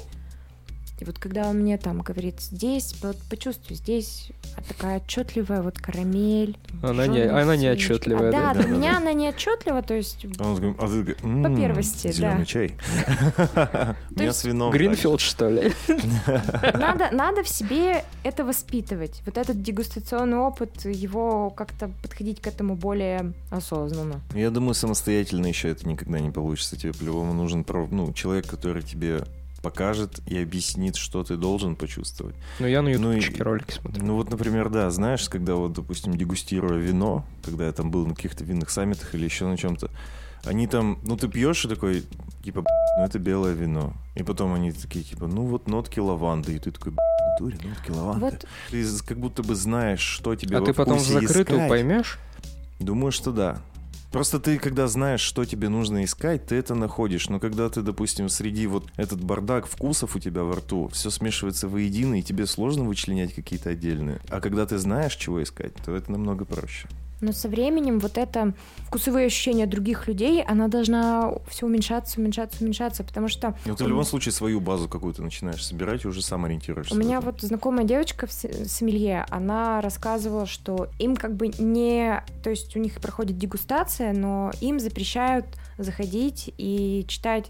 и 1.01 1.05
вот 1.05 1.17
когда 1.19 1.47
он 1.49 1.59
мне 1.59 1.77
там 1.77 2.01
говорит, 2.01 2.39
здесь, 2.41 2.95
вот 3.01 3.17
почувствуй, 3.29 3.75
здесь 3.77 4.31
такая 4.67 4.97
отчетливая 4.97 5.61
вот 5.61 5.77
карамель. 5.79 6.57
Она 6.83 7.07
не- 7.07 7.21
она 7.21 7.55
не 7.55 7.63
семечко». 7.63 7.93
отчетливая, 7.93 8.29
А, 8.29 8.31
да? 8.31 8.53
да, 8.53 8.53
для 8.55 8.63
да, 8.63 8.69
меня 8.69 8.91
да. 8.91 8.97
она 8.97 9.13
не 9.13 9.27
отчетлива, 9.27 9.81
то 9.81 9.93
есть 9.93 10.25
А 10.39 10.51
он 10.51 10.75
а 10.79 10.87
ты 10.87 11.05
такой, 11.05 11.43
По 11.43 11.55
первости, 11.55 12.11
зеленый 12.11 12.39
да. 12.39 12.45
чай. 12.45 12.73
У 14.15 14.19
меня 14.19 14.33
с 14.33 14.43
вином. 14.43 14.71
Гринфилд, 14.71 15.21
что 15.21 15.49
ли? 15.49 15.71
надо, 16.73 17.09
надо 17.11 17.43
в 17.43 17.49
себе 17.49 18.03
это 18.23 18.43
воспитывать. 18.43 19.21
Вот 19.25 19.37
этот 19.37 19.61
дегустационный 19.61 20.37
опыт, 20.37 20.85
его 20.85 21.49
как-то 21.49 21.89
подходить 22.01 22.41
к 22.41 22.47
этому 22.47 22.75
более 22.75 23.33
осознанно. 23.51 24.21
Я 24.33 24.49
думаю, 24.49 24.73
самостоятельно 24.73 25.47
еще 25.47 25.69
это 25.69 25.87
никогда 25.87 26.19
не 26.19 26.31
получится. 26.31 26.75
Тебе 26.77 26.93
по-любому 26.93 27.33
нужен 27.33 27.63
про- 27.63 27.87
ну, 27.89 28.11
человек, 28.13 28.47
который 28.47 28.81
тебе 28.83 29.23
покажет 29.61 30.19
и 30.27 30.37
объяснит, 30.37 30.95
что 30.95 31.23
ты 31.23 31.35
должен 31.37 31.75
почувствовать. 31.75 32.35
Ну, 32.59 32.67
я 32.67 32.81
на 32.81 32.89
Ну 32.97 33.11
и- 33.11 33.15
ютубчике 33.17 33.43
ролики 33.43 33.71
смотрю. 33.73 34.05
Ну 34.05 34.15
вот, 34.15 34.29
например, 34.31 34.69
да, 34.69 34.89
знаешь, 34.89 35.27
когда 35.29 35.55
вот, 35.55 35.73
допустим, 35.73 36.15
дегустируя 36.15 36.77
вино, 36.77 37.25
когда 37.43 37.65
я 37.65 37.71
там 37.71 37.91
был 37.91 38.05
на 38.07 38.15
каких-то 38.15 38.43
винных 38.43 38.69
саммитах 38.69 39.13
или 39.15 39.25
еще 39.25 39.45
на 39.47 39.57
чем-то, 39.57 39.89
они 40.45 40.67
там, 40.67 40.99
ну 41.03 41.17
ты 41.17 41.27
пьешь 41.27 41.65
и 41.65 41.67
такой, 41.67 42.03
типа, 42.43 42.61
«Б***ь, 42.61 42.99
ну 42.99 43.05
это 43.05 43.19
белое 43.19 43.53
вино. 43.53 43.93
И 44.15 44.23
потом 44.23 44.53
они 44.53 44.71
такие, 44.71 45.03
типа, 45.03 45.27
ну 45.27 45.43
вот 45.43 45.67
нотки 45.67 45.99
лаванды. 45.99 46.55
И 46.55 46.59
ты 46.59 46.71
такой, 46.71 46.93
«Б***ь, 46.93 47.01
в 47.39 47.41
натуре 47.43 47.69
нотки 47.69 47.91
лаванды. 47.91 48.25
Вот 48.25 48.45
Ты 48.71 48.85
как 49.05 49.19
будто 49.19 49.43
бы 49.43 49.55
знаешь, 49.55 49.99
что 49.99 50.35
тебе 50.35 50.55
А 50.57 50.59
во 50.61 50.65
ты 50.67 50.73
потом 50.73 50.97
в 50.97 51.01
закрытую 51.01 51.57
искать. 51.57 51.69
поймешь? 51.69 52.17
Думаю, 52.79 53.11
что 53.11 53.33
да. 53.33 53.59
Просто 54.11 54.39
ты, 54.39 54.57
когда 54.57 54.87
знаешь, 54.87 55.21
что 55.21 55.45
тебе 55.45 55.69
нужно 55.69 56.03
искать, 56.03 56.47
ты 56.47 56.55
это 56.55 56.73
находишь. 56.73 57.29
Но 57.29 57.39
когда 57.39 57.69
ты, 57.69 57.81
допустим, 57.81 58.27
среди 58.27 58.65
вот 58.65 58.87
этот 58.97 59.23
бардак 59.23 59.67
вкусов 59.67 60.15
у 60.15 60.19
тебя 60.19 60.43
во 60.43 60.55
рту, 60.55 60.87
все 60.87 61.11
смешивается 61.11 61.67
воедино, 61.67 62.19
и 62.19 62.23
тебе 62.23 62.47
сложно 62.47 62.85
вычленять 62.85 63.33
какие-то 63.33 63.69
отдельные. 63.69 64.19
А 64.29 64.41
когда 64.41 64.65
ты 64.65 64.79
знаешь, 64.79 65.15
чего 65.15 65.43
искать, 65.43 65.73
то 65.85 65.95
это 65.95 66.11
намного 66.11 66.45
проще. 66.45 66.87
Но 67.21 67.33
со 67.33 67.49
временем 67.49 67.99
вот 67.99 68.17
это 68.17 68.53
вкусовые 68.87 69.27
ощущения 69.27 69.65
других 69.65 70.07
людей, 70.07 70.43
она 70.43 70.67
должна 70.67 71.33
все 71.49 71.65
уменьшаться, 71.65 72.19
уменьшаться, 72.19 72.63
уменьшаться, 72.63 73.03
потому 73.03 73.27
что 73.27 73.55
Ну, 73.65 73.75
ты 73.75 73.83
в 73.83 73.87
любом 73.87 74.05
случае 74.05 74.31
свою 74.31 74.59
базу 74.61 74.87
какую-то 74.87 75.21
начинаешь 75.21 75.65
собирать 75.65 76.05
и 76.05 76.07
уже 76.07 76.21
сам 76.21 76.45
ориентируешься. 76.45 76.93
у 76.93 76.97
меня 76.97 77.21
вот 77.21 77.41
знакомая 77.41 77.85
девочка 77.85 78.27
в 78.27 78.31
сомелье, 78.31 79.25
она 79.29 79.81
рассказывала, 79.81 80.45
что 80.45 80.87
им 80.99 81.15
как 81.15 81.35
бы 81.35 81.49
не... 81.59 82.23
То 82.43 82.49
есть 82.49 82.75
у 82.75 82.79
них 82.79 82.99
проходит 83.01 83.37
дегустация, 83.37 84.13
но 84.13 84.51
им 84.61 84.79
запрещают 84.79 85.45
заходить 85.77 86.53
и 86.57 87.05
читать 87.07 87.47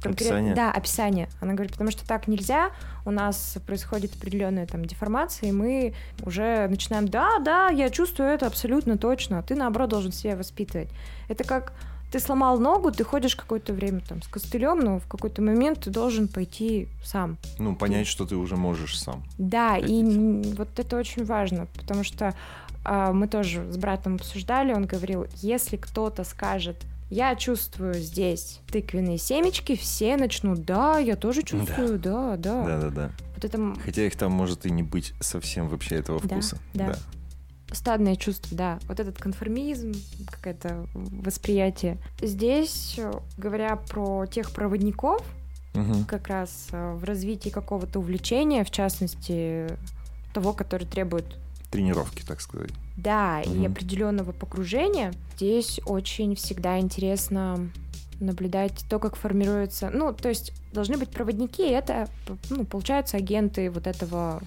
конкретно... 0.00 0.36
Описание? 0.36 0.54
Да, 0.54 0.70
описание. 0.72 1.28
Она 1.40 1.54
говорит, 1.54 1.72
потому 1.72 1.90
что 1.90 2.06
так 2.06 2.28
нельзя, 2.28 2.70
у 3.04 3.10
нас 3.10 3.58
происходит 3.66 4.14
определенная 4.16 4.66
там 4.66 4.84
деформация, 4.84 5.50
и 5.50 5.52
мы 5.52 5.94
уже 6.22 6.66
начинаем, 6.68 7.08
да, 7.08 7.38
да, 7.38 7.68
я 7.68 7.90
чувствую 7.90 8.28
это 8.28 8.46
абсолютно 8.46 8.98
точно, 8.98 9.42
ты, 9.42 9.54
наоборот, 9.54 9.90
должен 9.90 10.12
себя 10.12 10.36
воспитывать. 10.36 10.88
Это 11.28 11.44
как 11.44 11.72
ты 12.10 12.18
сломал 12.18 12.58
ногу, 12.58 12.90
ты 12.90 13.04
ходишь 13.04 13.36
какое-то 13.36 13.72
время 13.72 14.00
там 14.00 14.20
с 14.22 14.26
костылем, 14.26 14.80
но 14.80 14.98
в 14.98 15.06
какой-то 15.06 15.42
момент 15.42 15.80
ты 15.84 15.90
должен 15.90 16.26
пойти 16.26 16.88
сам. 17.04 17.36
Ну, 17.58 17.76
понять, 17.76 18.08
что 18.08 18.26
ты 18.26 18.34
уже 18.34 18.56
можешь 18.56 18.98
сам. 18.98 19.22
Да, 19.38 19.76
и 19.76 19.82
Ходить. 19.82 20.16
н- 20.16 20.42
вот 20.56 20.78
это 20.78 20.96
очень 20.96 21.24
важно, 21.24 21.66
потому 21.78 22.02
что 22.02 22.34
а, 22.84 23.12
мы 23.12 23.28
тоже 23.28 23.70
с 23.70 23.76
братом 23.76 24.16
обсуждали, 24.16 24.72
он 24.72 24.86
говорил, 24.86 25.26
если 25.36 25.76
кто-то 25.76 26.24
скажет, 26.24 26.76
я 27.10 27.34
чувствую 27.36 27.94
здесь 27.94 28.60
тыквенные 28.70 29.18
семечки, 29.18 29.76
все 29.76 30.16
начнут, 30.16 30.64
да, 30.64 30.98
я 30.98 31.16
тоже 31.16 31.42
чувствую, 31.42 31.98
да, 31.98 32.36
да. 32.36 32.64
Да-да-да. 32.64 33.10
Вот 33.34 33.44
это 33.44 33.74
Хотя 33.84 34.02
их 34.06 34.16
там 34.16 34.32
может 34.32 34.64
и 34.66 34.70
не 34.70 34.82
быть 34.82 35.12
совсем 35.20 35.68
вообще 35.68 35.96
этого 35.96 36.20
Да, 36.20 36.28
вкуса. 36.28 36.58
да. 36.74 36.94
стадное 37.72 38.16
чувство, 38.16 38.56
да. 38.56 38.78
Вот 38.88 38.98
этот 39.00 39.18
конформизм, 39.18 39.92
какое-то 40.30 40.86
восприятие. 40.94 41.98
Здесь, 42.20 42.96
э, 42.98 43.12
говоря 43.38 43.76
про 43.76 44.26
тех 44.26 44.50
проводников, 44.50 45.22
Мгм. 45.74 46.04
как 46.04 46.26
раз 46.26 46.66
э, 46.72 46.92
в 46.94 47.04
развитии 47.04 47.48
какого-то 47.48 48.00
увлечения, 48.00 48.64
в 48.64 48.70
частности, 48.72 49.68
того, 50.34 50.52
который 50.52 50.84
требует 50.86 51.24
Тренировки, 51.70 52.22
так 52.26 52.40
сказать. 52.40 52.70
Да, 52.96 53.40
и 53.42 53.48
Мгм. 53.48 53.66
определенного 53.72 54.32
погружения. 54.32 55.12
Здесь 55.36 55.80
очень 55.86 56.34
всегда 56.34 56.78
интересно 56.80 57.70
наблюдать 58.18 58.84
то, 58.90 58.98
как 58.98 59.16
формируется. 59.16 59.88
Ну, 59.92 60.12
то 60.12 60.28
есть 60.28 60.52
должны 60.72 60.98
быть 60.98 61.08
проводники, 61.10 61.66
и 61.66 61.72
это, 61.72 62.08
ну, 62.50 62.64
получаются 62.64 63.16
агенты 63.16 63.70
вот 63.70 63.86
этого. 63.86 64.42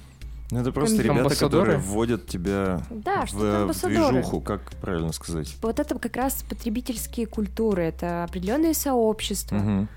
Ну, 0.51 0.59
это 0.59 0.71
просто 0.71 0.97
ребята, 1.01 1.21
Амбассадоры? 1.21 1.49
которые 1.71 1.77
вводят 1.79 2.27
тебя 2.27 2.83
Да, 2.91 3.25
в, 3.25 3.33
амбассадоры. 3.41 4.11
движуху, 4.11 4.41
как 4.41 4.71
правильно 4.81 5.11
сказать. 5.13 5.55
Вот 5.63 5.79
это 5.79 5.97
как 5.97 6.15
раз 6.17 6.43
потребительские 6.47 7.25
культуры, 7.25 7.83
это 7.83 8.25
определенные 8.25 8.75
сообщества. 8.75 9.55
Мгм. 9.55 9.87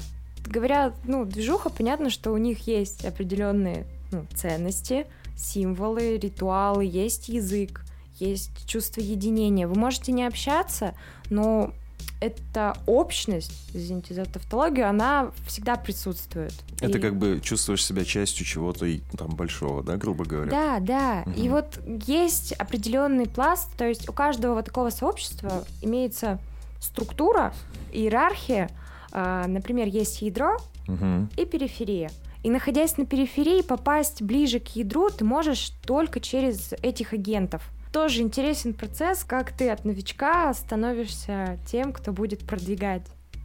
Говоря, 0.46 0.94
ну, 1.04 1.24
движуха, 1.26 1.68
понятно, 1.68 2.08
что 2.08 2.30
у 2.32 2.36
них 2.38 2.66
есть 2.68 3.04
определенные 3.04 3.84
ну, 4.12 4.24
ценности, 4.34 5.06
символы, 5.36 6.18
ритуалы, 6.18 6.84
есть 6.84 7.28
язык, 7.28 7.84
есть 8.18 8.50
чувство 8.66 9.00
единения. 9.00 9.66
Вы 9.68 9.78
можете 9.78 10.12
не 10.12 10.24
общаться, 10.26 10.94
но 11.30 11.72
эта 12.20 12.76
общность, 12.86 13.52
извините 13.74 14.14
за 14.14 14.24
тавтологию, 14.24 14.88
она 14.88 15.32
всегда 15.46 15.76
присутствует. 15.76 16.54
Это 16.80 16.96
И- 16.96 17.00
как 17.00 17.16
бы 17.16 17.40
чувствуешь 17.42 17.84
себя 17.84 18.04
частью 18.04 18.46
чего-то 18.46 18.86
и, 18.86 19.00
там 19.18 19.28
большого, 19.28 19.82
да, 19.82 19.96
грубо 19.96 20.24
говоря. 20.24 20.50
Да, 20.50 20.78
да. 20.80 21.22
И 21.36 21.48
Мгм. 21.48 21.50
вот 21.50 21.78
есть 22.06 22.52
определенный 22.52 23.26
пласт, 23.26 23.70
то 23.76 23.86
есть 23.86 24.08
у 24.08 24.12
каждого 24.14 24.54
вот 24.54 24.64
такого 24.64 24.88
сообщества 24.90 25.64
имеется 25.82 26.38
структура, 26.80 27.52
иерархия. 27.92 28.70
А, 29.12 29.46
Например, 29.46 29.86
есть 29.86 30.22
ядро 30.22 30.56
Мгм. 30.86 31.30
и 31.36 31.44
периферия. 31.44 32.10
И 32.46 32.50
находясь 32.50 32.96
на 32.96 33.04
периферии, 33.06 33.60
попасть 33.60 34.22
ближе 34.22 34.60
к 34.60 34.68
ядру 34.76 35.10
ты 35.10 35.24
можешь 35.24 35.72
только 35.84 36.20
через 36.20 36.74
этих 36.80 37.12
агентов. 37.12 37.60
Тоже 37.92 38.22
интересен 38.22 38.72
процесс, 38.72 39.24
как 39.24 39.50
ты 39.50 39.68
от 39.68 39.84
новичка 39.84 40.54
становишься 40.54 41.58
тем, 41.66 41.92
кто 41.92 42.12
будет 42.12 42.46
продвигать 42.46 43.02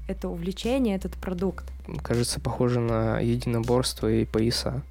это 0.08 0.30
увлечение, 0.30 0.96
этот 0.98 1.14
продукт. 1.14 1.66
Кажется, 2.04 2.40
похоже 2.40 2.80
на 2.80 3.20
единоборство 3.20 4.08
и 4.08 4.24
пояса. 4.24 4.84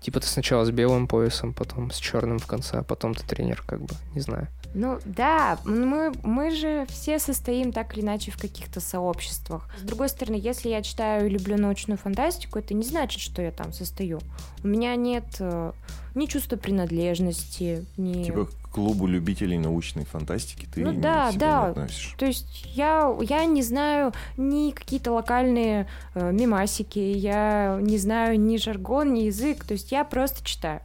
Типа 0.00 0.20
ты 0.20 0.28
сначала 0.28 0.64
с 0.64 0.70
белым 0.70 1.08
поясом, 1.08 1.52
потом 1.52 1.90
с 1.90 1.96
черным 1.96 2.38
в 2.38 2.46
конце, 2.46 2.78
а 2.78 2.82
потом 2.84 3.12
ты 3.12 3.26
тренер, 3.26 3.60
как 3.66 3.80
бы, 3.80 3.92
не 4.14 4.20
знаю. 4.20 4.46
Ну 4.76 4.98
да, 5.06 5.58
мы, 5.64 6.12
мы 6.22 6.50
же 6.50 6.84
все 6.90 7.18
состоим 7.18 7.72
так 7.72 7.96
или 7.96 8.04
иначе 8.04 8.30
в 8.30 8.36
каких-то 8.38 8.78
сообществах. 8.80 9.70
С 9.78 9.82
другой 9.82 10.10
стороны, 10.10 10.36
если 10.36 10.68
я 10.68 10.82
читаю 10.82 11.26
и 11.26 11.30
люблю 11.30 11.56
научную 11.56 11.96
фантастику, 11.96 12.58
это 12.58 12.74
не 12.74 12.84
значит, 12.84 13.22
что 13.22 13.40
я 13.40 13.52
там 13.52 13.72
состою. 13.72 14.20
У 14.62 14.68
меня 14.68 14.94
нет 14.94 15.24
э, 15.38 15.72
ни 16.14 16.26
чувства 16.26 16.56
принадлежности, 16.56 17.86
ни... 17.96 18.22
Типа 18.24 18.44
к 18.44 18.68
клубу 18.74 19.06
любителей 19.06 19.56
научной 19.56 20.04
фантастики 20.04 20.66
ты 20.66 20.82
Ну 20.84 20.92
да, 20.92 21.32
себя 21.32 21.40
да. 21.40 21.64
не 21.64 21.70
относишь. 21.70 22.14
То 22.18 22.26
есть 22.26 22.66
я, 22.74 23.16
я 23.22 23.46
не 23.46 23.62
знаю 23.62 24.12
ни 24.36 24.72
какие-то 24.72 25.10
локальные 25.12 25.86
э, 26.14 26.32
мемасики, 26.32 26.98
я 26.98 27.78
не 27.80 27.96
знаю 27.96 28.38
ни 28.38 28.58
жаргон, 28.58 29.14
ни 29.14 29.20
язык, 29.20 29.64
то 29.64 29.72
есть 29.72 29.90
я 29.90 30.04
просто 30.04 30.44
читаю. 30.44 30.82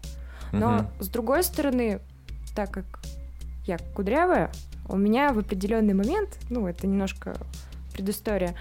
Но 0.54 0.70
Мгм. 0.72 0.88
с 1.02 1.10
другой 1.10 1.44
стороны, 1.44 2.00
так 2.56 2.72
как 2.72 2.86
я 3.72 3.78
кудрявая, 3.96 4.52
у 4.90 4.98
меня 4.98 5.32
в 5.34 5.40
определенный 5.40 5.94
момент, 5.94 6.30
ну 6.50 6.68
это 6.68 6.88
немножко 6.88 7.36
предыстория, 7.94 8.56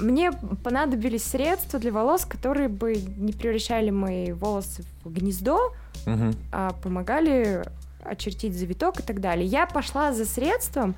мне 0.00 0.32
понадобились 0.64 1.24
средства 1.24 1.78
для 1.78 1.92
волос, 1.92 2.24
которые 2.24 2.68
бы 2.68 2.94
не 2.94 3.32
превращали 3.32 3.90
мои 3.90 4.32
волосы 4.32 4.84
в 5.04 5.12
гнездо, 5.12 5.72
Мгм. 6.06 6.34
а 6.52 6.72
помогали 6.82 7.62
очертить 8.04 8.58
завиток 8.58 9.00
и 9.00 9.02
так 9.02 9.20
далее. 9.20 9.46
Я 9.46 9.66
пошла 9.66 10.12
за 10.12 10.24
средством, 10.24 10.94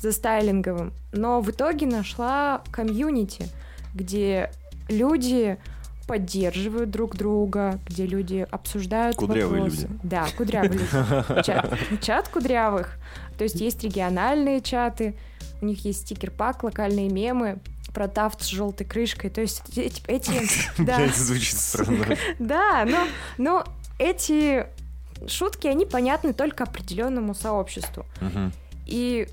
за 0.00 0.12
стайлинговым, 0.12 0.92
но 1.12 1.40
в 1.40 1.50
итоге 1.50 1.86
нашла 1.86 2.62
комьюнити, 2.70 3.46
где 3.94 4.50
люди 4.88 5.58
поддерживают 6.08 6.90
друг 6.90 7.16
друга, 7.16 7.78
где 7.86 8.06
люди 8.06 8.46
обсуждают 8.50 9.16
Кудрявые 9.16 9.62
вопросы. 9.62 9.82
люди. 9.82 10.00
Да, 10.02 10.26
кудрявые 10.36 10.72
люди. 10.72 11.42
Чат, 11.44 11.78
чат 12.00 12.28
кудрявых. 12.28 12.96
То 13.36 13.44
есть 13.44 13.60
есть 13.60 13.84
региональные 13.84 14.62
чаты, 14.62 15.14
у 15.60 15.66
них 15.66 15.84
есть 15.84 16.00
стикер-пак, 16.00 16.64
локальные 16.64 17.10
мемы 17.10 17.58
про 17.92 18.08
тафт 18.08 18.42
с 18.42 18.46
желтой 18.46 18.86
крышкой. 18.86 19.28
То 19.28 19.42
есть 19.42 19.62
эти... 19.76 20.02
эти 20.06 20.32
да. 20.82 20.96
Блядь, 20.96 21.14
звучит 21.14 21.56
странно. 21.56 22.06
Да, 22.38 22.86
но, 22.86 23.06
но 23.36 23.64
эти 23.98 24.66
шутки, 25.26 25.66
они 25.66 25.84
понятны 25.84 26.32
только 26.32 26.64
определенному 26.64 27.34
сообществу. 27.34 28.06
Мгм. 28.20 28.52
И 28.86 29.28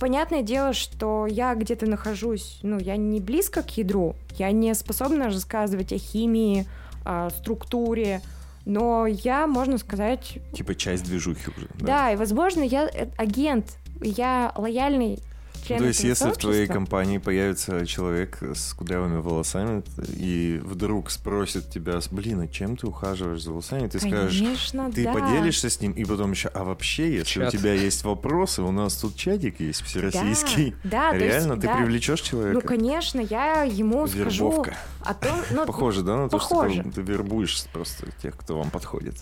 понятное 0.00 0.42
дело, 0.42 0.72
что 0.72 1.26
я 1.26 1.54
где-то 1.54 1.86
нахожусь, 1.86 2.58
ну, 2.62 2.78
я 2.78 2.96
не 2.96 3.20
близко 3.20 3.62
к 3.62 3.76
ядру, 3.76 4.16
я 4.38 4.50
не 4.52 4.74
способна 4.74 5.26
рассказывать 5.26 5.92
о 5.92 5.98
химии, 5.98 6.66
о 7.04 7.30
структуре, 7.30 8.20
но 8.64 9.06
я, 9.06 9.46
можно 9.46 9.78
сказать, 9.78 10.38
Типа 10.54 10.74
часть 10.74 11.04
движухи 11.04 11.50
уже. 11.56 11.68
да, 11.80 12.12
и, 12.12 12.16
возможно, 12.16 12.62
я 12.62 12.88
э, 12.88 13.08
агент, 13.16 13.76
я 14.00 14.52
лояльный 14.56 15.18
То 15.66 15.84
есть, 15.84 16.02
если 16.02 16.30
в 16.30 16.36
твоей 16.36 16.66
компании 16.66 17.18
появится 17.18 17.86
человек 17.86 18.38
с 18.42 18.72
кудрявыми 18.74 19.18
волосами 19.18 19.82
и 20.16 20.60
вдруг 20.62 21.10
спросит 21.10 21.70
тебя, 21.70 22.00
блин, 22.10 22.40
а 22.40 22.48
чем 22.48 22.76
ты 22.76 22.86
ухаживаешь 22.86 23.42
за 23.42 23.50
волосами, 23.52 23.86
ты 23.88 24.00
скажешь, 24.00 24.38
Конечно, 24.40 24.90
ты 24.90 25.04
да. 25.04 25.12
поделишься 25.12 25.70
с 25.70 25.80
ним, 25.80 25.92
и 25.92 26.04
потом 26.04 26.32
еще, 26.32 26.48
а 26.48 26.64
вообще, 26.64 27.14
если 27.14 27.40
Чат. 27.40 27.54
у 27.54 27.56
тебя 27.56 27.74
есть 27.74 28.02
вопросы, 28.04 28.62
у 28.62 28.72
нас 28.72 28.94
тут 28.96 29.16
чатик 29.16 29.60
есть 29.60 29.82
всероссийский. 29.82 30.74
Да, 30.84 30.90
да, 30.90 31.10
то 31.10 31.16
есть, 31.16 31.36
Реально, 31.36 31.54
ты 31.60 31.66
да. 31.68 31.76
привлечешь 31.76 32.20
Ну, 32.22 32.26
человека? 32.28 32.66
конечно, 32.68 33.20
я 33.20 33.62
ему 33.62 34.06
скажу 34.06 34.48
Вербовка. 34.50 34.76
о 35.00 35.14
том, 35.14 35.38
ну, 35.52 35.66
Похоже, 35.66 36.02
да, 36.02 36.16
на 36.16 36.28
то, 36.28 36.40
что 36.40 36.62
ты, 36.68 36.82
ты 36.90 37.02
вербуешь 37.02 37.64
просто 37.72 38.06
тех, 38.20 38.36
кто 38.36 38.58
вам 38.58 38.70
подходит. 38.70 39.16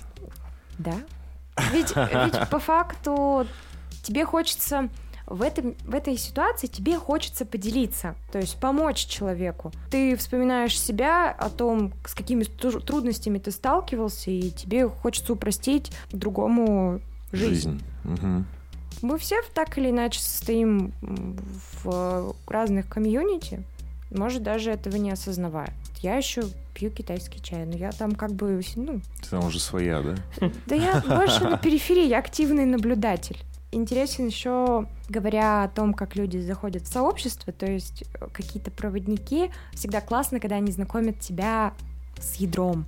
Да. 0.79 0.95
Ведь, 1.73 1.95
ведь 1.95 2.49
по 2.49 2.59
факту 2.59 3.47
тебе 4.03 4.25
хочется 4.25 4.89
в, 5.31 5.43
этом, 5.43 5.75
в 5.87 5.95
этой 5.95 6.17
ситуации 6.19 6.67
тебе 6.67 6.99
хочется 6.99 7.47
поделиться, 7.47 8.17
то 8.33 8.39
есть 8.39 8.57
помочь 8.59 9.07
человеку. 9.07 9.73
Ты 9.91 10.17
вспоминаешь 10.17 10.79
себя 10.79 11.31
о 11.31 11.49
том, 11.49 11.93
с 12.05 12.15
какими 12.15 12.43
тру- 12.45 12.81
трудностями 12.81 13.39
ты 13.39 13.51
сталкивался, 13.53 14.31
и 14.31 14.51
тебе 14.51 14.89
хочется 14.89 15.33
упростить 15.33 15.93
другому 16.13 17.01
жизнь. 17.33 17.55
Жизнь. 17.55 17.83
Мгм. 18.05 18.47
Мы 19.03 19.19
все 19.19 19.37
так 19.55 19.79
или 19.79 19.91
иначе 19.91 20.21
состоим 20.21 20.93
в 21.01 22.35
разных 22.47 22.89
комьюнити, 22.89 23.63
может, 24.11 24.43
даже 24.43 24.73
этого 24.73 24.97
не 24.97 25.13
осознавая. 25.13 25.73
Я 26.03 26.17
еще 26.17 26.43
пью 26.75 26.91
китайский 26.91 27.41
чай, 27.43 27.65
но 27.67 27.77
я 27.77 27.93
там 27.93 28.13
как 28.15 28.33
бы, 28.33 28.61
ну, 28.75 29.01
Ты 29.23 29.31
там 29.31 29.47
уже 29.47 29.61
своя, 29.61 30.03
да? 30.03 30.17
да 30.67 30.75
я 30.75 31.01
больше 31.07 31.45
на 31.45 31.57
периферии, 31.57 32.09
я 32.09 32.19
активный 32.19 32.65
наблюдатель. 32.65 33.39
Интересен 33.73 34.27
еще, 34.27 34.87
говоря 35.09 35.63
о 35.63 35.69
том, 35.69 35.95
как 35.95 36.17
люди 36.17 36.39
заходят 36.39 36.83
в 36.83 36.93
сообщество, 36.93 37.53
то 37.53 37.71
есть 37.71 38.03
э, 38.15 38.27
какие-то 38.33 38.73
проводники, 38.73 39.53
всегда 39.73 40.01
классно, 40.01 40.41
когда 40.41 40.57
они 40.57 40.73
знакомят 40.73 41.21
тебя 41.21 41.73
с 42.19 42.37
ядром. 42.37 42.85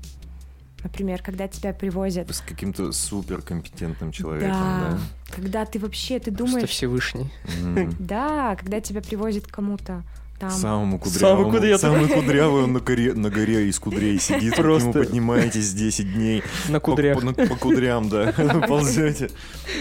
Например, 0.83 1.23
когда 1.23 1.47
тебя 1.47 1.73
привозят. 1.73 2.35
С 2.35 2.41
каким-то 2.41 2.91
суперкомпетентным 2.91 4.11
человеком, 4.11 4.51
Да, 4.51 4.91
да? 4.91 4.99
когда 5.33 5.65
ты 5.65 5.79
вообще, 5.79 6.19
ты 6.19 6.33
Просто 6.33 6.53
думаешь... 6.53 6.69
Всевышний. 6.71 7.31
Мгм. 7.63 7.95
Да, 8.01 8.57
когда 8.57 8.81
тебя 8.81 9.01
привозят 9.03 9.47
к 9.47 9.51
кому-то 9.53 10.03
там. 10.43 10.51
Самому 10.51 10.99
Самый 10.99 11.01
кудрявому. 11.01 11.51
кудрявый. 11.53 11.79
Самый 11.79 12.09
кудрявый, 12.09 12.65
он 12.65 12.73
на 12.73 12.81
горе, 12.81 13.15
на 13.15 13.31
горе 13.31 13.69
из 13.69 13.79
кудрей 13.79 14.19
сидит, 14.19 14.43
вы 14.43 14.51
к 14.51 14.59
нему 14.59 14.63
Просто. 14.63 14.93
поднимаетесь 14.93 15.73
10 15.73 16.15
дней. 16.15 16.43
На 16.69 16.81
По- 16.81 16.87
кудрях. 16.91 17.21
По, 17.21 17.33
по 17.47 17.57
кудрям, 17.57 18.09
да, 18.09 18.33
ползете. 18.69 19.31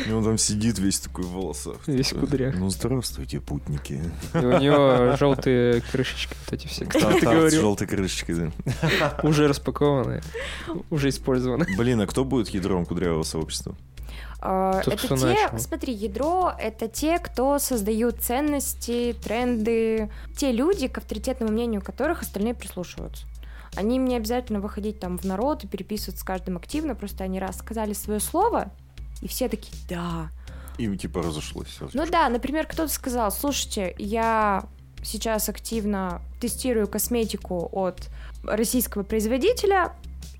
И 0.07 0.11
он 0.11 0.23
там 0.23 0.37
сидит 0.37 0.77
весь 0.77 0.99
такой 0.99 1.25
в 1.25 1.29
волосах. 1.31 1.77
Весь 1.87 2.13
в 2.13 2.19
кудрях. 2.19 2.53
Ну, 2.55 2.69
здравствуйте, 2.69 3.39
путники. 3.39 4.01
И 4.35 4.37
у 4.37 4.59
него 4.59 5.15
желтые 5.17 5.81
крышечки, 5.91 6.35
вот 6.45 6.53
эти 6.53 6.67
все, 6.67 6.85
как 6.85 7.19
ты 7.19 7.25
говорил, 7.25 7.61
желтой 7.61 7.87
крышечкой, 7.87 8.35
да. 8.35 9.19
уже 9.23 9.47
распакованные, 9.47 10.21
уже 10.91 11.09
использованы. 11.09 11.65
Блин, 11.75 12.01
а 12.01 12.07
кто 12.07 12.23
будет 12.23 12.49
ядром 12.49 12.85
кудрявого 12.85 13.23
сообщества? 13.23 13.75
А, 14.41 14.81
Тот, 14.81 14.95
это 14.95 15.07
те, 15.17 15.25
начал. 15.25 15.59
смотри, 15.59 15.93
ядро 15.93 16.53
это 16.57 16.87
те, 16.87 17.19
кто 17.19 17.59
создают 17.59 18.21
ценности, 18.21 19.15
тренды, 19.23 20.09
те 20.35 20.51
люди, 20.51 20.87
к 20.87 20.97
авторитетному 20.97 21.51
мнению 21.51 21.81
которых 21.81 22.23
остальные 22.23 22.55
прислушиваются. 22.55 23.27
Они 23.75 23.97
им 23.97 24.05
не 24.05 24.17
обязательно 24.17 24.59
выходить 24.59 24.99
там 24.99 25.17
в 25.17 25.23
народ 25.25 25.63
и 25.63 25.67
переписываться 25.67 26.21
с 26.21 26.23
каждым 26.23 26.57
активно, 26.57 26.95
просто 26.95 27.23
они 27.23 27.39
раз 27.39 27.59
сказали 27.59 27.93
свое 27.93 28.19
слово, 28.19 28.71
и 29.21 29.27
все 29.27 29.47
такие, 29.47 29.73
да. 29.87 30.29
И 30.77 30.97
типа 30.97 31.21
разошлось. 31.21 31.67
всё. 31.67 31.89
Ну 31.93 32.05
да, 32.07 32.27
например, 32.27 32.65
кто-то 32.65 32.91
сказал, 32.91 33.31
слушайте, 33.31 33.93
я 33.99 34.63
сейчас 35.03 35.49
активно 35.49 36.21
тестирую 36.39 36.87
косметику 36.87 37.69
от 37.71 38.09
российского 38.43 39.03
производителя, 39.03 39.93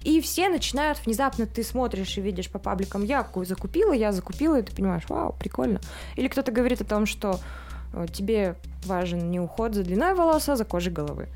и 0.04 0.22
все 0.22 0.50
начинают 0.50 1.04
внезапно, 1.06 1.46
ты 1.46 1.64
смотришь 1.64 2.18
и 2.18 2.22
видишь 2.22 2.50
по 2.50 2.60
пабликам, 2.60 3.04
я 3.04 3.28
закупила, 3.44 3.94
я 3.94 4.12
закупила, 4.12 4.60
и 4.60 4.64
ты 4.64 4.76
понимаешь, 4.76 5.04
вау, 5.08 5.36
прикольно. 5.38 5.80
Или 6.16 6.28
кто-то 6.28 6.52
говорит 6.52 6.82
о 6.82 6.86
том, 6.86 7.06
что 7.06 7.40
э, 7.94 8.08
тебе 8.12 8.56
важен 8.86 9.30
не 9.30 9.40
уход 9.40 9.76
за 9.76 9.84
длиной 9.84 10.16
волос, 10.16 10.50
а 10.50 10.56
за 10.56 10.66
кожей 10.66 10.92
головы. 10.92 11.28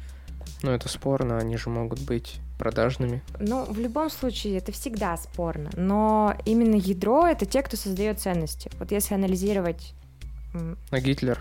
Ну, 0.63 0.72
это 0.72 0.89
спорно, 0.89 1.38
они 1.38 1.57
же 1.57 1.70
могут 1.70 1.99
быть 1.99 2.39
продажными. 2.57 3.22
Ну, 3.39 3.66
в 3.66 3.80
любом 3.80 4.09
случае, 4.09 4.57
это 4.57 4.72
всегда 4.72 5.16
спорно. 5.18 5.70
Но 5.76 6.36
именно 6.45 6.76
ядро— 6.76 7.28
это 7.28 7.45
те, 7.45 7.61
кто 7.61 7.78
создает 7.78 8.20
ценности. 8.20 8.72
Вот 8.80 8.91
если 8.91 9.13
анализировать... 9.13 9.93
А 10.89 10.99
Гитлер? 10.99 11.39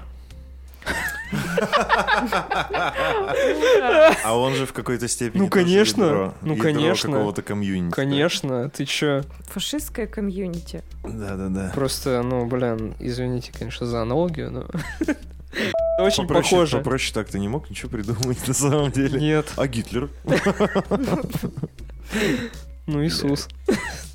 А 4.25 4.37
он 4.37 4.55
же 4.55 4.67
в 4.67 4.73
какой-то 4.73 5.09
степени 5.09 5.43
Ну, 5.43 5.49
конечно, 5.49 6.35
ну, 6.43 6.57
конечно. 6.57 7.13
какого-то 7.13 7.43
комьюнити. 7.43 7.95
Конечно, 7.95 8.69
ты 8.71 8.85
чё? 8.85 9.23
Фашистское 9.49 10.07
комьюнити. 10.07 10.83
Да-да-да. 11.03 11.71
Просто, 11.75 12.23
ну, 12.23 12.47
блин, 12.47 12.95
извините, 12.99 13.53
конечно, 13.57 13.87
за 13.87 14.03
аналогию, 14.03 14.51
но... 14.51 14.67
Очень 15.99 16.25
Попроще, 16.27 16.51
похоже. 16.63 16.77
попроще 16.79 17.15
так 17.15 17.29
ты 17.29 17.39
не 17.39 17.47
мог 17.49 17.71
ничего 17.71 17.89
придумать 17.89 18.49
на 18.49 18.55
самом 18.55 18.91
деле. 18.91 19.21
Нет. 19.21 19.47
А 19.57 19.69
Гитлер? 19.69 20.09
Ну, 22.87 23.05
Иисус. 23.05 23.49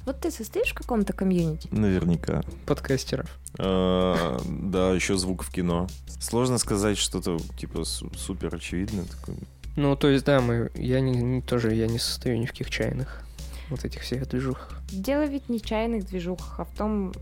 Вот 0.10 0.22
ты 0.22 0.32
состоишь 0.32 0.72
в 0.72 0.74
каком-то 0.74 1.14
комьюнити? 1.14 1.68
Наверняка. 1.70 2.42
Подкастеров. 2.66 3.30
А, 3.60 4.40
Да, 4.44 4.90
еще 4.92 5.16
звук 5.20 5.44
в 5.44 5.52
кино. 5.52 5.88
Сложно 6.20 6.58
сказать 6.58 6.98
что-то 6.98 7.38
типа 7.60 7.84
су- 7.84 8.12
супер 8.18 8.56
очевидное. 8.56 9.06
такое. 9.06 9.36
Ну, 9.76 9.96
то 9.96 10.08
есть, 10.08 10.26
да, 10.26 10.42
мы... 10.42 10.72
Я 10.74 11.00
не, 11.00 11.12
не- 11.12 11.42
тоже 11.44 11.76
я 11.76 11.86
не 11.86 12.00
состою 12.00 12.40
ни 12.40 12.48
в 12.48 12.50
каких 12.50 12.72
чайных. 12.72 13.24
Вот 13.70 13.86
этих 13.86 14.02
всех 14.02 14.28
движухах. 14.28 14.82
Дело 14.92 15.28
ведь 15.28 15.48
не 15.48 15.60
в 15.60 15.62
чайных 15.62 16.08
движухах, 16.08 16.60
а 16.60 16.66
в 16.66 16.76
том, 16.76 17.14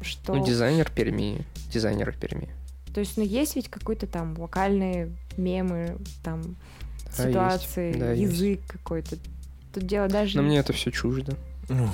что... 0.00 0.34
Ну, 0.34 0.44
дизайнер 0.44 0.90
Перми. 0.90 1.44
Дизайнеры 1.72 2.10
Перми. 2.12 2.48
То 2.92 2.98
есть, 2.98 3.16
ну, 3.16 3.22
есть 3.22 3.54
ведь 3.54 3.68
какой-то 3.68 4.08
там 4.08 4.36
локальные 4.36 5.12
мемы, 5.36 5.96
там, 6.24 6.42
Да, 6.42 6.48
есть. 7.06 7.16
ситуации, 7.28 7.92
Да, 7.92 8.10
есть. 8.10 8.32
язык 8.32 8.60
какой-то. 8.66 9.16
Тут 9.72 9.86
дело 9.86 10.08
даже... 10.08 10.36
Но 10.38 10.42
мне 10.42 10.58
это 10.58 10.72
все 10.72 10.90
чуждо. 10.90 11.36
Ну, 11.68 11.88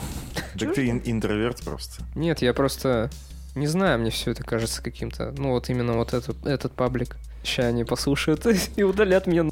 Так 0.59 0.75
ты 0.75 0.89
ин- 0.89 1.03
интроверт 1.05 1.62
просто. 1.64 2.03
Нет, 2.14 2.43
я 2.43 2.53
просто 2.53 3.11
не 3.55 3.66
знаю, 3.66 3.99
мне 4.01 4.11
все 4.11 4.31
это 4.33 4.43
кажется 4.45 4.83
каким-то. 4.83 5.33
Ну, 5.37 5.51
вот 5.51 5.68
именно 5.70 5.95
вот 5.95 6.12
этот, 6.14 6.45
этот 6.47 6.73
паблик. 6.73 7.16
Сейчас 7.43 7.66
они 7.66 7.85
послушают 7.85 8.47
и 8.77 8.83
удалят 8.83 9.27
меня. 9.27 9.45
на- 9.45 9.51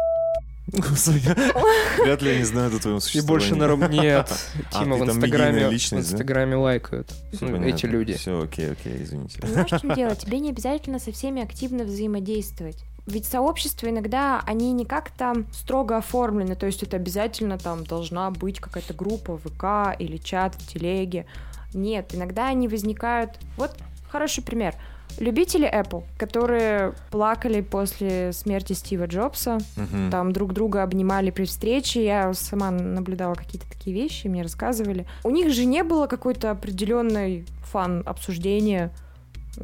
Вряд 2.04 2.22
ли 2.22 2.30
они 2.30 2.44
знают 2.44 2.74
о 2.74 2.78
твоем 2.78 2.98
И 2.98 3.00
существовании. 3.00 3.28
больше 3.28 3.54
народ... 3.56 3.90
Нет, 3.90 4.30
А, 4.72 4.78
Тима 4.84 4.96
в 4.96 5.04
Инстаграме, 5.04 5.68
в? 5.68 5.72
Инстаграме 5.72 6.54
лайкают. 6.56 7.12
Ну, 7.40 7.60
эти 7.64 7.86
люди. 7.86 8.12
Все, 8.14 8.40
окей, 8.42 8.70
окей, 8.72 9.02
извините. 9.02 9.40
Понимаешь, 9.40 9.70
в 9.72 9.80
чем 9.80 9.94
дело? 9.94 10.14
Тебе 10.14 10.38
не 10.38 10.50
обязательно 10.50 10.98
со 11.00 11.10
всеми 11.12 11.42
активно 11.42 11.84
взаимодействовать. 11.84 12.84
Ведь 13.06 13.26
сообщества 13.26 13.88
иногда, 13.88 14.42
они 14.46 14.72
не 14.72 14.84
как-то 14.84 15.44
строго 15.52 15.96
оформлены, 15.96 16.54
то 16.54 16.66
есть 16.66 16.82
это 16.82 16.96
обязательно 16.96 17.58
там 17.58 17.84
должна 17.84 18.30
быть 18.30 18.60
какая-то 18.60 18.94
группа 18.94 19.36
в 19.36 19.40
ВК 19.48 19.98
или 20.00 20.16
чат 20.16 20.54
в 20.54 20.66
телеге. 20.66 21.26
Нет, 21.74 22.14
иногда 22.14 22.48
они 22.48 22.68
возникают... 22.68 23.32
Вот 23.56 23.74
хороший 24.10 24.42
пример. 24.44 24.74
Любители 25.18 25.68
Apple, 25.68 26.04
которые 26.18 26.94
плакали 27.10 27.62
после 27.62 28.32
смерти 28.32 28.74
Стива 28.74 29.06
Джобса, 29.06 29.58
Мгм. 29.76 30.10
там 30.10 30.32
друг 30.32 30.52
друга 30.52 30.84
обнимали 30.84 31.30
при 31.30 31.46
встрече. 31.46 32.04
Я 32.04 32.32
сама 32.32 32.70
наблюдала 32.70 33.34
какие-то 33.34 33.68
такие 33.68 33.94
вещи, 33.94 34.28
мне 34.28 34.42
рассказывали. 34.42 35.06
У 35.24 35.30
них 35.30 35.52
же 35.52 35.64
не 35.64 35.82
было 35.82 36.06
какой-то 36.06 36.52
определенной 36.52 37.44
фан 37.64 38.02
обсуждения 38.06 38.92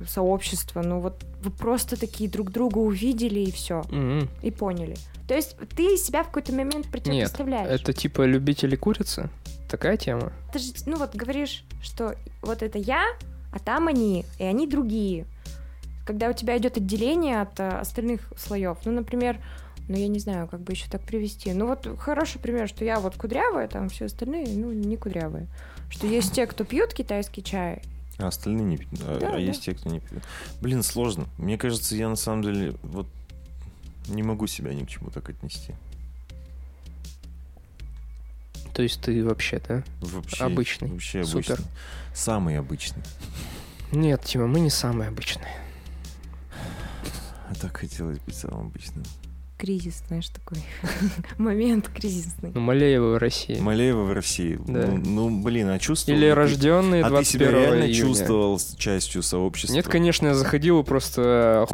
сообщества. 0.07 0.83
Ну 0.83 1.01
вот 1.01 1.25
вы 1.43 1.51
просто 1.51 1.99
такие 1.99 2.29
друг 2.29 2.51
друга 2.51 2.79
увидели 2.79 3.41
и 3.41 3.53
все, 3.53 3.83
Мгм. 3.91 4.29
и 4.43 4.51
поняли. 4.51 4.97
То 5.29 5.35
есть 5.35 5.57
ты 5.77 5.97
себя 5.97 6.23
в 6.23 6.27
какой-то 6.27 6.53
момент 6.53 6.75
Нет, 6.87 6.91
противопоставляешь. 6.91 7.81
это 7.81 7.93
типа 7.93 8.23
любители 8.25 8.77
курицы? 8.77 9.29
Такая 9.69 9.97
тема? 9.97 10.33
Ты 10.53 10.59
же, 10.61 10.73
ну 10.87 10.97
вот 10.97 11.15
говоришь, 11.15 11.65
что 11.83 12.15
вот 12.43 12.63
это 12.63 12.79
я, 12.79 13.05
а 13.53 13.59
там 13.59 13.89
они, 13.89 14.25
и 14.39 14.45
они 14.45 14.67
другие. 14.69 15.27
Когда 16.07 16.29
у 16.29 16.33
тебя 16.33 16.57
идет 16.57 16.77
отделение 16.77 17.41
от 17.41 17.59
э, 17.59 17.69
остальных 17.69 18.33
слоев, 18.37 18.79
ну, 18.85 18.93
например, 18.93 19.41
ну, 19.89 19.97
я 19.97 20.07
не 20.07 20.21
знаю, 20.21 20.47
как 20.47 20.61
бы 20.61 20.73
еще 20.73 20.89
так 20.89 21.03
привести. 21.03 21.53
Ну, 21.53 21.67
вот 21.67 21.89
хороший 21.99 22.41
пример, 22.41 22.69
что 22.69 22.85
я 22.85 23.01
вот 23.01 23.17
кудрявая, 23.17 23.67
там 23.67 23.89
все 23.89 24.05
остальные, 24.05 24.47
ну, 24.57 24.71
не 24.73 24.97
кудрявые. 24.97 25.49
Что 25.91 26.07
есть 26.07 26.33
те, 26.33 26.47
кто 26.47 26.63
пьют 26.65 26.95
китайский 26.95 27.43
чай. 27.43 27.83
А 28.19 28.29
остальные 28.29 28.65
не 28.65 28.77
пьют. 28.79 29.01
А, 29.03 29.19
Да, 29.21 29.29
а 29.29 29.33
да. 29.33 29.39
есть 29.39 29.63
те, 29.65 29.75
кто 29.75 29.91
не 29.91 30.01
пьют. 30.01 30.23
Блин, 30.61 30.83
сложно. 30.83 31.27
Мне 31.39 31.59
кажется, 31.59 31.95
я 31.97 32.09
на 32.09 32.17
самом 32.17 32.43
деле 32.43 32.75
вот 32.83 33.07
не 34.09 34.23
могу 34.23 34.47
себя 34.47 34.73
ни 34.73 34.85
к 34.85 34.89
чему 34.89 35.11
так 35.11 35.29
отнести. 35.29 35.75
То 38.73 38.83
есть 38.83 39.01
ты 39.01 39.25
вообще, 39.25 39.61
да? 39.67 39.83
Вообще, 40.01 40.45
Обычный. 40.45 40.89
Вообще 40.91 41.25
Супер. 41.25 41.55
обычный. 41.55 41.71
Самый 42.15 42.59
обычный. 42.59 43.03
Нет, 43.93 44.23
Тима, 44.25 44.47
мы 44.47 44.61
не 44.61 44.71
самые 44.71 45.09
обычные. 45.09 45.55
А 47.49 47.55
так 47.55 47.77
хотелось 47.77 48.19
быть 48.19 48.35
самым 48.35 48.67
обычным. 48.67 49.05
Кризис, 49.59 50.03
знаешь, 50.09 50.29
такой 50.29 50.59
момент 51.39 51.89
кризисный. 51.89 52.51
Ну, 52.55 52.61
Малеева 52.61 53.15
в 53.15 53.19
России. 53.19 53.59
Малеева 53.59 54.03
в 54.03 54.13
России. 54.13 54.59
Да. 54.67 54.87
Ну, 54.87 55.29
ну, 55.31 55.43
блин, 55.43 55.69
а 55.71 55.79
чувствовал? 55.79 56.19
Или 56.19 56.29
рожденные 56.29 57.03
А 57.03 57.09
ты 57.11 57.25
себя 57.25 57.47
21 57.47 57.55
реально 57.55 57.85
июня. 57.85 57.95
чувствовал 57.95 58.61
частью 58.77 59.23
сообщества? 59.23 59.75
Нет, 59.75 59.89
конечно, 59.89 60.27
я 60.29 60.35
заходил 60.35 60.81
и 60.81 60.85
просто... 60.85 61.67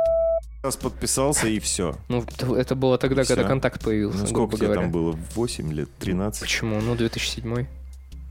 Раз 0.63 0.77
подписался 0.77 1.49
и 1.49 1.59
все. 1.59 1.97
Ну, 2.09 2.25
это 2.55 2.77
было 2.77 2.97
тогда, 2.97 3.25
когда 3.25 3.43
Всё. 3.43 3.49
контакт 3.49 3.83
появился, 3.83 4.19
Ну 4.21 4.27
сколько 4.29 4.57
тебе 4.57 4.67
говоря. 4.67 4.83
там 4.83 4.93
было? 4.93 5.19
8 5.35 5.73
лет? 5.73 5.89
13? 5.99 6.41
Почему? 6.41 6.81
Ну, 6.81 6.95
2007 6.95 7.43
Ну, 7.49 7.67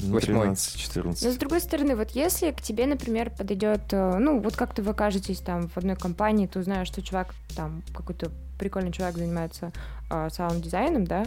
Восьмой. 0.10 0.42
13, 0.44 0.78
14. 0.78 1.24
Но 1.26 1.32
с 1.32 1.36
другой 1.38 1.62
стороны, 1.62 1.96
вот 1.96 2.12
если 2.12 2.52
к 2.52 2.62
тебе, 2.62 2.86
например, 2.88 3.30
подойдет, 3.30 3.82
э, 3.92 4.18
ну, 4.18 4.40
вот 4.40 4.56
как-то 4.56 4.82
вы 4.82 4.92
окажетесь 4.92 5.40
там 5.40 5.68
в 5.70 5.78
одной 5.78 5.96
компании, 5.96 6.48
ты 6.48 6.60
узнаешь, 6.60 6.88
что 6.88 7.02
чувак 7.02 7.34
там 7.56 7.84
какой-то 7.94 8.32
прикольный 8.60 8.92
чувак 8.92 9.18
занимается 9.18 9.72
э, 10.10 10.30
саунд-дизайном, 10.32 11.06
да? 11.06 11.26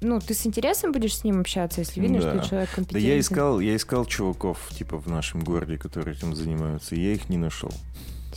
Ну, 0.00 0.20
ты 0.20 0.32
с 0.32 0.46
интересом 0.46 0.92
будешь 0.92 1.16
с 1.16 1.24
ним 1.24 1.40
общаться, 1.40 1.80
если 1.80 2.00
видно, 2.00 2.20
Да. 2.20 2.38
что 2.38 2.48
человек 2.48 2.70
Да 2.70 2.76
компетентный. 2.76 3.10
я 3.10 3.18
искал, 3.18 3.60
я 3.60 3.76
искал 3.76 4.04
чуваков, 4.06 4.58
типа, 4.70 4.96
в 4.96 5.06
нашем 5.08 5.42
городе, 5.44 5.76
которые 5.76 6.14
этим 6.16 6.34
занимаются, 6.34 6.94
и 6.94 7.00
я 7.00 7.12
их 7.12 7.28
не 7.28 7.36
нашел. 7.36 7.72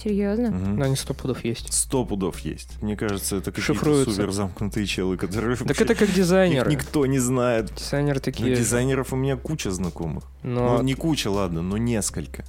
Серьезно? 0.02 0.52
Мгм. 0.52 0.76
Ну, 0.78 0.86
они 0.86 0.96
сто 0.96 1.14
пудов 1.14 1.43
есть. 1.46 1.72
Сто 1.74 2.04
пудов 2.06 2.39
есть. 2.39 2.82
Мне 2.82 2.96
кажется, 2.98 3.38
это 3.38 3.52
какие-то 3.52 4.04
супер 4.06 4.32
замкнутые 4.32 4.86
челы, 4.86 5.18
которые 5.18 5.56
Так 5.58 5.68
вообще- 5.68 5.84
это 5.84 5.96
как 5.96 6.10
их 6.10 6.16
дизайнеры. 6.16 6.70
никто 6.72 7.06
не 7.06 7.20
знает. 7.20 7.74
Дизайнеры 7.76 8.16
Ну, 8.18 8.22
такие... 8.22 8.56
дизайнеров 8.56 9.14
у 9.14 9.16
меня 9.16 9.38
куча 9.38 9.72
знакомых. 9.72 10.26
Но 10.43 10.78
Ну, 10.78 10.84
не 10.84 10.93
куча, 10.96 11.30
ладно, 11.30 11.62
но 11.62 11.78
несколько. 11.78 12.43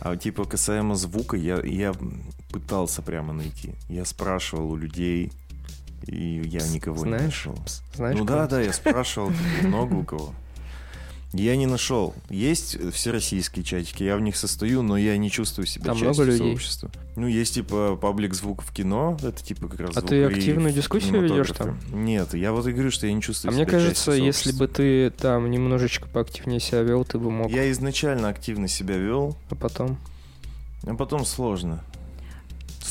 А 0.00 0.16
типа 0.16 0.44
касаемо 0.44 0.94
звука, 0.94 1.36
я, 1.36 1.60
я 1.62 1.92
пытался 2.50 3.02
прямо 3.02 3.32
найти. 3.34 3.74
Я 3.88 4.04
спрашивал 4.06 4.72
у 4.72 4.76
людей, 4.76 5.30
и 6.06 6.40
я 6.46 6.66
никого 6.68 7.04
не 7.04 7.10
знаешь, 7.18 7.24
нашел. 7.46 7.54
пс, 7.62 7.82
знаешь, 7.94 8.18
ну 8.18 8.24
да, 8.24 8.46
да, 8.46 8.60
я 8.62 8.72
спрашивал 8.72 9.30
много 9.62 9.94
у 9.94 10.04
кого. 10.04 10.32
Я 11.32 11.54
не 11.56 11.66
нашел. 11.66 12.14
Есть 12.28 12.76
всероссийские 12.92 13.64
чатики, 13.64 14.02
я 14.02 14.16
в 14.16 14.20
них 14.20 14.36
состою, 14.36 14.82
но 14.82 14.96
я 14.96 15.16
не 15.16 15.30
чувствую 15.30 15.66
себя 15.66 15.84
Там 15.86 15.94
частью 15.94 16.08
много 16.08 16.24
людей? 16.24 16.48
сообщества. 16.48 16.90
Ну, 17.14 17.28
есть 17.28 17.54
типа 17.54 17.96
паблик 18.00 18.34
звук 18.34 18.62
в 18.62 18.72
кино, 18.72 19.16
это 19.22 19.42
типа 19.42 19.68
как 19.68 19.80
раз 19.80 19.96
А 19.96 20.02
ты 20.02 20.24
активную 20.24 20.72
дискуссию 20.72 21.22
ведешь 21.22 21.48
кинематографе. 21.48 21.94
Нет, 21.94 22.34
я 22.34 22.52
вот 22.52 22.66
и 22.66 22.72
говорю, 22.72 22.90
что 22.90 23.06
я 23.06 23.12
не 23.12 23.22
чувствую 23.22 23.52
А 23.52 23.54
мне 23.54 23.64
себя 23.64 23.70
кажется, 23.78 24.06
частью 24.06 24.24
если 24.24 24.52
бы 24.52 24.66
ты 24.66 25.10
там 25.10 25.50
немножечко 25.50 26.08
поактивнее 26.08 26.58
себя 26.58 26.82
вел, 26.82 27.04
ты 27.04 27.18
бы 27.18 27.30
мог. 27.30 27.50
Я 27.50 27.70
изначально 27.70 28.28
активно 28.28 28.66
себя 28.66 28.96
вел, 28.96 29.36
А 29.50 29.54
потом... 29.54 29.98
а 30.84 30.94
потом 30.94 31.24
сложно. 31.24 31.84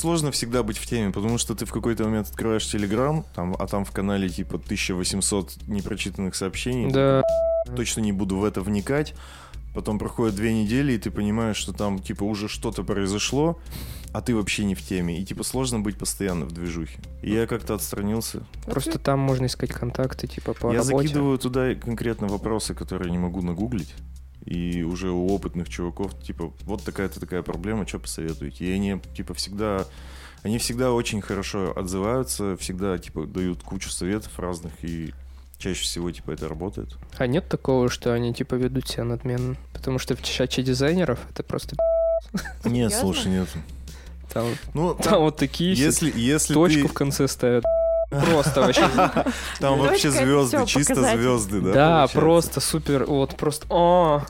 Сложно 0.00 0.30
всегда 0.30 0.62
быть 0.62 0.78
в 0.78 0.86
теме, 0.86 1.12
потому 1.12 1.36
что 1.36 1.54
ты 1.54 1.66
в 1.66 1.72
какой-то 1.72 2.04
момент 2.04 2.26
открываешь 2.30 2.66
Телеграм, 2.66 3.22
там, 3.34 3.54
а 3.58 3.66
там 3.66 3.84
в 3.84 3.90
канале 3.90 4.30
типа 4.30 4.56
1800 4.56 5.68
непрочитанных 5.68 6.34
сообщений. 6.34 6.90
Да, 6.90 7.22
Точно 7.76 8.00
не 8.00 8.10
буду 8.10 8.38
в 8.38 8.44
это 8.44 8.62
вникать. 8.62 9.14
Потом 9.74 9.98
проходит 9.98 10.36
две 10.36 10.54
недели, 10.54 10.94
и 10.94 10.98
ты 10.98 11.10
понимаешь, 11.10 11.56
что 11.56 11.74
там 11.74 11.98
типа 11.98 12.24
уже 12.24 12.48
что-то 12.48 12.82
произошло, 12.82 13.58
а 14.14 14.22
ты 14.22 14.34
вообще 14.34 14.64
не 14.64 14.74
в 14.74 14.80
теме. 14.80 15.20
И 15.20 15.24
типа 15.26 15.44
сложно 15.44 15.80
быть 15.80 15.98
постоянно 15.98 16.46
в 16.46 16.52
движухе. 16.52 16.98
И 17.22 17.34
я 17.34 17.46
как-то 17.46 17.74
отстранился. 17.74 18.42
просто 18.64 18.98
там 18.98 19.18
можно 19.18 19.44
искать 19.44 19.70
контакты, 19.70 20.26
типа, 20.26 20.54
по 20.54 20.72
я 20.72 20.78
работе. 20.78 20.96
закидываю 20.96 21.36
туда 21.36 21.74
конкретно 21.74 22.26
вопросы, 22.26 22.74
которые 22.74 23.10
не 23.10 23.18
могу 23.18 23.42
нагуглить. 23.42 23.94
И 24.46 24.82
уже 24.82 25.10
у 25.10 25.26
опытных 25.28 25.68
чуваков, 25.68 26.18
типа, 26.22 26.52
вот 26.64 26.82
такая-то 26.82 27.20
такая 27.20 27.42
проблема, 27.42 27.86
что 27.86 27.98
посоветуете? 27.98 28.64
И 28.64 28.72
они, 28.72 29.00
типа, 29.14 29.34
всегда 29.34 29.86
Они 30.42 30.56
всегда 30.56 30.92
очень 30.92 31.20
хорошо 31.20 31.72
отзываются, 31.76 32.56
всегда, 32.56 32.96
типа, 32.96 33.26
дают 33.26 33.62
кучу 33.62 33.90
советов 33.90 34.38
разных, 34.38 34.72
и 34.82 35.12
чаще 35.58 35.82
всего, 35.82 36.10
типа, 36.10 36.30
это 36.30 36.48
работает. 36.48 36.96
А 37.18 37.26
нет 37.26 37.46
такого, 37.48 37.90
что 37.90 38.14
они, 38.14 38.32
типа, 38.32 38.54
ведут 38.54 38.88
себя 38.88 39.04
надменно? 39.04 39.56
Потому 39.74 39.98
что 39.98 40.16
в 40.16 40.22
чате 40.22 40.62
дизайнеров 40.62 41.18
это 41.30 41.42
просто... 41.42 41.76
Нет, 42.64 42.94
слушай, 42.94 43.28
нет. 43.28 43.48
Там, 44.32 44.46
Ну, 44.72 44.94
там 44.94 45.20
вот 45.20 45.36
такие 45.36 45.74
если, 45.74 46.10
если 46.18 46.54
точку 46.54 46.82
ты... 46.82 46.88
в 46.88 46.92
конце 46.94 47.28
ставят. 47.28 47.64
Просто 48.10 48.60
вообще. 48.60 48.88
Там 49.60 49.78
вообще 49.78 50.10
звезды, 50.10 50.66
чисто 50.66 50.94
звезды, 50.94 51.60
да? 51.60 51.72
Да, 51.72 52.06
просто 52.08 52.60
супер, 52.60 53.04
вот 53.04 53.36
просто... 53.36 53.66
О, 53.68 54.22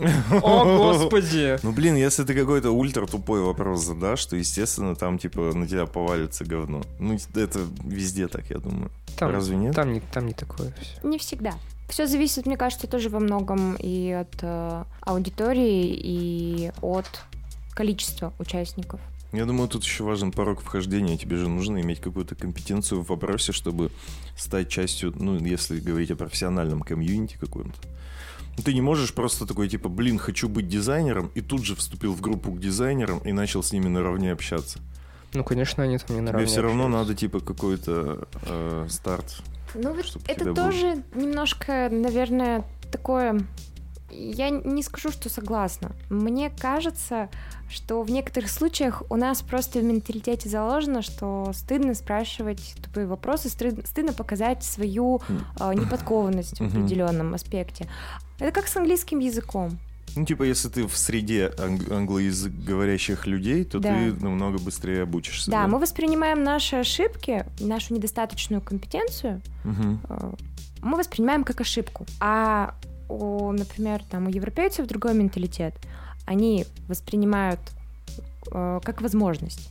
о, 0.43 0.65
господи. 0.65 1.59
Ну, 1.63 1.73
блин, 1.73 1.97
если 1.97 2.25
ты 2.25 2.35
какой-то 2.35 2.71
ультра 2.71 3.07
тупой 3.07 3.41
вопрос 3.41 3.85
задашь, 3.85 4.25
то, 4.27 4.37
естественно, 4.37 4.95
там, 4.95 5.19
типа, 5.19 5.53
на 5.55 5.67
тебя 5.67 5.87
повалится 5.87 6.45
говно. 6.45 6.83
Ну, 6.99 7.17
это 7.35 7.61
везде 7.85 8.29
так, 8.29 8.45
я 8.51 8.59
думаю. 8.59 8.91
Разве 9.19 9.57
нет? 9.57 9.75
там, 9.75 9.93
не, 9.93 10.01
там 10.01 10.27
не 10.27 10.33
такое 10.33 10.73
все. 10.81 11.07
Не 11.07 11.19
всегда. 11.19 11.55
Все 11.89 12.07
зависит, 12.07 12.47
мне 12.47 12.57
кажется, 12.57 12.87
тоже 12.87 13.09
во 13.09 13.19
многом 13.19 13.75
и 13.75 14.13
от 14.13 14.39
э, 14.43 14.85
аудитории, 15.01 15.93
и 15.93 16.71
от 16.83 17.07
количества 17.75 18.33
участников. 18.39 19.01
Я 19.33 19.45
думаю, 19.45 19.69
тут 19.69 19.85
еще 19.85 20.03
важен 20.03 20.33
порог 20.33 20.61
вхождения. 20.61 21.17
Тебе 21.17 21.37
же 21.37 21.49
нужно 21.49 21.81
иметь 21.81 22.01
какую-то 22.01 22.35
компетенцию 22.35 23.03
в 23.03 23.09
вопросе, 23.09 23.53
чтобы 23.53 23.93
стать 24.37 24.69
частью, 24.69 25.13
ну, 25.15 25.39
если 25.39 25.79
говорить 25.79 26.11
о 26.11 26.17
профессиональном 26.17 26.81
комьюнити 26.81 27.37
каком-то. 27.39 27.79
Ну, 28.57 28.65
ты 28.65 28.75
не 28.75 28.81
можешь 28.81 29.15
просто 29.15 29.47
такой, 29.47 29.69
типа, 29.69 29.89
блин, 29.89 30.19
хочу 30.19 30.49
быть 30.49 30.69
дизайнером, 30.69 31.31
и 31.35 31.41
тут 31.41 31.65
же 31.65 31.77
вступил 31.77 32.13
в 32.13 32.21
группу 32.21 32.51
к 32.51 32.61
дизайнерам 32.61 33.19
и 33.19 33.33
начал 33.33 33.63
с 33.63 33.73
ними 33.73 33.89
наравне 33.89 34.33
общаться. 34.33 34.81
Ну, 35.33 35.45
конечно, 35.45 35.85
они 35.85 35.99
там 35.99 36.09
не 36.09 36.15
Тебе 36.17 36.23
наравне 36.23 36.47
все 36.47 36.61
равно 36.61 36.87
общаются. 36.87 37.09
надо, 37.09 37.15
типа, 37.15 37.41
какой-то 37.41 38.29
э, 38.43 38.87
старт. 38.91 39.43
Ну, 39.75 39.95
вот 39.95 40.05
это 40.27 40.55
тоже 40.55 41.05
немножко, 41.15 41.89
наверное, 41.91 42.65
такое... 42.91 43.41
Я 44.11 44.51
не 44.51 44.83
скажу, 44.83 45.11
что 45.11 45.29
согласна. 45.29 45.93
Мне 46.09 46.51
кажется, 46.51 47.29
что 47.69 48.03
в 48.03 48.11
некоторых 48.11 48.51
случаях 48.51 49.03
у 49.11 49.17
нас 49.17 49.43
просто 49.43 49.79
в 49.79 49.85
менталитете 49.85 50.49
заложено, 50.49 51.03
что 51.03 51.51
стыдно 51.55 51.95
спрашивать 51.95 52.75
тупые 52.83 53.07
вопросы, 53.07 53.49
стыд- 53.49 53.87
стыдно 53.87 54.13
показать 54.13 54.65
свою 54.65 55.21
э, 55.59 55.75
неподкованность 55.75 56.59
в 56.61 56.65
определенном 56.67 57.35
аспекте. 57.35 57.87
Это 58.39 58.53
как 58.53 58.67
с 58.69 58.77
английским 58.77 59.19
языком. 59.21 59.79
Ну, 60.17 60.25
типа, 60.25 60.43
если 60.43 60.69
ты 60.69 60.89
в 60.89 60.97
среде 60.97 61.53
анг- 61.57 61.93
англоязык 61.93 62.53
говорящих 62.53 63.29
людей, 63.29 63.65
то 63.65 63.79
Да. 63.79 63.95
ты 63.95 64.13
намного 64.15 64.59
быстрее 64.59 65.03
обучишься. 65.03 65.49
Да, 65.51 65.69
мы 65.69 65.79
воспринимаем 65.79 66.43
наши 66.43 66.75
ошибки, 66.77 67.47
нашу 67.61 67.95
недостаточную 67.95 68.61
компетенцию, 68.61 69.41
э, 69.65 70.33
мы 70.83 70.97
воспринимаем 70.99 71.45
как 71.45 71.61
ошибку. 71.61 72.07
А, 72.19 72.75
у, 73.11 73.53
например, 73.53 74.03
там 74.11 74.27
у 74.27 74.31
европейцев 74.31 74.87
другой 74.87 75.15
менталитет. 75.15 75.75
Они 76.27 76.65
воспринимают 76.89 77.61
э, 78.53 78.81
как 78.83 79.03
возможность. 79.03 79.71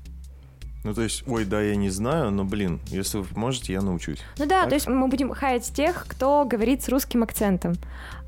Ну, 0.83 0.93
то 0.93 1.01
есть, 1.01 1.23
ой, 1.27 1.43
да, 1.45 1.61
я 1.61 1.75
не 1.75 1.89
знаю, 1.89 2.31
но, 2.31 2.45
блин, 2.45 2.79
если 2.87 3.17
вы 3.17 3.27
можете, 3.35 3.73
я 3.73 3.81
научусь. 3.81 4.19
Ну 4.37 4.45
да, 4.45 4.61
Так. 4.61 4.69
то 4.69 4.75
есть 4.75 4.87
мы 4.87 5.07
будем 5.09 5.33
хаять 5.33 5.65
тех, 5.73 6.05
кто 6.07 6.45
говорит 6.45 6.81
с 6.83 6.89
русским 6.89 7.21
акцентом. 7.23 7.73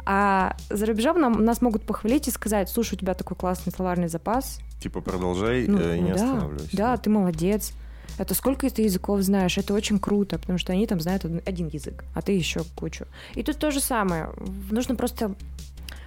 А 0.05 0.57
за 0.70 0.86
рубежом 0.86 1.22
нам, 1.22 1.45
нас 1.45 1.62
могут 1.62 1.84
похвалить 1.84 2.28
и 2.28 2.32
сказать, 2.32 2.70
слушай, 2.70 2.95
у 2.95 2.97
тебя 2.97 3.14
такой 3.14 3.38
классный 3.38 3.72
словарный 3.72 4.09
запас. 4.09 4.59
Типа, 4.82 4.99
продолжай 4.99 5.68
Ну, 5.68 5.78
э, 5.80 5.97
и 5.97 6.01
не 6.01 6.09
да, 6.09 6.16
останавливайся. 6.16 6.78
да, 6.78 6.97
ты 6.97 7.09
молодец. 7.09 7.72
Это 8.18 8.34
сколько 8.34 8.70
ты 8.70 8.84
языков 8.84 9.22
знаешь? 9.22 9.57
Это 9.57 9.74
очень 9.74 9.99
круто, 9.99 10.38
потому 10.38 10.59
что 10.59 10.74
они 10.74 10.86
там 10.88 10.99
знают 10.99 11.26
од- 11.26 11.47
один 11.47 11.68
язык, 11.68 12.03
а 12.14 12.22
ты 12.22 12.34
еще 12.34 12.62
кучу. 12.76 13.05
И 13.36 13.43
тут 13.43 13.57
то 13.57 13.72
же 13.72 13.80
самое. 13.80 14.30
Нужно 14.70 14.95
просто 14.95 15.34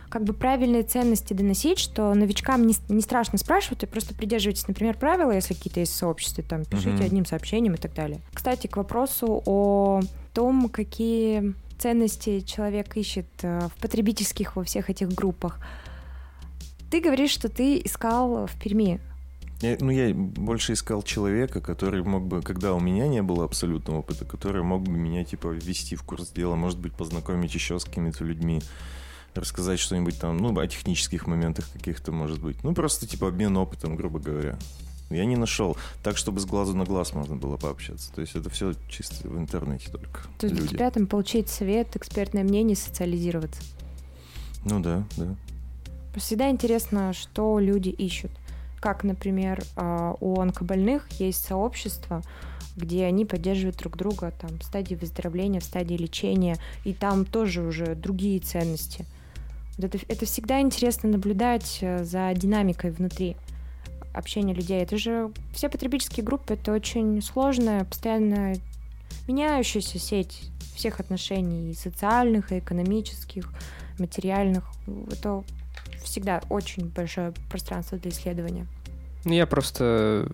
как 0.08 0.22
бы 0.22 0.32
правильные 0.32 0.84
ценности 0.84 1.32
доносить, 1.32 1.80
что 1.80 2.14
новичкам 2.14 2.66
не, 2.68 2.76
не 2.88 3.00
страшно 3.00 3.36
спрашивать, 3.36 3.82
и 3.82 3.86
просто 3.86 4.14
придерживайтесь, 4.14 4.68
например, 4.68 4.96
правила, 4.96 5.32
если 5.32 5.54
какие-то 5.54 5.80
есть 5.80 5.92
в 5.92 5.96
сообществе, 5.96 6.44
там, 6.48 6.64
пишите 6.64 6.90
Мгм. 6.90 7.04
одним 7.04 7.26
сообщением 7.26 7.74
и 7.74 7.78
так 7.78 7.94
далее. 7.94 8.20
Кстати, 8.32 8.68
к 8.68 8.76
вопросу 8.76 9.42
о 9.44 10.02
том, 10.32 10.68
какие 10.68 11.54
ценности 11.78 12.40
человек 12.40 12.96
ищет 12.96 13.26
э, 13.42 13.68
в 13.74 13.80
потребительских 13.80 14.54
во 14.54 14.62
всех 14.62 14.88
этих 14.88 15.08
группах. 15.08 15.58
Ты 16.90 17.00
говоришь, 17.00 17.30
что 17.32 17.48
ты 17.48 17.78
искал 17.84 18.46
в 18.46 18.56
Перми 18.62 19.00
Я- 19.60 19.76
ну, 19.80 19.90
я 19.90 20.12
больше 20.14 20.72
искал 20.74 21.02
человека, 21.02 21.60
который 21.60 22.02
мог 22.02 22.26
бы, 22.26 22.42
когда 22.42 22.74
у 22.74 22.80
меня 22.80 23.06
не 23.08 23.22
было 23.22 23.44
абсолютного 23.44 23.98
опыта, 23.98 24.24
который 24.24 24.62
мог 24.62 24.82
бы 24.82 24.92
меня, 24.92 25.24
типа, 25.24 25.48
ввести 25.48 25.96
в 25.96 26.02
курс 26.02 26.30
дела, 26.30 26.54
может 26.56 26.78
быть, 26.78 26.92
познакомить 26.92 27.54
еще 27.54 27.78
с 27.78 27.84
какими-то 27.84 28.24
людьми, 28.24 28.60
рассказать 29.34 29.80
что-нибудь 29.80 30.18
там, 30.18 30.36
ну, 30.36 30.58
о 30.58 30.66
технических 30.66 31.26
моментах 31.26 31.68
каких-то, 31.72 32.12
может 32.12 32.40
быть. 32.40 32.62
Ну, 32.62 32.74
просто, 32.74 33.06
типа, 33.06 33.28
обмен 33.28 33.56
опытом, 33.56 33.96
грубо 33.96 34.18
говоря. 34.18 34.58
Я 35.10 35.24
не 35.26 35.36
нашел. 35.36 35.76
Так, 36.02 36.16
чтобы 36.16 36.40
с 36.40 36.46
глазу 36.46 36.74
на 36.74 36.84
глаз 36.84 37.12
можно 37.12 37.36
было 37.36 37.56
пообщаться. 37.56 38.12
То 38.12 38.20
есть 38.22 38.34
это 38.34 38.48
все 38.50 38.72
чисто 38.88 39.28
в 39.28 39.38
интернете 39.38 39.90
только. 39.90 40.22
То 40.38 40.46
есть 40.46 40.54
для 40.54 40.62
люди. 40.62 40.74
тебя 40.76 40.90
там 40.90 41.06
получить 41.06 41.48
совет, 41.48 41.94
экспертное 41.94 42.42
мнение, 42.42 42.74
социализироваться. 42.76 43.62
Ну 44.64 44.80
да, 44.80 45.04
да. 45.16 45.36
Всегда 46.16 46.48
интересно, 46.50 47.12
что 47.12 47.58
люди 47.58 47.90
ищут. 47.90 48.30
Как, 48.84 49.02
например, 49.02 49.64
а, 49.76 50.14
у 50.20 50.38
онкобольных 50.38 51.10
есть 51.12 51.42
сообщество, 51.42 52.20
где 52.76 53.06
они 53.06 53.24
поддерживают 53.24 53.78
друг 53.78 53.96
друга 53.96 54.30
там, 54.38 54.58
в 54.58 54.62
стадии 54.62 54.94
выздоровления, 54.94 55.60
в 55.60 55.64
стадии 55.64 55.94
лечения, 55.94 56.58
и 56.84 56.92
там 56.92 57.24
тоже 57.24 57.62
уже 57.62 57.94
другие 57.94 58.40
ценности. 58.40 59.06
Вот 59.78 59.86
это, 59.86 59.98
это 60.06 60.26
всегда 60.26 60.60
интересно 60.60 61.08
наблюдать 61.08 61.78
э, 61.80 62.04
за 62.04 62.30
динамикой 62.34 62.90
внутри 62.90 63.38
общения 64.12 64.52
людей. 64.52 64.82
Это 64.82 64.98
же 64.98 65.32
все 65.54 65.70
потребительские 65.70 66.22
группы, 66.22 66.52
это 66.52 66.70
очень 66.70 67.22
сложная, 67.22 67.84
постоянно 67.86 68.52
меняющаяся 69.26 69.98
сеть 69.98 70.42
всех 70.76 71.00
отношений, 71.00 71.70
и 71.70 71.74
социальных, 71.74 72.52
и 72.52 72.58
экономических, 72.58 73.50
материальных. 73.98 74.70
Это 75.10 75.42
всегда 76.04 76.40
очень 76.48 76.88
большое 76.88 77.32
пространство 77.50 77.98
для 77.98 78.10
исследования. 78.10 78.66
Ну, 79.24 79.32
я 79.32 79.46
просто... 79.46 80.28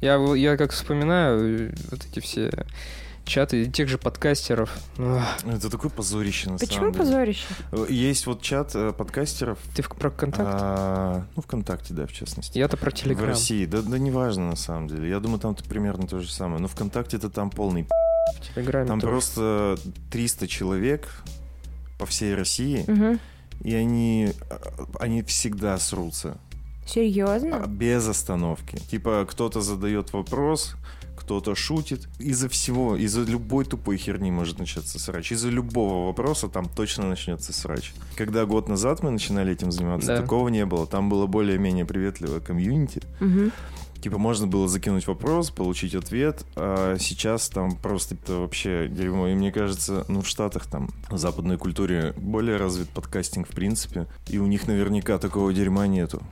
Я, 0.00 0.18
в- 0.18 0.34
я 0.34 0.56
как 0.56 0.72
вспоминаю 0.72 1.68
э, 1.70 1.74
вот 1.90 2.06
эти 2.10 2.20
все 2.20 2.50
чаты 3.26 3.66
тех 3.66 3.86
же 3.88 3.98
подкастеров. 3.98 4.72
Ну, 4.96 5.20
Это 5.46 5.68
такое 5.70 5.90
позорище 5.90 6.50
на 6.50 6.56
Почему 6.58 6.76
самом 6.78 6.92
деле. 6.92 7.04
позорище? 7.04 7.44
Э, 7.70 7.86
Есть 7.90 8.26
вот 8.26 8.40
чат 8.42 8.74
э, 8.74 8.92
подкастеров. 8.92 9.58
Ты 9.76 9.82
в, 9.82 9.88
про 9.90 10.10
контакт? 10.10 10.48
а, 10.50 11.26
ну, 11.36 11.42
ВКонтакте, 11.42 11.92
да, 11.94 12.06
в 12.06 12.12
частности. 12.12 12.56
Я-то 12.58 12.76
про 12.78 12.90
В 12.90 12.94
Телеграм. 12.94 13.28
России. 13.28 13.66
Да, 13.66 13.82
да 13.82 13.98
неважно 13.98 14.48
на 14.48 14.56
самом 14.56 14.88
деле. 14.88 15.08
Я 15.10 15.20
думаю, 15.20 15.38
там 15.38 15.52
-то 15.52 15.68
примерно 15.68 16.06
то 16.08 16.18
же 16.18 16.32
самое. 16.32 16.60
Но 16.62 16.66
ВКонтакте 16.68 17.18
это 17.18 17.28
там 17.28 17.50
полный 17.50 17.84
п***. 17.84 17.90
В 18.40 18.54
Телеграме 18.54 18.88
Там 18.88 19.00
тоже. 19.00 19.10
просто 19.12 19.78
300 20.10 20.48
человек 20.48 21.08
по 21.98 22.06
всей 22.06 22.34
России, 22.34 22.84
Мгм. 22.88 23.20
И 23.62 23.74
они, 23.74 24.32
а, 24.48 24.86
они 25.00 25.22
всегда 25.22 25.78
срутся. 25.78 26.38
А, 26.84 26.88
Серьезно? 26.88 27.66
Без 27.68 28.06
остановки. 28.08 28.76
Типа 28.90 29.26
кто-то 29.30 29.60
задает 29.60 30.12
вопрос, 30.12 30.74
кто-то 31.16 31.54
шутит. 31.54 32.08
Из-за 32.18 32.48
всего, 32.48 32.96
из-за 32.96 33.20
любой 33.22 33.64
тупой 33.64 33.96
херни 33.96 34.30
может 34.32 34.58
начаться 34.58 34.98
срач. 34.98 35.30
Из-за 35.32 35.50
любого 35.50 36.06
вопроса 36.06 36.48
там 36.48 36.68
точно 36.68 37.08
начнется 37.08 37.52
срач. 37.52 37.92
Когда 38.16 38.44
год 38.46 38.68
назад 38.68 39.02
мы 39.04 39.10
начинали 39.10 39.52
этим 39.52 39.70
заниматься, 39.70 40.08
Да. 40.08 40.22
такого 40.22 40.48
не 40.48 40.66
было. 40.66 40.86
Там 40.86 41.08
было 41.08 41.26
более-менее 41.26 41.84
приветливое 41.84 42.40
комьюнити. 42.40 43.02
Мгм. 43.20 43.52
Типа 44.00 44.18
можно 44.18 44.46
было 44.46 44.66
закинуть 44.66 45.06
вопрос, 45.06 45.50
получить 45.50 45.94
ответ, 45.94 46.44
а 46.56 46.96
сейчас 46.98 47.48
там 47.48 47.76
просто 47.76 48.14
это 48.14 48.36
вообще 48.36 48.88
дерьмо. 48.88 49.28
И 49.28 49.34
мне 49.34 49.52
кажется, 49.52 50.04
ну 50.08 50.22
в 50.22 50.26
Штатах 50.26 50.66
там 50.66 50.90
в 51.10 51.18
западной 51.18 51.58
культуре 51.58 52.14
более 52.16 52.56
развит 52.56 52.88
подкастинг 52.88 53.46
в 53.46 53.54
принципе, 53.54 54.06
и 54.28 54.38
у 54.38 54.46
них 54.46 54.66
наверняка 54.66 55.18
такого 55.18 55.52
дерьма 55.52 55.86
нету. 55.86 56.22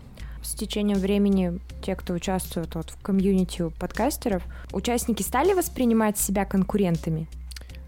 С 0.42 0.54
течением 0.54 0.98
времени 0.98 1.60
те, 1.82 1.94
кто 1.94 2.14
участвует 2.14 2.74
вот 2.74 2.90
в 2.90 3.02
комьюнити 3.02 3.68
подкастеров, 3.78 4.42
участники 4.72 5.22
стали 5.22 5.52
воспринимать 5.52 6.16
себя 6.16 6.46
конкурентами? 6.46 7.28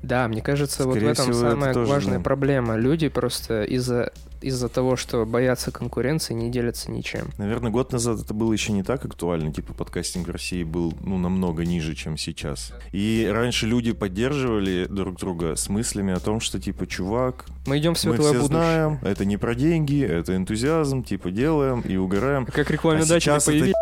Да, 0.02 0.28
мне 0.28 0.40
кажется, 0.40 0.84
вот 0.84 0.92
в 0.94 0.98
Скорее 0.98 1.12
этом 1.12 1.32
всего, 1.32 1.46
это 1.46 1.50
самая 1.50 1.74
тоже, 1.74 1.90
важная 1.90 2.18
да. 2.18 2.24
проблема. 2.24 2.76
Люди 2.76 3.08
просто 3.08 3.64
из-за 3.64 4.12
из-за 4.40 4.68
того, 4.68 4.96
что 4.96 5.26
боятся 5.26 5.70
конкуренции, 5.70 6.32
не 6.32 6.50
делятся 6.50 6.90
ничем. 6.90 7.28
Наверное, 7.38 7.70
год 7.70 7.92
назад 7.92 8.20
это 8.20 8.32
было 8.32 8.52
еще 8.52 8.72
не 8.72 8.82
так 8.82 9.04
актуально. 9.04 9.52
Типа 9.52 9.74
подкастинг 9.74 10.28
в 10.28 10.30
России 10.30 10.64
был 10.64 10.94
ну, 11.02 11.18
намного 11.18 11.64
ниже, 11.64 11.94
чем 11.94 12.16
сейчас. 12.16 12.72
И 12.92 13.28
раньше 13.30 13.66
люди 13.66 13.92
поддерживали 13.92 14.86
друг 14.86 15.18
друга 15.18 15.56
с 15.56 15.68
мыслями 15.68 16.14
о 16.14 16.20
том, 16.20 16.40
что 16.40 16.58
типа, 16.58 16.86
чувак, 16.86 17.44
Мы 17.66 17.78
идем 17.78 17.94
в 17.94 18.02
мы 18.04 18.14
светлое 18.14 18.32
все 18.32 18.40
будущее. 18.40 18.46
знаем, 18.46 18.98
это 19.02 19.24
не 19.24 19.36
про 19.36 19.54
деньги, 19.54 20.02
это 20.02 20.34
энтузиазм, 20.34 21.02
типа 21.02 21.30
делаем 21.30 21.80
и 21.80 21.96
угораем. 21.96 22.46
Как 22.46 22.70
А 22.70 22.72
рекламодатели 22.72 23.18
сейчас 23.18 23.42
это 23.42 23.52
появились. 23.52 23.74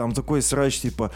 Там 0.00 0.12
такой 0.12 0.40
срач, 0.40 0.80
типа, 0.80 1.10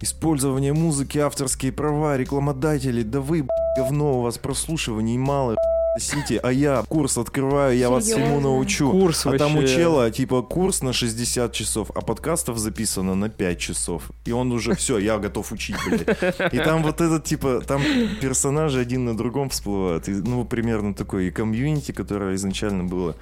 использование 0.00 0.72
музыки, 0.72 1.18
авторские 1.18 1.72
права, 1.72 2.16
рекламодатели, 2.16 3.02
да 3.02 3.20
вы, 3.20 3.46
говно, 3.76 4.18
у 4.18 4.22
вас 4.22 4.38
прослушиваний 4.38 5.18
мало, 5.18 5.56
Сити, 5.98 6.40
а 6.42 6.50
я 6.50 6.82
курс 6.88 7.18
открываю, 7.18 7.76
я 7.76 7.90
вас 7.90 8.04
всему 8.04 8.40
научу. 8.40 8.90
Курс 8.92 9.26
а 9.26 9.36
там 9.36 9.56
у 9.56 9.60
вообще. 9.60 9.76
чела, 9.76 10.10
типа, 10.10 10.40
курс 10.40 10.80
на 10.80 10.94
60 10.94 11.52
часов, 11.52 11.90
а 11.94 12.00
подкастов 12.00 12.56
записано 12.56 13.14
на 13.14 13.28
5 13.28 13.58
часов. 13.58 14.10
И 14.24 14.32
он 14.32 14.52
уже, 14.52 14.74
все, 14.74 14.96
я 14.96 15.18
готов 15.18 15.52
учить, 15.52 15.76
блядь. 15.86 16.54
И 16.54 16.56
там 16.60 16.82
вот 16.82 17.02
этот, 17.02 17.24
типа, 17.24 17.60
там 17.60 17.82
персонажи 18.22 18.80
один 18.80 19.04
на 19.04 19.14
другом 19.14 19.50
всплывают. 19.50 20.08
И, 20.08 20.12
ну, 20.12 20.46
примерно 20.46 20.94
такое 20.94 21.24
и 21.24 21.30
комьюнити, 21.30 21.92
которое 21.92 22.36
изначально 22.36 22.84
было 22.84 23.16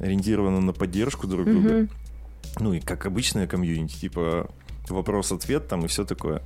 ориентировано 0.00 0.60
на 0.60 0.72
поддержку 0.72 1.28
друг 1.28 1.46
друга. 1.46 1.86
Ну, 2.58 2.72
и 2.72 2.80
как 2.80 3.06
обычное 3.06 3.46
комьюнити, 3.46 3.96
типа, 4.00 4.50
вопрос-ответ 4.90 5.68
там 5.68 5.84
и 5.84 5.88
все 5.88 6.04
такое. 6.04 6.42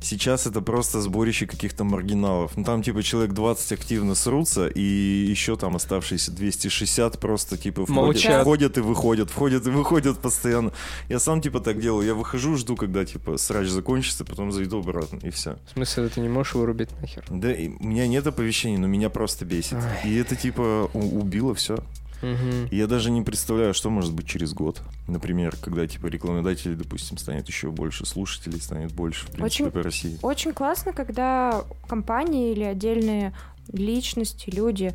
Сейчас 0.00 0.46
это 0.46 0.60
просто 0.60 1.00
сборище 1.00 1.46
каких-то 1.46 1.82
маргиналов. 1.84 2.52
Ну, 2.56 2.64
там, 2.64 2.82
типа, 2.82 3.02
человек 3.02 3.32
20 3.32 3.72
активно 3.72 4.14
срутся, 4.14 4.68
и 4.68 4.80
еще 4.80 5.56
там 5.56 5.74
оставшиеся 5.76 6.30
260 6.32 7.18
просто, 7.18 7.56
типа, 7.56 7.84
входят, 7.84 7.96
Молчат. 7.96 8.42
входят 8.42 8.78
и 8.78 8.80
выходят, 8.80 9.30
входят 9.30 9.66
и 9.66 9.70
выходят 9.70 10.18
постоянно. 10.18 10.72
Я 11.08 11.18
сам, 11.18 11.40
типа, 11.40 11.60
так 11.60 11.80
делаю. 11.80 12.06
Я 12.06 12.14
выхожу, 12.14 12.56
жду, 12.56 12.76
когда, 12.76 13.04
типа, 13.04 13.38
срач 13.38 13.68
закончится, 13.68 14.24
потом 14.24 14.52
зайду 14.52 14.80
обратно, 14.80 15.18
и 15.22 15.30
все. 15.30 15.56
В 15.66 15.72
смысле, 15.72 16.08
ты 16.08 16.20
не 16.20 16.28
можешь 16.28 16.54
вырубить 16.54 16.90
нахер? 17.00 17.24
Да, 17.30 17.52
и 17.52 17.68
у 17.68 17.84
меня 17.84 18.06
нет 18.06 18.26
оповещений, 18.26 18.76
но 18.76 18.86
меня 18.86 19.10
просто 19.10 19.44
бесит. 19.44 19.74
Ай. 19.74 20.10
И 20.10 20.14
это, 20.16 20.36
типа, 20.36 20.90
убило 20.92 21.54
все. 21.54 21.78
И 22.22 22.76
Я 22.76 22.86
даже 22.86 23.10
не 23.10 23.22
представляю, 23.22 23.74
что 23.74 23.90
может 23.90 24.12
быть 24.12 24.26
через 24.26 24.52
год. 24.52 24.80
Например, 25.08 25.54
когда 25.60 25.86
типа 25.86 26.06
рекламодателей, 26.06 26.74
допустим, 26.74 27.18
станет 27.18 27.48
еще 27.48 27.70
больше, 27.70 28.06
слушателей 28.06 28.60
станет 28.60 28.92
больше, 28.92 29.26
в 29.26 29.30
принципе, 29.30 29.64
Очень- 29.64 29.70
по 29.70 29.82
России. 29.82 30.18
Очень 30.22 30.52
классно, 30.52 30.92
когда 30.92 31.64
компании 31.86 32.52
или 32.52 32.64
отдельные 32.64 33.34
личности, 33.72 34.50
люди 34.50 34.94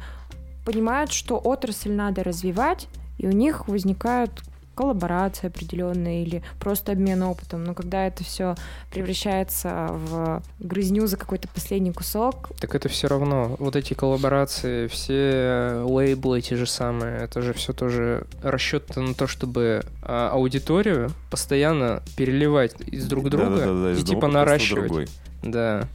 понимают, 0.66 1.12
что 1.12 1.38
отрасль 1.38 1.92
надо 1.92 2.24
развивать, 2.24 2.88
и 3.18 3.28
у 3.28 3.32
них 3.32 3.68
возникают 3.68 4.44
коллаборации 4.76 5.48
определенные 5.48 6.24
или 6.24 6.44
просто 6.60 6.92
обмен 6.94 7.22
опытом. 7.24 7.64
Но 7.64 7.74
когда 7.74 8.08
это 8.08 8.24
все 8.24 8.56
превращается 8.92 9.88
в 9.92 10.44
грызню 10.60 11.08
за 11.08 11.18
какой-то 11.18 11.48
последний 11.48 11.92
кусок, 11.92 12.50
Так 12.60 12.76
это 12.76 12.90
все 12.90 13.08
равно. 13.08 13.56
Вот 13.60 13.76
эти 13.76 13.94
коллаборации, 13.94 14.88
все 14.88 15.82
лейблы 15.86 16.42
те 16.42 16.56
же 16.56 16.66
самые, 16.66 17.18
это 17.22 17.42
же 17.42 17.54
все 17.54 17.74
тоже 17.74 18.26
расчет 18.44 18.96
на 18.96 19.14
то, 19.14 19.28
чтобы 19.28 19.84
а, 20.02 20.30
аудиторию 20.34 21.12
постоянно 21.30 22.02
переливать 22.16 22.74
из 22.82 23.08
друг 23.08 23.30
друга 23.30 23.58
Да-да-да, 23.58 23.92
из 23.92 23.98
и 23.98 24.02
одного 24.02 24.06
типа 24.06 24.22
подкаста 24.22 24.28
в 24.30 24.34
наращивать. 24.34 24.84
другой. 24.88 25.08
Да. 25.44 25.88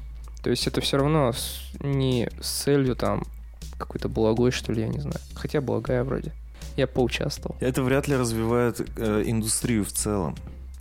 То 0.42 0.50
есть 0.50 0.66
это 0.66 0.80
все 0.80 0.96
равно 0.98 1.32
с- 1.32 1.60
не 1.80 2.28
с 2.40 2.48
целью 2.64 2.94
там 2.96 3.24
какой-то 3.78 4.08
благой, 4.08 4.50
что 4.52 4.72
ли, 4.72 4.82
я 4.82 4.88
не 4.88 5.00
знаю. 5.00 5.18
Хотя 5.34 5.60
благая 5.60 6.04
вроде. 6.04 6.32
Я 6.76 6.86
поучаствовал. 6.86 7.56
Это 7.60 7.82
вряд 7.82 8.08
ли 8.08 8.16
развивает 8.16 8.80
э, 8.96 9.22
индустрию 9.26 9.84
в 9.84 9.92
целом. 9.92 10.34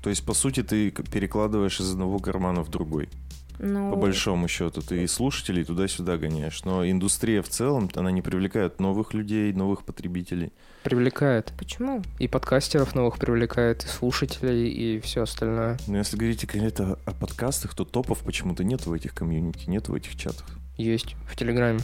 То 0.04 0.10
есть, 0.10 0.26
по 0.26 0.34
сути, 0.34 0.62
ты 0.62 0.92
перекладываешь 0.92 1.80
из 1.80 1.92
одного 1.92 2.20
кармана 2.20 2.64
в 2.64 2.70
другой. 2.70 3.10
ну, 3.58 3.90
По 3.92 3.96
большому 3.96 4.48
счету. 4.48 4.82
Ты 4.82 5.04
и 5.04 5.08
слушателей 5.08 5.64
туда-сюда 5.64 6.18
гоняешь. 6.18 6.64
Но 6.64 6.86
индустрия 6.88 7.42
в 7.42 7.50
целом, 7.50 7.90
она 7.96 8.12
не 8.12 8.22
привлекает 8.22 8.80
новых 8.80 9.14
людей, 9.16 9.52
новых 9.54 9.84
потребителей. 9.84 10.52
Привлекает. 10.84 11.54
почему? 11.58 12.04
И 12.20 12.28
подкастеров 12.28 12.94
новых 12.94 13.18
привлекает, 13.18 13.84
и 13.84 13.88
слушателей, 13.88 14.70
и 14.70 15.00
все 15.00 15.24
остальное. 15.24 15.80
Но 15.88 15.98
если 15.98 16.18
говорить 16.18 16.46
конкретно 16.46 17.00
о 17.06 17.12
подкастах, 17.12 17.74
то 17.74 17.86
топов 17.86 18.20
почему-то 18.20 18.64
нет 18.64 18.86
в 18.86 18.94
этих 18.94 19.16
комьюнити, 19.16 19.68
нет 19.68 19.88
в 19.90 19.96
этих 19.96 20.16
чатах. 20.18 20.46
Есть 20.78 21.16
в 21.28 21.36
Телеграме. 21.36 21.80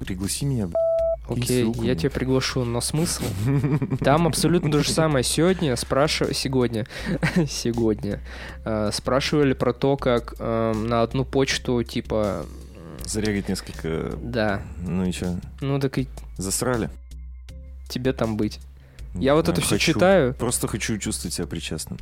Пригласи 0.00 0.44
меня, 0.44 0.66
б***ь. 0.66 0.89
Окей, 1.32 1.62
ссылку 1.64 1.82
я 1.82 1.94
тебя 1.94 2.10
приглашу, 2.10 2.64
но 2.64 2.80
смысл? 2.80 3.24
Там 4.00 4.26
абсолютно 4.26 4.70
то 4.70 4.82
же 4.82 4.90
самое. 4.90 5.22
Сегодня 5.24 5.76
спрашивали... 5.76 6.32
Сегодня. 6.32 6.86
Сегодня. 7.48 8.20
э, 8.64 8.90
Спрашивали 8.92 9.52
про 9.52 9.72
то, 9.72 9.96
как 9.96 10.34
э, 10.38 10.72
на 10.74 11.02
одну 11.02 11.24
почту, 11.24 11.82
типа... 11.82 12.46
Зарегать 13.04 13.48
несколько... 13.48 14.16
Да. 14.22 14.62
Ну 14.86 15.04
и 15.06 15.12
что? 15.12 15.38
Ну 15.60 15.78
так 15.80 15.98
и 15.98 16.08
Засрали? 16.36 16.90
тебе 17.88 18.12
там 18.12 18.36
быть. 18.36 18.60
Я 19.14 19.34
вот 19.34 19.48
это 19.48 19.60
все 19.60 19.74
хочу. 19.74 19.92
читаю. 19.94 20.34
Просто 20.34 20.68
хочу 20.68 20.96
чувствовать 20.98 21.34
себя 21.34 21.46
причастным. 21.46 21.98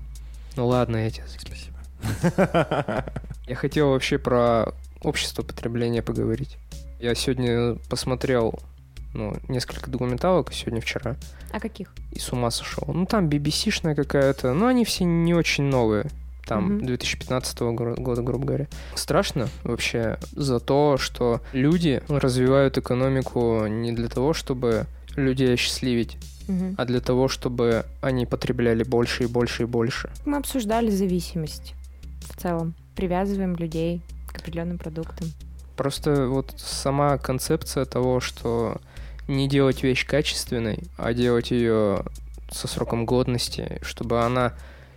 Ну 0.57 0.67
ладно, 0.67 0.97
я 0.97 1.11
тебя... 1.11 1.25
Спасибо. 1.29 3.05
Я 3.47 3.55
хотел 3.55 3.91
вообще 3.91 4.19
про 4.19 4.75
общество 5.01 5.43
потребления 5.43 6.03
поговорить. 6.03 6.59
Я 7.01 7.15
сегодня 7.15 7.77
посмотрел 7.89 8.59
ну, 9.15 9.37
несколько 9.49 9.91
документалок, 9.91 10.53
сегодня, 10.53 10.81
вчера, 10.81 11.17
А 11.53 11.61
каких? 11.61 11.93
и 12.13 12.19
с 12.19 12.33
ума 12.33 12.51
сошел. 12.51 12.85
Ну, 12.93 13.07
там 13.07 13.29
BBC-шная 13.29 13.95
какая-то, 13.95 14.53
но 14.55 14.67
они 14.67 14.85
все 14.85 15.05
не 15.05 15.35
очень 15.35 15.65
новые. 15.65 16.07
Там 16.47 16.77
Мгм. 16.77 16.87
2015 16.87 17.61
года, 17.75 18.23
грубо 18.23 18.47
говоря. 18.47 18.67
Страшно 18.95 19.49
вообще 19.65 20.19
за 20.33 20.61
то, 20.61 20.97
что 20.99 21.41
люди 21.53 22.03
развивают 22.09 22.79
экономику 22.79 23.67
не 23.67 23.93
для 23.93 24.09
того, 24.09 24.33
чтобы 24.33 24.87
людей 25.17 25.53
осчастливить, 25.55 26.17
Мгм. 26.47 26.75
а 26.79 26.85
для 26.87 27.01
того, 27.01 27.29
чтобы 27.29 27.85
они 28.01 28.25
потребляли 28.25 28.83
больше 28.83 29.25
и 29.25 29.27
больше 29.27 29.65
и 29.65 29.67
больше. 29.67 30.11
Мы 30.25 30.39
обсуждали 30.39 30.89
зависимость 30.91 31.75
в 32.31 32.41
целом. 32.41 32.75
Привязываем 32.97 33.55
людей 33.57 34.01
к 34.33 34.39
определенным 34.39 34.79
продуктам. 34.79 35.29
Просто 35.77 36.27
вот 36.29 36.55
сама 36.57 37.19
концепция 37.19 37.85
того, 37.85 38.21
что 38.21 38.81
не 39.29 39.49
делать 39.49 39.83
вещь 39.83 40.05
качественной, 40.07 40.81
а 40.97 41.13
делать 41.13 41.51
ее 41.51 42.05
со 42.51 42.67
сроком 42.67 43.07
годности, 43.07 43.79
чтобы 43.83 44.23
она 44.23 44.55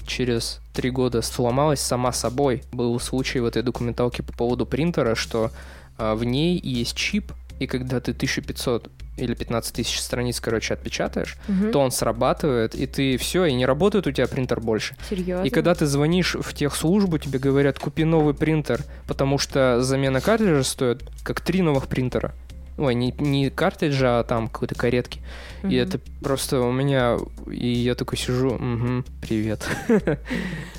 через 0.08 0.60
три 0.74 0.90
года 0.90 1.22
сломалась 1.22 1.80
сама 1.82 2.12
собой. 2.12 2.64
Был 2.72 3.00
случай 3.00 3.40
в 3.40 3.46
этой 3.46 3.62
документалке 3.62 4.24
по 4.24 4.34
поводу 4.34 4.66
принтера, 4.66 5.16
что 5.16 5.52
а, 5.98 6.16
в 6.16 6.24
ней 6.24 6.60
есть 6.64 6.96
чип, 6.96 7.34
и 7.60 7.68
когда 7.68 8.00
ты 8.00 8.12
1500 8.12 8.90
или 9.18 9.36
15 9.36 9.76
тысяч 9.76 10.00
страниц, 10.00 10.40
короче, 10.40 10.74
отпечатаешь, 10.74 11.38
Мгм. 11.48 11.72
то 11.72 11.80
он 11.80 11.92
срабатывает, 11.92 12.74
и 12.74 12.88
ты 12.88 13.18
все, 13.18 13.46
и 13.46 13.54
не 13.54 13.66
работает 13.68 14.08
у 14.08 14.12
тебя 14.12 14.26
принтер 14.28 14.60
больше. 14.62 14.96
Серьезно? 15.08 15.44
И 15.44 15.50
когда 15.50 15.76
ты 15.76 15.86
звонишь 15.86 16.36
в 16.40 16.54
техслужбу, 16.56 17.20
тебе 17.20 17.38
говорят, 17.38 17.78
купи 17.78 18.04
новый 18.06 18.34
принтер, 18.34 18.82
потому 19.08 19.38
что 19.38 19.82
замена 19.84 20.22
картриджа 20.22 20.64
стоит 20.64 21.04
как 21.24 21.42
три 21.42 21.62
новых 21.62 21.88
принтера. 21.88 22.34
Ой, 22.82 22.96
не, 22.96 23.14
не 23.20 23.52
картриджа, 23.52 24.22
а 24.22 24.24
там 24.24 24.48
какой-то 24.48 24.74
каретки. 24.74 25.20
И 25.62 25.68
Мгм. 25.68 25.76
это 25.76 26.00
просто 26.20 26.62
у 26.62 26.72
меня... 26.72 27.18
И 27.52 27.68
я 27.68 27.94
такой 27.94 28.18
сижу, 28.18 28.56
угу, 28.56 29.04
привет. 29.22 29.68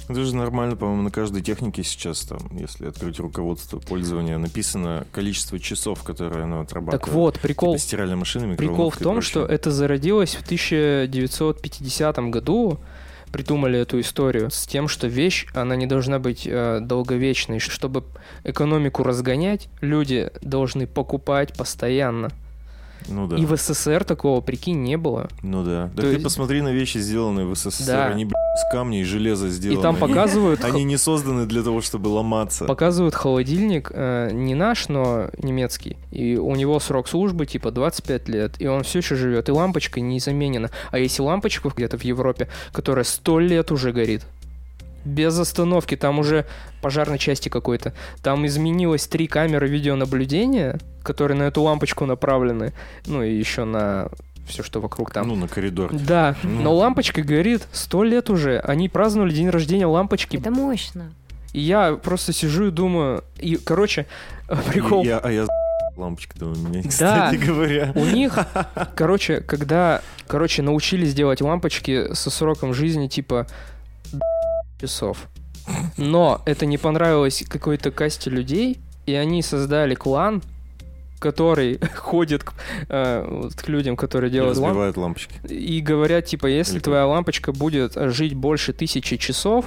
Это 0.09 0.25
же 0.25 0.35
нормально, 0.35 0.75
по-моему, 0.75 1.03
на 1.03 1.11
каждой 1.13 1.43
технике 1.43 1.85
сейчас, 1.85 2.23
там, 2.23 2.41
если 2.59 2.89
открыть 2.89 3.21
руководство 3.21 3.79
пользования, 3.79 4.37
написано 4.37 5.07
количество 5.13 5.61
часов, 5.61 6.03
которые 6.03 6.43
оно 6.43 6.61
отрабатывает. 6.61 7.05
Так 7.05 7.15
вот, 7.15 7.39
прикол, 7.39 7.75
Типа 7.75 7.83
стиральная 7.87 8.17
машина, 8.17 8.57
прикол 8.57 8.91
в 8.91 9.01
и 9.01 9.05
том, 9.05 9.23
что 9.23 9.47
это 9.47 9.71
зародилось 9.71 10.35
в 10.35 10.43
1950 10.43 12.19
году, 12.31 12.81
придумали 13.33 13.79
эту 13.81 13.99
историю 14.01 14.51
с 14.51 14.67
тем, 14.67 14.89
что 14.89 15.07
вещь, 15.07 15.47
она 15.55 15.75
не 15.75 15.87
должна 15.87 16.19
быть 16.19 16.47
э, 16.47 16.81
долговечной. 16.81 17.59
Чтобы 17.59 18.05
экономику 18.45 19.03
разгонять, 19.03 19.69
люди 19.81 20.31
должны 20.43 20.87
покупать 20.87 21.55
постоянно. 21.57 22.31
Ну 23.09 23.27
да. 23.27 23.37
И 23.37 23.45
в 23.45 23.57
СССР 23.57 24.05
такого, 24.05 24.41
прикинь, 24.41 24.83
не 24.83 24.97
было. 24.97 25.29
Ну 25.43 25.65
да. 25.65 25.91
Да 25.95 26.03
То 26.03 26.09
ты 26.09 26.15
есть- 26.15 26.25
посмотри 26.25 26.61
на 26.63 26.73
вещи, 26.73 26.99
сделанные 26.99 27.47
в 27.47 27.55
СССР. 27.55 27.87
Да. 27.87 28.07
Они, 28.07 28.25
блядь, 28.25 28.35
из 28.57 28.73
камня 28.73 29.01
и 29.01 29.05
железа 29.05 29.49
сделаны. 29.49 29.79
И 29.79 29.83
там 29.83 29.97
показывают, 29.97 30.65
Они 30.65 30.85
не 30.85 30.97
созданы 30.97 31.47
для 31.47 31.63
того, 31.63 31.81
чтобы 31.81 32.09
ломаться. 32.09 32.65
показывают 32.67 33.15
холодильник, 33.15 33.91
э, 33.95 34.31
не 34.33 34.55
наш, 34.55 34.89
но 34.89 35.31
немецкий. 35.39 35.97
И 36.11 36.37
у 36.37 36.55
него 36.55 36.79
срок 36.81 37.09
службы 37.09 37.47
типа 37.47 37.71
25 37.71 38.29
лет, 38.29 38.55
и 38.59 38.67
он 38.67 38.83
все 38.83 38.99
еще 38.99 39.15
живет, 39.17 39.49
и 39.49 39.53
лампочка 39.53 40.01
не 40.01 40.21
заменена. 40.21 40.71
А 40.91 40.99
есть 40.99 41.19
лампочка 41.19 41.71
где-то 41.75 41.97
в 41.99 42.05
Европе, 42.05 42.49
которая 42.73 43.05
100 43.05 43.39
лет 43.41 43.73
уже 43.73 43.93
горит. 43.93 44.23
Без 45.05 45.39
остановки, 45.39 45.97
там 45.97 46.19
уже 46.19 46.47
пожарной 46.81 47.19
части 47.19 47.49
какой-то. 47.49 47.93
Там 48.23 48.47
изменилось 48.47 49.07
три 49.07 49.27
камеры 49.27 49.69
видеонаблюдения, 49.69 50.79
которые 51.03 51.37
на 51.37 51.45
эту 51.45 51.63
лампочку 51.63 52.07
направлены. 52.07 52.73
Ну 53.07 53.23
и 53.23 53.35
еще 53.35 53.65
на 53.65 54.09
все, 54.47 54.63
что 54.63 54.81
вокруг 54.81 55.11
там. 55.13 55.29
Ну, 55.29 55.37
на 55.37 55.49
коридор. 55.49 55.93
Да, 55.93 56.37
Ну. 56.43 56.63
но 56.63 56.75
лампочка 56.75 57.23
горит 57.23 57.67
сто 57.73 58.03
лет 58.05 58.29
уже. 58.31 58.59
Они 58.61 58.89
праздновали 58.89 59.33
день 59.33 59.49
рождения 59.51 59.87
лампочки. 59.87 60.37
Это 60.37 60.51
мощно. 60.51 61.13
И 61.53 61.61
я 61.61 61.95
просто 61.95 62.33
сижу 62.33 62.69
и 62.69 62.71
думаю... 62.71 63.25
И, 63.39 63.57
короче, 63.57 64.07
прикол... 64.69 65.03
И 65.05 65.07
я- 65.07 65.19
а 65.19 65.31
я 65.31 65.47
лампочка 65.97 66.39
там 66.39 66.53
у 66.53 66.55
меня, 66.57 66.83
Да. 66.83 66.89
кстати 66.89 67.37
говоря. 67.37 67.93
У 67.95 68.05
них, 68.05 68.37
короче, 68.97 69.41
когда, 69.41 70.01
короче, 70.27 70.63
научились 70.63 71.15
делать 71.15 71.41
лампочки 71.41 72.15
со 72.15 72.31
сроком 72.31 72.73
жизни 72.75 73.07
типа 73.09 73.47
часов. 74.83 75.29
Но 75.97 76.43
это 76.45 76.67
не 76.67 76.77
понравилось 76.77 77.45
какой-то 77.49 77.91
касте 77.91 78.31
людей, 78.31 78.81
и 79.07 79.15
они 79.15 79.43
создали 79.43 79.95
клан, 79.95 80.43
который 81.21 81.79
ходит 81.97 82.43
к, 82.43 82.53
э, 82.89 83.25
вот 83.29 83.55
к 83.55 83.69
людям, 83.69 83.97
которые 83.97 84.31
делают 84.31 84.59
разбивают 84.59 84.97
лампочки. 84.97 85.35
и 85.47 85.81
говорят, 85.81 86.27
типа, 86.27 86.47
если 86.47 86.75
Или 86.75 86.81
твоя 86.81 87.07
лампочка 87.07 87.53
будет 87.53 87.95
жить 87.95 88.35
больше 88.35 88.73
тысячи 88.73 89.17
часов, 89.17 89.67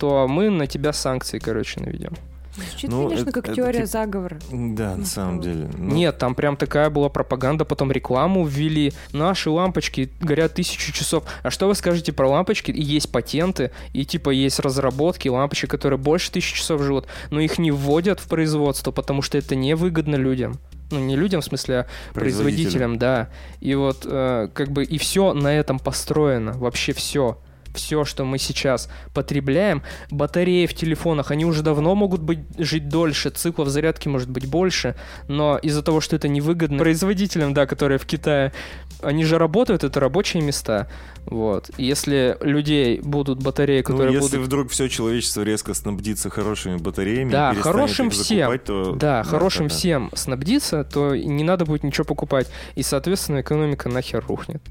то 0.00 0.26
мы 0.28 0.50
на 0.50 0.66
тебя 0.66 0.92
санкции, 0.92 1.38
короче, 1.38 1.80
наведем. 1.80 2.14
Звучит, 2.56 2.90
Ну, 2.90 3.04
конечно, 3.04 3.22
это- 3.24 3.32
как 3.32 3.44
это 3.46 3.54
теория 3.56 3.80
тип- 3.82 3.90
заговора. 3.90 4.38
Да, 4.50 4.90
на 4.92 4.96
Ну, 4.96 5.04
самом 5.04 5.36
вот. 5.36 5.44
деле. 5.44 5.70
Ну, 5.76 5.94
Нет, 5.94 6.18
там 6.18 6.34
прям 6.34 6.56
такая 6.56 6.90
была 6.90 7.08
пропаганда, 7.08 7.64
потом 7.64 7.92
рекламу 7.92 8.44
ввели. 8.44 8.92
Наши 9.12 9.48
лампочки 9.50 10.10
горят 10.20 10.54
тысячу 10.54 10.92
часов. 10.92 11.24
А 11.42 11.50
что 11.50 11.68
вы 11.68 11.74
скажете 11.74 12.12
про 12.12 12.28
лампочки? 12.28 12.70
И 12.70 12.82
есть 12.82 13.12
патенты, 13.12 13.70
и 13.92 14.04
типа 14.04 14.30
есть 14.30 14.58
разработки 14.60 15.28
лампочек, 15.28 15.70
которые 15.70 15.98
больше 15.98 16.32
тысячи 16.32 16.56
часов 16.56 16.82
живут, 16.82 17.06
но 17.30 17.38
их 17.40 17.58
не 17.58 17.70
вводят 17.70 18.18
в 18.20 18.28
производство, 18.28 18.90
потому 18.90 19.22
что 19.22 19.38
это 19.38 19.54
невыгодно 19.54 20.16
людям. 20.16 20.58
Ну, 20.90 20.98
не 21.00 21.16
людям, 21.16 21.42
в 21.42 21.44
смысле, 21.44 21.80
а 21.80 21.86
производителям, 22.14 22.98
да. 22.98 23.28
И 23.60 23.74
вот 23.74 24.06
э, 24.06 24.48
как 24.54 24.70
бы 24.70 24.84
и 24.84 24.96
все 24.98 25.34
на 25.34 25.48
этом 25.48 25.78
построено. 25.78 26.52
Вообще 26.52 26.92
все. 26.94 27.38
Все, 27.78 28.04
что 28.04 28.24
мы 28.24 28.38
сейчас 28.38 28.90
потребляем, 29.14 29.82
батареи 30.10 30.66
в 30.66 30.74
телефонах, 30.74 31.30
они 31.30 31.44
уже 31.44 31.62
давно 31.62 31.94
могут 31.94 32.20
быть 32.20 32.40
жить 32.58 32.88
дольше, 32.88 33.30
циклов 33.30 33.68
зарядки 33.68 34.08
может 34.08 34.28
быть 34.28 34.46
больше, 34.46 34.96
но 35.28 35.58
из-за 35.58 35.82
того, 35.82 36.00
что 36.00 36.16
это 36.16 36.26
невыгодно 36.26 36.78
производителям, 36.78 37.54
да, 37.54 37.66
которые 37.66 37.98
в 37.98 38.04
Китае, 38.04 38.52
они 39.00 39.24
же 39.24 39.38
работают, 39.38 39.84
это 39.84 40.00
рабочие 40.00 40.42
места, 40.42 40.88
вот. 41.24 41.70
И 41.76 41.84
если 41.84 42.36
людей 42.40 43.00
будут 43.00 43.42
батареи, 43.42 43.78
Ну, 43.78 43.84
которые 43.84 44.14
если 44.14 44.36
будут 44.36 44.46
вдруг 44.46 44.70
все 44.70 44.88
человечество 44.88 45.42
резко 45.42 45.72
снабдится 45.74 46.30
хорошими 46.30 46.76
батареями, 46.76 47.30
Да, 47.30 47.54
хорошим 47.54 48.10
всем. 48.10 48.38
закупать, 48.38 48.64
то... 48.64 48.92
Да, 48.94 49.22
хорошим 49.22 49.68
да, 49.68 49.74
да. 49.74 49.78
всем 49.78 50.10
снабдиться, 50.14 50.84
то 50.84 51.14
не 51.14 51.44
надо 51.44 51.64
будет 51.64 51.84
ничего 51.84 52.04
покупать. 52.04 52.48
И, 52.74 52.82
соответственно, 52.82 53.40
экономика 53.42 53.88
нахер 53.88 54.24
рухнет. 54.26 54.62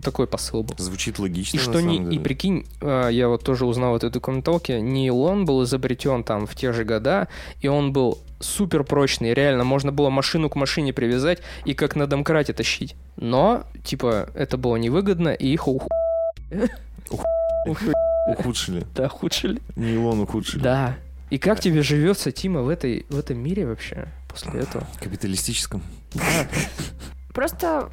Ну, 0.00 0.02
Такой 0.02 0.26
посыл 0.26 0.62
был. 0.62 0.74
Звучит 0.78 1.18
логично, 1.18 1.56
И 1.56 1.58
на 1.58 1.62
что 1.64 1.80
не, 1.82 1.96
самом 1.96 2.06
и 2.08 2.10
деле. 2.12 2.20
прикинь, 2.24 2.66
а, 2.80 3.08
я 3.10 3.28
вот 3.28 3.44
тоже 3.44 3.66
узнал 3.66 3.92
в 3.92 3.96
этой 3.96 4.08
документалке, 4.10 4.80
нейлон 4.80 5.44
был 5.44 5.62
изобретен 5.64 6.24
там 6.24 6.46
в 6.46 6.54
те 6.54 6.72
же 6.72 6.84
года, 6.84 7.28
и 7.60 7.68
он 7.68 7.92
был 7.92 8.18
супер 8.38 8.82
прочный, 8.84 9.34
реально, 9.34 9.64
можно 9.64 9.92
было 9.92 10.08
машину 10.08 10.48
к 10.48 10.56
машине 10.56 10.94
привязать 10.94 11.40
и 11.66 11.74
как 11.74 11.96
на 11.96 12.06
домкрате 12.06 12.54
тащить. 12.54 12.96
Но, 13.16 13.64
типа, 13.84 14.30
это 14.34 14.56
было 14.56 14.76
невыгодно, 14.76 15.28
и 15.34 15.48
их 15.48 15.68
уху... 15.68 15.88
Ух- 17.10 17.24
Уху- 17.66 17.92
Ухудшили. 18.38 18.86
Да, 18.94 19.06
ухудшили. 19.06 19.60
Нейлон 19.76 20.20
ухудшили. 20.20 20.62
Да. 20.62 20.96
И 21.28 21.36
как 21.38 21.60
тебе 21.60 21.82
живется, 21.82 22.32
Тима, 22.32 22.62
в, 22.62 22.68
этой, 22.70 23.04
в 23.10 23.18
этом 23.18 23.38
мире 23.38 23.66
вообще 23.66 24.08
после 24.28 24.60
этого? 24.60 24.86
Капиталистическом. 25.00 25.82
Просто, 27.34 27.90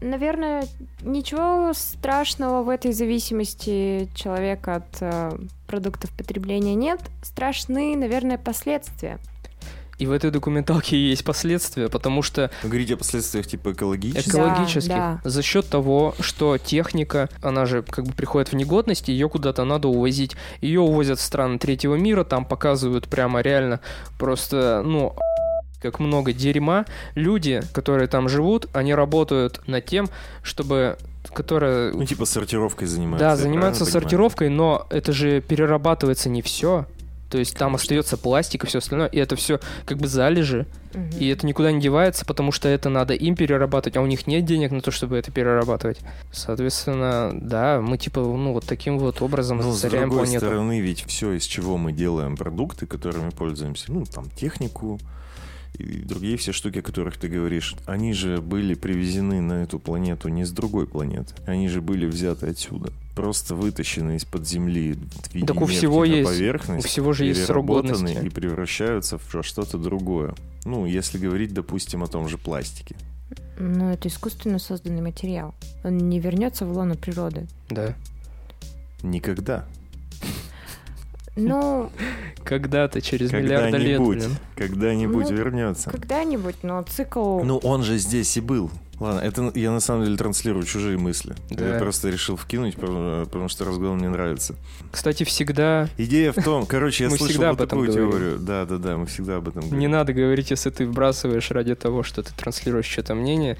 наверное, 0.00 0.66
ничего 1.02 1.72
страшного 1.74 2.62
в 2.62 2.68
этой 2.68 2.92
зависимости 2.92 4.08
человека 4.14 4.76
от 4.76 4.96
э, 5.00 5.38
продуктов 5.66 6.10
потребления 6.16 6.74
нет. 6.74 7.00
Страшны, 7.22 7.96
наверное, 7.96 8.38
последствия. 8.38 9.18
И 10.00 10.06
в 10.06 10.12
этой 10.12 10.30
документалке 10.30 10.96
есть 10.96 11.24
последствия, 11.24 11.90
потому 11.90 12.22
что 12.22 12.50
Вы 12.62 12.70
говорите 12.70 12.94
о 12.94 12.96
последствиях 12.96 13.46
типа 13.46 13.72
экологических? 13.72 14.32
Эко- 14.34 14.38
экологических 14.38 14.88
да. 14.88 15.20
за 15.24 15.42
счет 15.42 15.68
того, 15.68 16.14
что 16.20 16.56
техника, 16.56 17.28
она 17.42 17.66
же 17.66 17.82
как 17.82 18.06
бы 18.06 18.14
приходит 18.14 18.50
в 18.50 18.56
негодность, 18.56 19.08
ее 19.08 19.28
куда-то 19.28 19.64
надо 19.64 19.88
увозить. 19.88 20.36
Ее 20.62 20.80
увозят 20.80 21.18
в 21.18 21.22
страны 21.22 21.58
третьего 21.58 21.96
мира, 21.96 22.24
там 22.24 22.46
показывают 22.46 23.08
прямо 23.08 23.42
реально 23.42 23.80
просто, 24.18 24.82
ну, 24.82 25.14
как 25.80 25.98
много 25.98 26.32
дерьма. 26.32 26.84
Люди, 27.14 27.62
которые 27.72 28.06
там 28.08 28.28
живут, 28.28 28.68
они 28.72 28.94
работают 28.94 29.60
над 29.66 29.84
тем, 29.86 30.08
чтобы 30.42 30.96
которая 31.32 31.92
Ну, 31.92 32.04
типа 32.04 32.24
сортировкой 32.24 32.86
занимаются. 32.88 33.24
да, 33.24 33.36
занимаются 33.36 33.84
правильно 33.84 34.00
понимаю? 34.00 34.02
сортировкой, 34.02 34.48
но 34.48 34.86
это 34.90 35.12
же 35.12 35.40
перерабатывается 35.40 36.28
не 36.28 36.42
все. 36.42 36.86
То 37.28 37.38
есть 37.38 37.56
там 37.56 37.76
остается 37.76 38.16
пластик 38.16 38.64
и 38.64 38.66
все 38.66 38.78
остальное, 38.78 39.06
и 39.06 39.16
это 39.16 39.36
все 39.36 39.60
как 39.86 39.98
бы 39.98 40.08
залежи, 40.08 40.66
Мгм. 40.94 41.10
и 41.16 41.28
это 41.28 41.46
никуда 41.46 41.70
не 41.70 41.80
девается, 41.80 42.24
потому 42.26 42.50
что 42.50 42.68
это 42.68 42.88
надо 42.88 43.14
им 43.14 43.36
перерабатывать, 43.36 43.96
а 43.96 44.00
у 44.00 44.06
них 44.06 44.26
нет 44.26 44.44
денег 44.44 44.72
на 44.72 44.80
то, 44.80 44.90
чтобы 44.90 45.16
это 45.16 45.30
перерабатывать. 45.30 46.00
Соответственно, 46.32 47.30
да, 47.32 47.80
мы 47.80 47.96
типа, 47.98 48.20
ну, 48.20 48.52
вот 48.52 48.64
таким 48.66 48.98
вот 48.98 49.22
образом 49.22 49.58
Но 49.58 49.70
с 49.72 49.80
другой 49.82 50.08
планету. 50.10 50.44
стороны, 50.44 50.80
ведь 50.80 51.04
все, 51.06 51.32
из 51.34 51.44
чего 51.44 51.76
мы 51.78 51.92
делаем 51.92 52.36
продукты, 52.36 52.86
которыми 52.86 53.30
пользуемся, 53.30 53.84
ну, 53.92 54.04
там, 54.04 54.28
технику 54.30 54.98
и 55.78 55.98
другие 56.00 56.36
все 56.36 56.52
штуки, 56.52 56.78
о 56.78 56.82
которых 56.82 57.16
ты 57.16 57.28
говоришь, 57.28 57.74
они 57.86 58.12
же 58.12 58.40
были 58.40 58.74
привезены 58.74 59.40
на 59.40 59.62
эту 59.62 59.78
планету 59.78 60.28
не 60.28 60.44
с 60.44 60.50
другой 60.50 60.86
планеты. 60.86 61.32
Они 61.46 61.68
же 61.68 61.80
были 61.80 62.06
взяты 62.06 62.48
отсюда. 62.48 62.92
Просто 63.14 63.54
вытащены 63.54 64.16
из-под 64.16 64.46
земли 64.46 64.92
в 64.94 65.34
виде 65.34 65.46
Так 65.46 65.60
у 65.60 65.66
всего 65.66 66.00
на 66.00 66.04
есть- 66.10 66.28
поверхность, 66.28 66.86
У 66.86 66.88
всего 66.88 67.12
же 67.12 67.24
есть 67.26 67.44
срок 67.44 67.66
годности. 67.66 68.18
и 68.24 68.28
превращаются 68.28 69.18
в 69.18 69.42
что-то 69.42 69.78
другое. 69.78 70.34
Ну, 70.64 70.86
если 70.86 71.18
говорить, 71.18 71.52
допустим, 71.54 72.02
о 72.02 72.06
том 72.06 72.28
же 72.28 72.38
пластике. 72.38 72.94
Но 73.58 73.92
это 73.92 74.08
искусственно 74.08 74.58
созданный 74.58 75.02
материал. 75.02 75.54
Он 75.84 75.98
не 75.98 76.18
вернется 76.20 76.64
в 76.66 76.72
лоно 76.72 76.94
природы. 76.94 77.46
Да. 77.68 77.94
Никогда. 79.02 79.64
Ну, 81.36 81.90
Когда-то, 82.44 83.00
через 83.00 83.32
миллиарды 83.32 83.76
лет, 83.78 83.98
Когда-нибудь. 83.98 84.18
блин. 84.18 84.36
Когда-нибудь 84.56 85.30
Ну, 85.30 85.36
вернется. 85.36 85.90
когда-нибудь, 85.90 86.56
но 86.62 86.82
цикл... 86.82 87.40
Ну, 87.42 87.58
он 87.58 87.82
же 87.82 87.98
здесь 87.98 88.36
и 88.36 88.40
был. 88.40 88.70
Ладно, 88.98 89.20
это 89.20 89.50
я 89.54 89.70
на 89.70 89.80
самом 89.80 90.04
деле 90.04 90.18
транслирую 90.18 90.64
чужие 90.66 90.98
мысли. 90.98 91.34
Да. 91.48 91.74
Я 91.74 91.78
просто 91.78 92.10
решил 92.10 92.36
вкинуть, 92.36 92.76
потому, 92.76 93.24
потому 93.24 93.48
что 93.48 93.64
разгон 93.64 93.96
мне 93.98 94.10
нравится. 94.10 94.56
Кстати, 94.92 95.24
всегда 95.24 95.88
Идея 95.96 96.32
в 96.32 96.44
том, 96.44 96.66
короче, 96.66 97.04
я 97.04 97.10
Мы 97.10 97.16
слышал 97.16 97.32
всегда 97.32 97.50
вот 97.52 97.60
об 97.62 97.66
этом 97.66 97.78
такую 97.86 97.86
говорим. 97.96 98.10
теорию. 98.10 98.38
Да, 98.40 98.66
да, 98.66 98.76
да, 98.76 98.96
мы 98.98 99.06
всегда 99.06 99.36
об 99.36 99.48
этом 99.48 99.62
говорим. 99.62 99.78
не 99.78 99.86
надо 99.88 100.12
говорить, 100.12 100.50
если 100.50 100.68
ты 100.68 100.86
вбрасываешь 100.86 101.50
ради 101.50 101.74
того, 101.76 102.02
что 102.02 102.22
ты 102.22 102.30
транслируешь 102.34 102.84
что-то 102.84 103.14
мнение. 103.14 103.56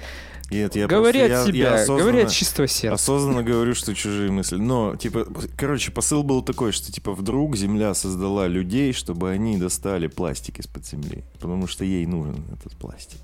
Нет, 0.51 0.75
я 0.75 0.87
говори 0.87 1.19
просто- 1.19 1.41
от 1.41 1.47
я- 1.47 1.51
себя, 1.53 1.59
я 1.77 1.83
осознанно- 1.83 1.99
говори 1.99 2.21
от 2.23 2.31
чистого 2.31 2.67
сердца. 2.67 2.93
Осознанно 2.95 3.43
говорю, 3.43 3.73
что 3.73 3.95
чужие 3.95 4.31
мысли. 4.31 4.57
Но, 4.57 4.95
типа, 4.95 5.25
короче, 5.57 5.91
посыл 5.91 6.23
был 6.23 6.41
такой, 6.41 6.71
что, 6.71 6.91
типа, 6.91 7.13
вдруг 7.13 7.55
Земля 7.55 7.93
создала 7.93 8.47
людей, 8.47 8.93
чтобы 8.93 9.29
они 9.31 9.57
достали 9.57 10.07
пластик 10.07 10.59
из-под 10.59 10.85
земли. 10.85 11.23
Потому 11.39 11.67
что 11.67 11.85
ей 11.85 12.05
нужен 12.05 12.43
этот 12.53 12.75
пластик. 12.77 13.19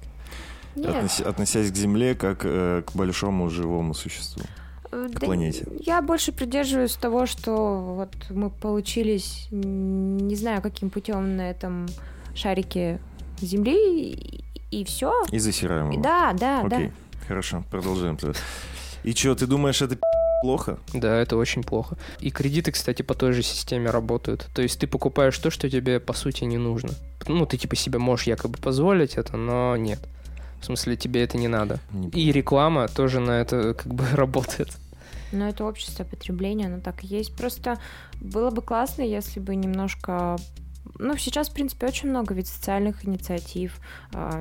Нет. 0.75 0.88
Относи- 0.88 1.23
относясь 1.23 1.71
к 1.71 1.75
Земле 1.75 2.15
как 2.15 2.41
э, 2.43 2.84
к 2.86 2.95
большому 2.95 3.49
живому 3.49 3.93
существу. 3.93 4.43
Э, 4.91 5.07
к 5.09 5.19
да 5.19 5.25
планете. 5.25 5.67
Я 5.86 6.01
больше 6.01 6.32
придерживаюсь 6.32 6.93
того, 6.93 7.25
что 7.25 7.95
вот 7.95 8.09
мы 8.30 8.49
получились, 8.49 9.47
не 9.51 10.36
знаю, 10.36 10.61
каким 10.61 10.89
путем 10.89 11.36
на 11.36 11.49
этом 11.49 11.88
шарике 12.36 12.99
Земли, 13.41 14.43
и, 14.71 14.84
все. 14.86 15.11
И 15.32 15.39
засираем 15.39 15.89
его. 15.91 16.01
Да, 16.01 16.34
да, 16.34 16.61
Окей, 16.61 16.91
хорошо, 17.28 17.63
продолжаем. 17.69 18.17
тогда. 18.17 18.38
И 19.03 19.13
что, 19.13 19.36
ты 19.36 19.47
думаешь, 19.47 19.82
это 19.82 19.97
плохо? 20.41 20.80
Да, 20.93 21.15
это 21.17 21.38
очень 21.38 21.63
плохо. 21.63 21.97
И 22.19 22.30
кредиты, 22.30 22.71
кстати, 22.71 23.01
по 23.01 23.13
той 23.13 23.34
же 23.34 23.43
системе 23.43 23.89
работают. 23.89 24.47
То 24.53 24.61
есть 24.61 24.80
ты 24.80 24.88
покупаешь 24.88 25.38
то, 25.38 25.49
что 25.49 25.69
тебе 25.69 25.99
по 25.99 26.13
сути 26.13 26.43
не 26.43 26.57
нужно. 26.57 26.91
Ну, 27.28 27.45
ты 27.45 27.57
типа 27.57 27.75
себе 27.75 27.99
можешь 27.99 28.28
якобы 28.28 28.57
позволить 28.57 29.15
это, 29.15 29.38
но 29.38 29.75
нет. 29.75 29.99
В 30.61 30.65
смысле, 30.65 30.95
тебе 30.95 31.23
это 31.23 31.38
не 31.38 31.47
надо. 31.47 31.80
Не 31.91 32.09
И 32.09 32.32
реклама 32.32 32.88
тоже 32.88 33.19
на 33.19 33.41
это 33.41 33.73
как 33.73 33.93
бы 33.93 34.05
работает. 34.13 34.69
Но 35.32 35.49
это 35.49 35.65
общество 35.65 36.03
потребления, 36.03 36.67
оно 36.67 36.80
так 36.80 37.03
и 37.03 37.07
есть. 37.07 37.36
Просто 37.36 37.80
было 38.21 38.49
бы 38.49 38.61
классно, 38.61 39.01
если 39.01 39.39
бы 39.39 39.55
немножко 39.55 40.38
ну, 41.00 41.18
сейчас, 41.18 41.50
в 41.50 41.54
принципе, 41.54 41.88
очень 41.88 42.10
много 42.10 42.34
ведь 42.34 42.48
социальных 42.48 43.06
инициатив, 43.06 43.80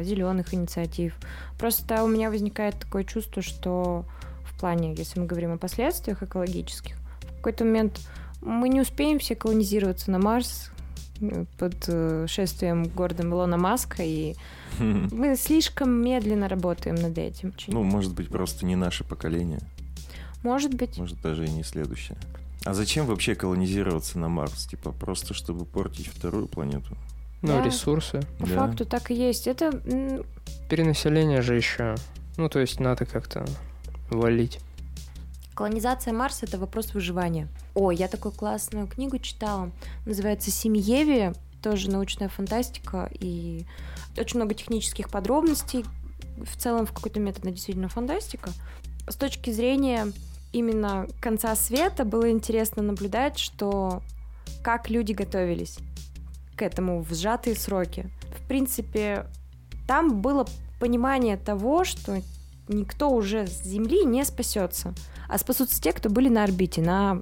зеленых 0.03 0.55
инициатив. 0.55 1.15
Просто 1.59 2.03
у 2.03 2.09
меня 2.09 2.31
возникает 2.31 2.79
такое 2.79 3.05
чувство, 3.05 3.43
что 3.43 4.05
в 4.45 4.59
плане, 4.59 4.95
если 4.95 5.21
мы 5.21 5.27
говорим 5.27 5.53
о 5.53 5.59
последствиях 5.59 6.23
экологических, 6.23 6.97
в 7.23 7.37
какой-то 7.37 7.65
момент 7.65 8.01
мы 8.41 8.69
не 8.69 8.81
успеем 8.81 9.19
все 9.19 9.35
колонизироваться 9.35 10.11
на 10.11 10.19
Марс 10.19 10.71
э, 11.21 11.45
под 11.59 11.75
э, 11.89 12.27
шествием 12.29 12.85
Гордона 12.85 13.33
Илона 13.33 13.57
Маска, 13.57 14.03
и 14.03 14.35
мы 14.79 15.37
слишком 15.37 15.91
медленно 15.91 16.49
работаем 16.49 16.97
над 16.97 17.19
этим. 17.19 17.53
Ну, 17.69 17.83
может 17.83 18.15
быть, 18.15 18.29
просто 18.29 18.67
не 18.67 18.77
наше 18.77 19.05
поколение. 19.05 19.61
Может 20.43 20.75
быть. 20.75 20.97
Может, 20.99 21.21
даже 21.23 21.47
и 21.47 21.51
не 21.51 21.65
следующее. 21.65 22.17
А 22.67 22.75
зачем 22.75 23.07
вообще 23.07 23.37
колонизироваться 23.37 24.19
на 24.19 24.29
Марс? 24.29 24.67
Типа, 24.67 24.91
просто 24.91 25.35
чтобы 25.35 25.65
портить 25.65 26.09
вторую 26.09 26.49
планету? 26.49 26.97
Ну, 27.41 27.59
Да. 27.59 27.63
ресурсы. 27.63 28.23
По 28.41 28.47
Да. 28.49 28.55
факту 28.67 28.85
так 28.85 29.13
и 29.13 29.15
есть. 29.15 29.47
Это 29.47 29.71
Перенаселение 30.69 31.43
же 31.43 31.55
еще. 31.55 31.95
Ну, 32.37 32.49
то 32.49 32.59
есть 32.59 32.81
надо 32.81 33.07
как-то 33.07 33.47
валить. 34.11 34.59
Колонизация 35.55 36.13
Марса— 36.13 36.45
это 36.47 36.59
вопрос 36.59 36.93
выживания. 36.93 37.49
О, 37.75 37.93
я 37.93 38.09
такую 38.09 38.33
классную 38.33 38.89
книгу 38.89 39.19
читала. 39.21 39.71
Называется 40.05 40.51
«Семьеви». 40.51 41.35
Тоже 41.63 41.89
научная 41.89 42.29
фантастика 42.29 43.09
и 43.13 43.65
очень 44.19 44.39
много 44.39 44.55
технических 44.55 45.09
подробностей. 45.09 45.85
В 46.37 46.57
целом, 46.61 46.85
в 46.85 46.93
какой-то 46.93 47.21
это 47.21 47.49
действительно 47.51 47.89
фантастика. 47.89 48.51
С 49.09 49.15
точки 49.15 49.51
зрения 49.51 50.13
именно 50.57 51.07
конца 51.21 51.55
света 51.55 52.05
было 52.05 52.31
интересно 52.31 52.83
наблюдать, 52.83 53.39
что 53.39 54.03
как 54.63 54.89
люди 54.91 55.13
готовились 55.13 55.79
к 56.57 56.63
этому 56.63 57.03
в 57.03 57.13
сжатые 57.15 57.55
сроки. 57.57 58.11
В 58.39 58.49
принципе, 58.49 59.27
там 59.87 60.21
было 60.21 60.47
понимание 60.81 61.37
того, 61.37 61.85
что 61.85 62.23
никто 62.69 63.11
уже 63.11 63.47
с 63.47 63.63
Земли 63.63 64.05
не 64.05 64.25
спасется, 64.25 64.95
а 65.29 65.39
спасутся 65.39 65.81
те, 65.81 65.93
кто 65.93 66.09
были 66.09 66.29
на 66.29 66.45
орбите, 66.45 66.81
на 66.81 67.21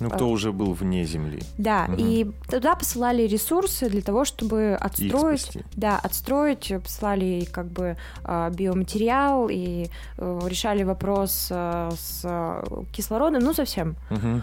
ну, 0.00 0.10
кто 0.10 0.26
а, 0.26 0.28
уже 0.28 0.52
был 0.52 0.72
вне 0.72 1.04
Земли. 1.04 1.42
Да, 1.58 1.86
угу. 1.88 1.96
и 1.98 2.30
туда 2.50 2.74
посылали 2.74 3.22
ресурсы 3.22 3.88
для 3.88 4.02
того, 4.02 4.24
чтобы 4.24 4.76
отстроить, 4.80 5.58
да, 5.76 5.98
отстроить, 5.98 6.72
посылали 6.82 7.46
как 7.50 7.66
бы 7.66 7.96
а, 8.24 8.50
биоматериал 8.50 9.48
и 9.50 9.88
э, 10.16 10.40
решали 10.46 10.82
вопрос 10.82 11.50
с 11.50 12.64
кислородом, 12.92 13.42
ну 13.42 13.54
совсем. 13.54 13.96
Угу. 14.10 14.42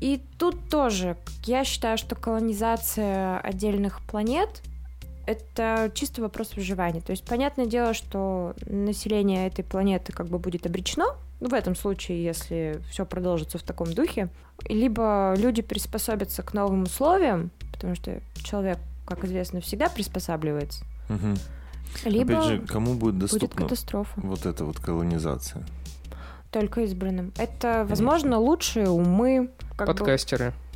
И 0.00 0.22
тут 0.38 0.68
тоже 0.68 1.16
я 1.44 1.64
считаю, 1.64 1.98
что 1.98 2.14
колонизация 2.14 3.38
отдельных 3.40 4.00
планет 4.02 4.62
это 5.26 5.90
чисто 5.94 6.22
вопрос 6.22 6.54
выживания. 6.54 7.00
То 7.00 7.10
есть, 7.10 7.24
понятное 7.24 7.66
дело, 7.66 7.94
что 7.94 8.54
население 8.66 9.48
этой 9.48 9.64
планеты 9.64 10.12
как 10.12 10.28
бы 10.28 10.38
будет 10.38 10.66
обречено, 10.66 11.16
ну, 11.40 11.48
в 11.48 11.54
этом 11.54 11.74
случае, 11.74 12.24
если 12.24 12.80
все 12.90 13.04
продолжится 13.04 13.58
в 13.58 13.62
таком 13.62 13.92
духе, 13.92 14.28
либо 14.68 15.34
люди 15.36 15.62
приспособятся 15.62 16.42
к 16.42 16.54
новым 16.54 16.84
условиям, 16.84 17.50
потому 17.72 17.94
что 17.94 18.20
человек, 18.42 18.78
как 19.04 19.24
известно, 19.24 19.60
всегда 19.60 19.88
приспосабливается. 19.88 20.84
Угу. 21.08 21.36
Либо 22.04 22.38
Опять 22.38 22.44
же, 22.44 22.60
кому 22.66 22.94
будет 22.94 23.18
доступна 23.18 23.48
будет 23.48 23.62
катастрофа. 23.62 24.20
вот 24.20 24.46
эта 24.46 24.64
вот 24.64 24.78
колонизация? 24.78 25.64
Только 26.50 26.82
избранным. 26.84 27.32
Это, 27.36 27.86
возможно, 27.88 28.38
лучшие 28.38 28.88
умы. 28.88 29.50
Подкастеры. 29.76 30.50
Бы... 30.50 30.66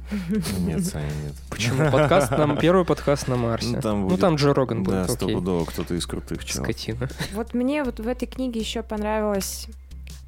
Нет, 0.59 0.85
Саня, 0.85 1.07
нет. 1.07 1.35
Почему? 1.49 1.91
Подкаст 1.91 2.33
нам, 2.33 2.59
первый 2.59 2.85
подкаст 2.85 3.29
на 3.29 3.37
Марсе. 3.37 3.77
Ну, 3.77 3.81
там, 3.81 4.03
будет, 4.03 4.11
ну, 4.13 4.19
там 4.19 4.35
Джо 4.35 4.53
Роган 4.53 4.83
будет, 4.83 5.07
Да, 5.07 5.09
стопудово 5.09 5.65
кто-то 5.65 5.95
из 5.95 6.05
крутых 6.05 6.45
чел. 6.45 6.65
Скотина. 6.65 7.09
Вот 7.33 7.55
мне 7.55 7.85
вот 7.85 8.01
в 8.01 8.09
этой 8.09 8.27
книге 8.27 8.61
еще 8.61 8.83
понравилось, 8.83 9.69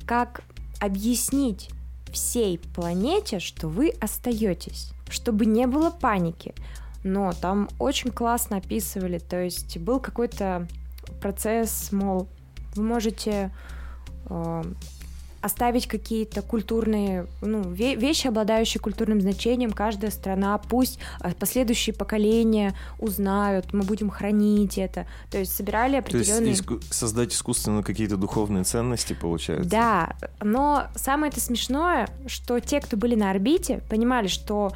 как 0.05 0.42
объяснить 0.80 1.70
всей 2.12 2.59
планете, 2.59 3.38
что 3.38 3.68
вы 3.68 3.90
остаетесь, 4.00 4.92
чтобы 5.09 5.46
не 5.46 5.66
было 5.66 5.90
паники. 5.90 6.55
Но 7.05 7.32
там 7.32 7.68
очень 7.78 8.11
классно 8.11 8.59
описывали, 8.59 9.18
то 9.18 9.42
есть 9.42 9.78
был 9.78 9.98
какой-то 9.98 10.68
процесс, 11.20 11.90
мол, 11.90 12.28
вы 12.74 12.82
можете 12.84 13.50
э, 14.26 14.62
оставить 15.43 15.88
какие-то 15.88 16.40
культурные 16.40 17.26
ну, 17.40 17.62
вещи, 17.72 18.28
обладающие 18.28 18.80
культурным 18.80 19.20
значением. 19.20 19.72
Каждая 19.72 20.12
страна, 20.12 20.57
пусть 20.57 21.01
а, 21.20 21.30
последующие 21.34 21.95
поколения 21.95 22.74
узнают, 22.99 23.72
мы 23.72 23.82
будем 23.82 24.09
хранить 24.09 24.78
это. 24.78 25.07
То 25.30 25.38
есть 25.38 25.55
собирали 25.55 25.97
определенные... 25.97 26.55
То 26.57 26.74
есть 26.74 26.95
создать 26.95 27.34
искусственно 27.34 27.82
какие-то 27.82 28.16
духовные 28.16 28.62
ценности, 28.62 29.14
получается? 29.14 29.68
Да, 29.68 30.16
но 30.40 30.86
самое 30.95 31.30
это 31.30 31.40
смешное, 31.40 32.09
что 32.28 32.61
те, 32.61 32.80
кто 32.80 32.97
были 32.97 33.16
на 33.16 33.30
орбите, 33.30 33.82
понимали, 33.90 34.28
что 34.28 34.72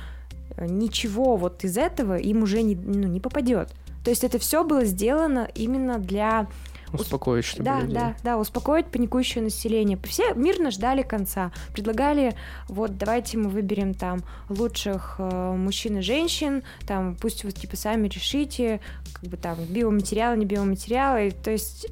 э, 0.57 0.67
ничего 0.67 1.37
вот 1.37 1.63
из 1.63 1.79
этого 1.79 2.19
им 2.19 2.43
уже 2.43 2.63
не, 2.63 2.75
ну, 2.75 3.07
не 3.07 3.21
попадет. 3.21 3.73
То 4.05 4.11
есть 4.11 4.25
это 4.25 4.39
все 4.41 4.65
было 4.65 4.85
сделано 4.85 5.49
именно 5.55 5.99
для 5.99 6.49
Успокоить, 6.93 7.45
чтобы 7.45 7.65
Да, 7.65 7.81
людей. 7.81 7.95
да, 7.95 8.17
да, 8.23 8.39
успокоить 8.39 8.87
паникующее 8.87 9.43
население. 9.43 9.99
Все 10.05 10.35
мирно 10.35 10.71
ждали 10.71 11.03
конца. 11.03 11.53
Предлагали, 11.73 12.35
вот, 12.69 12.97
давайте 12.97 13.39
мы 13.39 13.49
выберем 13.49 13.95
там 13.95 14.23
лучших 14.49 15.17
э, 15.19 15.55
мужчин 15.57 15.99
и 15.99 16.01
женщин, 16.01 16.63
там, 16.87 17.17
пусть 17.17 17.45
вы, 17.45 17.53
типа, 17.53 17.77
сами 17.77 18.09
решите, 18.09 18.81
как 19.13 19.31
бы 19.31 19.37
там, 19.37 19.57
биоматериалы, 19.65 20.37
не 20.37 20.45
биоматериалы, 20.45 21.31
то 21.31 21.51
есть 21.51 21.87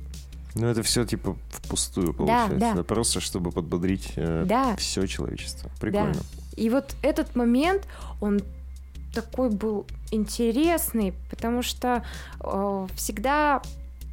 ну, 0.54 0.68
это 0.68 0.84
все 0.84 1.04
типа 1.04 1.36
впустую 1.50 2.14
получается. 2.14 2.56
Да, 2.58 2.74
да. 2.74 2.84
Просто 2.84 3.20
чтобы 3.20 3.50
подбодрить 3.50 4.12
э, 4.14 4.44
да. 4.46 4.76
все 4.76 5.06
человечество. 5.06 5.68
Прикольно. 5.80 6.14
Да. 6.14 6.20
И 6.56 6.70
вот 6.70 6.94
этот 7.02 7.34
момент, 7.34 7.82
он 8.20 8.40
такой 9.12 9.50
был 9.50 9.86
интересный, 10.12 11.12
потому 11.30 11.62
что 11.62 12.04
э, 12.40 12.86
всегда 12.94 13.62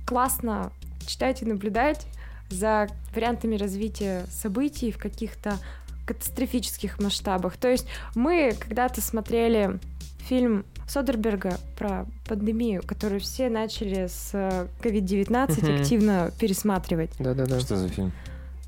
классно 0.05 0.71
читать 1.05 1.41
и 1.41 1.45
наблюдать 1.45 2.05
за 2.49 2.87
вариантами 3.15 3.55
развития 3.55 4.25
событий 4.29 4.91
в 4.91 4.97
каких-то 4.97 5.57
катастрофических 6.05 6.99
масштабах. 6.99 7.57
То 7.57 7.69
есть 7.69 7.87
мы 8.15 8.53
когда-то 8.59 9.01
смотрели 9.01 9.79
фильм 10.27 10.65
Содерберга 10.87 11.57
про 11.77 12.05
пандемию, 12.27 12.83
который 12.85 13.19
все 13.19 13.49
начали 13.49 14.07
с 14.07 14.33
COVID-19 14.81 15.27
mm-hmm. 15.27 15.81
активно 15.81 16.31
пересматривать. 16.37 17.11
Да-да-да. 17.17 17.59
Что 17.59 17.77
за 17.77 17.87
фильм? 17.87 18.11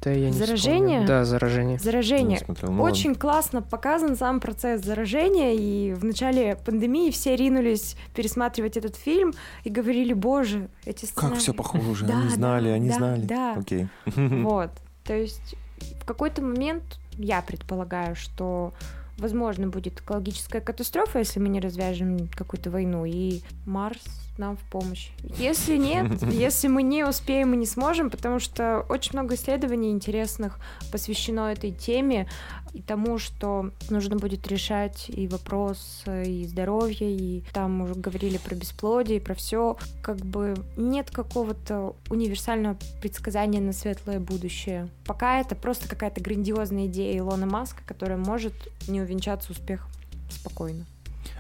Да, 0.04 0.12
я 0.12 0.28
не 0.28 0.34
заражение? 0.34 0.99
Вспомню. 0.99 1.08
Да, 1.08 1.26
заражение. 1.26 1.80
Заражение. 1.80 2.39
Ну, 2.47 2.84
Очень 2.84 3.12
ладно. 3.12 3.22
классно 3.22 3.62
показан 3.62 4.18
сам 4.18 4.39
процесс 4.39 4.84
заражения, 4.84 5.54
и 5.54 5.93
в 5.93 6.04
начале 6.04 6.58
пандемии 6.58 7.10
все 7.12 7.36
ринулись 7.36 7.95
пересматривать 8.14 8.76
этот 8.76 8.95
фильм 8.95 9.34
и 9.64 9.70
говорили, 9.70 10.14
боже, 10.14 10.70
эти 10.86 11.06
сценарии... 11.06 11.34
Как 11.34 11.41
все 11.41 11.54
похоже, 11.54 12.06
да, 12.06 12.18
они 12.20 12.30
знали, 12.30 12.70
да, 12.70 12.74
они 12.74 12.89
да, 12.89 12.95
знали. 12.95 13.22
Да. 13.22 13.54
Окей. 13.54 13.88
Вот, 14.43 14.72
то 15.04 15.16
есть 15.16 15.56
в 16.01 16.06
какой-то 16.06 16.41
момент 16.41 16.84
я 17.18 17.41
предполагаю, 17.41 18.16
что 18.16 18.74
возможно 19.18 19.68
будет 19.68 19.99
экологическая 19.99 20.62
катастрофа, 20.62 21.20
если 21.20 21.39
мы 21.39 21.49
не 21.49 21.60
развяжем 21.60 22.28
какую-то 22.36 22.70
войну, 22.70 23.06
и 23.06 23.41
Марс 23.66 24.04
нам 24.38 24.58
в 24.58 24.62
помощь. 24.62 25.10
Если 25.38 25.78
нет, 25.78 26.22
если 26.32 26.68
мы 26.68 26.84
не 26.84 27.04
успеем 27.04 27.54
и 27.54 27.58
не 27.58 27.66
сможем, 27.66 28.10
потому 28.10 28.40
что 28.40 28.86
очень 28.90 29.12
много 29.14 29.36
исследований 29.36 29.92
интересных 29.92 30.60
посвящено 30.92 31.52
этой 31.52 31.72
теме 31.72 32.28
и 32.74 32.82
тому, 32.82 33.20
что 33.20 33.70
нужно 33.90 34.16
будет 34.16 34.48
решать 34.48 35.06
и 35.10 35.28
вопрос 35.28 36.04
э, 36.06 36.26
и 36.26 36.46
здоровья, 36.46 37.08
и 37.08 37.44
там 37.54 37.82
уже 37.82 37.94
говорили 37.94 38.38
про 38.38 38.56
бесплодие, 38.56 39.18
и 39.18 39.22
про 39.22 39.36
все. 39.36 39.78
Как 40.02 40.18
бы 40.18 40.56
нет 40.76 41.12
какого-то 41.12 41.96
универсального 42.10 42.78
предсказания 43.00 43.62
на 43.62 43.74
светлое 43.74 44.20
будущее. 44.20 44.90
Пока 45.06 45.40
это 45.40 45.56
просто 45.56 45.88
какая-то 45.88 46.22
грандиозная 46.22 46.88
идея 46.88 47.20
Илона 47.20 47.46
Маска, 47.46 47.82
которая 47.86 48.18
может 48.18 48.54
не 48.88 49.02
увенчаться 49.02 49.52
успехом 49.52 49.90
спокойно. 50.30 50.86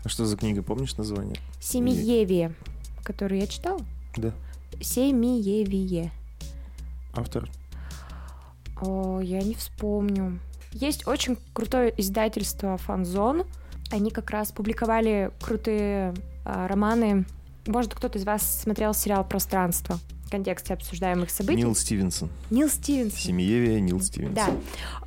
А 0.03 0.09
что 0.09 0.25
за 0.25 0.37
книга, 0.37 0.61
помнишь 0.61 0.95
название? 0.97 1.37
Семиевие 1.59 2.53
который 3.03 3.39
я 3.39 3.47
читала? 3.47 3.79
Да. 4.15 4.31
Семиевие. 4.81 6.11
Автор? 7.13 7.49
О, 8.81 9.19
я 9.19 9.41
не 9.41 9.53
вспомню. 9.55 10.39
Есть 10.71 11.07
очень 11.07 11.37
крутое 11.53 11.93
издательство 11.97 12.77
Фанзон. 12.77 13.43
Они 13.91 14.09
как 14.09 14.31
раз 14.31 14.51
публиковали 14.51 15.31
крутые 15.41 16.13
а, 16.45 16.67
романы. 16.67 17.25
Может, 17.67 17.93
кто-то 17.93 18.17
из 18.17 18.25
вас 18.25 18.61
смотрел 18.61 18.93
сериал 18.93 19.23
«Пространство» 19.23 19.99
в 20.25 20.31
контексте 20.31 20.73
обсуждаемых 20.73 21.29
событий. 21.29 21.59
Нил 21.61 21.75
Стивенсон. 21.75 22.29
Нил 22.49 22.67
Стивенсон. 22.67 23.19
Семиевия 23.19 23.79
Нил 23.79 24.01
Стивенсон. 24.01 24.35
Да. 24.35 24.49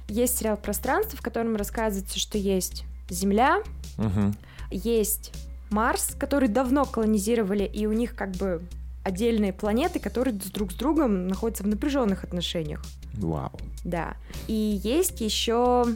Есть 0.09 0.39
сериал 0.39 0.57
«Пространство», 0.57 1.19
в 1.19 1.23
котором 1.23 1.57
рассказывается, 1.57 2.19
что 2.19 2.39
есть 2.39 2.85
Земля, 3.09 3.63
угу. 3.99 4.35
есть 4.71 5.33
Марс, 5.71 6.15
который 6.19 6.49
давно 6.49 6.85
колонизировали, 6.85 7.65
и 7.65 7.87
у 7.87 7.93
них 7.93 8.15
как 8.15 8.33
бы 8.33 8.63
отдельные 9.05 9.53
планеты, 9.53 10.01
которые 10.01 10.35
друг 10.35 10.73
с 10.73 10.75
другом 10.75 11.29
находятся 11.29 11.63
в 11.63 11.69
напряженных 11.69 12.25
отношениях. 12.25 12.83
Вау. 13.15 13.53
Да. 13.85 14.17
И 14.49 14.81
есть 14.83 15.21
еще 15.21 15.87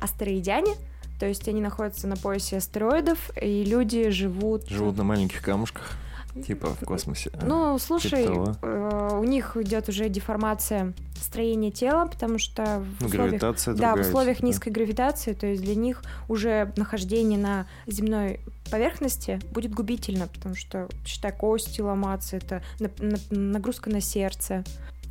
астероидяне, 0.00 0.74
то 1.18 1.26
есть 1.26 1.48
они 1.48 1.60
находятся 1.60 2.06
на 2.06 2.16
поясе 2.16 2.58
астероидов, 2.58 3.30
и 3.40 3.64
люди 3.64 4.10
живут... 4.10 4.68
Живут 4.68 4.96
на 4.96 5.04
маленьких 5.04 5.42
камушках. 5.42 5.96
Типа 6.46 6.68
в 6.68 6.84
космосе. 6.84 7.30
Ну, 7.42 7.78
слушай, 7.78 8.26
э, 8.26 9.18
у 9.18 9.24
них 9.24 9.56
идет 9.56 9.88
уже 9.88 10.08
деформация 10.08 10.94
строения 11.20 11.70
тела, 11.70 12.06
потому 12.06 12.38
что 12.38 12.82
в 13.00 13.06
условиях, 13.06 13.30
гравитация 13.30 13.74
да, 13.74 13.96
в 13.96 14.00
условиях 14.00 14.42
низкой 14.42 14.70
гравитации, 14.70 15.32
то 15.32 15.46
есть 15.46 15.62
для 15.62 15.74
них 15.74 16.02
уже 16.28 16.72
нахождение 16.76 17.38
на 17.38 17.66
земной 17.86 18.40
поверхности 18.70 19.40
будет 19.52 19.72
губительно, 19.72 20.28
потому 20.28 20.54
что, 20.54 20.88
считай, 21.04 21.32
кости 21.32 21.80
ломаться, 21.80 22.36
это 22.36 22.62
нагрузка 23.30 23.90
на 23.90 24.00
сердце. 24.00 24.64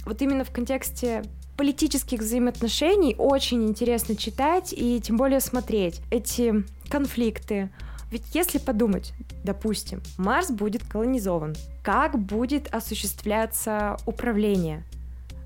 Вот 0.06 0.22
именно 0.22 0.44
в 0.44 0.52
контексте 0.52 1.24
политических 1.58 2.20
взаимоотношений 2.20 3.16
очень 3.18 3.68
интересно 3.68 4.16
читать 4.16 4.74
и 4.78 5.02
тем 5.02 5.18
более 5.18 5.42
смотреть 5.42 6.02
эти 6.12 6.64
конфликты. 6.88 7.70
Ведь 8.12 8.24
если 8.34 8.58
подумать, 8.58 9.14
допустим, 9.44 10.02
Марс 10.18 10.50
будет 10.50 10.84
колонизован, 10.86 11.56
как 11.84 12.18
будет 12.18 12.74
осуществляться 12.74 13.98
управление? 14.06 14.84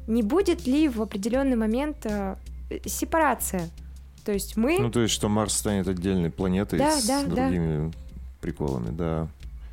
Не 0.08 0.24
будет 0.24 0.68
ли 0.68 0.88
в 0.88 1.02
определенный 1.02 1.56
момент 1.56 2.06
э, 2.06 2.36
сепарация? 2.86 3.70
То 4.24 4.32
есть 4.32 4.58
мы... 4.58 4.78
Ну, 4.80 4.92
то 4.92 5.02
есть, 5.02 5.14
что 5.14 5.30
Марс 5.30 5.54
станет 5.54 5.88
отдельной 5.88 6.30
планетой 6.30 6.80
Да, 6.80 7.00
с 7.00 7.06
да, 7.06 7.24
да. 7.24 7.48
другими 7.48 7.92
приколами, 8.42 8.96
да. 8.96 9.28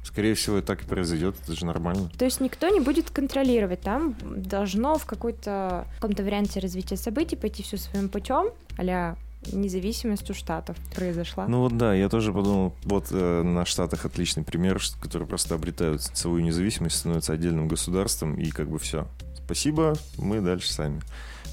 Скорее 0.05 0.35
всего, 0.35 0.63
так 0.63 0.83
и 0.83 0.87
произойдет, 0.87 1.37
это 1.43 1.55
же 1.55 1.67
нормально. 1.67 2.11
То 2.17 2.25
есть 2.25 2.41
никто 2.41 2.69
не 2.71 2.81
будет 2.81 3.11
контролировать. 3.11 3.83
Там 3.83 4.17
должно 4.23 4.97
в 4.97 5.05
какой-то 5.05 5.87
в 5.93 5.95
каком-то 5.97 6.23
варианте 6.23 6.61
развития 6.61 6.97
событий 6.97 7.37
пойти 7.37 7.63
все 7.63 7.77
своим 7.77 8.09
путем, 8.09 8.47
а 8.79 9.17
независимость 9.53 10.31
у 10.31 10.35
штатов 10.35 10.77
произошла. 10.95 11.47
Ну 11.47 11.61
вот 11.61 11.77
да, 11.77 11.95
я 11.95 12.09
тоже 12.09 12.33
подумал, 12.33 12.75
вот 12.85 13.07
э, 13.11 13.43
на 13.43 13.65
Штатах 13.65 14.05
отличный 14.05 14.43
пример, 14.43 14.81
которые 15.01 15.29
просто 15.29 15.55
обретают 15.55 16.03
свою 16.03 16.41
независимость, 16.41 16.97
становятся 16.97 17.33
отдельным 17.33 17.69
государством, 17.69 18.35
и 18.35 18.51
как 18.51 18.69
бы 18.69 18.79
все. 18.79 19.07
Спасибо, 19.45 19.95
мы 20.17 20.41
дальше 20.41 20.73
сами. 20.73 21.01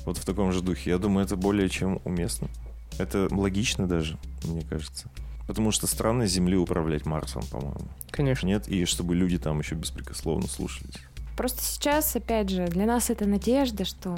Вот 0.05 0.17
в 0.17 0.25
таком 0.25 0.51
же 0.51 0.61
духе. 0.61 0.91
Я 0.91 0.97
думаю, 0.97 1.25
это 1.25 1.35
более 1.35 1.69
чем 1.69 2.01
уместно. 2.03 2.49
Это 2.97 3.27
логично 3.31 3.87
даже, 3.87 4.17
мне 4.43 4.61
кажется. 4.61 5.09
Потому 5.47 5.71
что 5.71 5.87
странно 5.87 6.25
Земли 6.25 6.55
управлять 6.57 7.05
Марсом, 7.05 7.43
по-моему. 7.51 7.87
Конечно. 8.09 8.47
Нет, 8.47 8.67
и 8.67 8.85
чтобы 8.85 9.15
люди 9.15 9.37
там 9.37 9.59
еще 9.59 9.75
беспрекословно 9.75 10.47
слушались. 10.47 10.95
Просто 11.37 11.61
сейчас, 11.61 12.15
опять 12.15 12.49
же, 12.49 12.67
для 12.67 12.85
нас 12.85 13.09
это 13.09 13.25
надежда, 13.25 13.85
что 13.85 14.15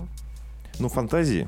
Ну, 0.80 0.90
фантазии 0.90 1.48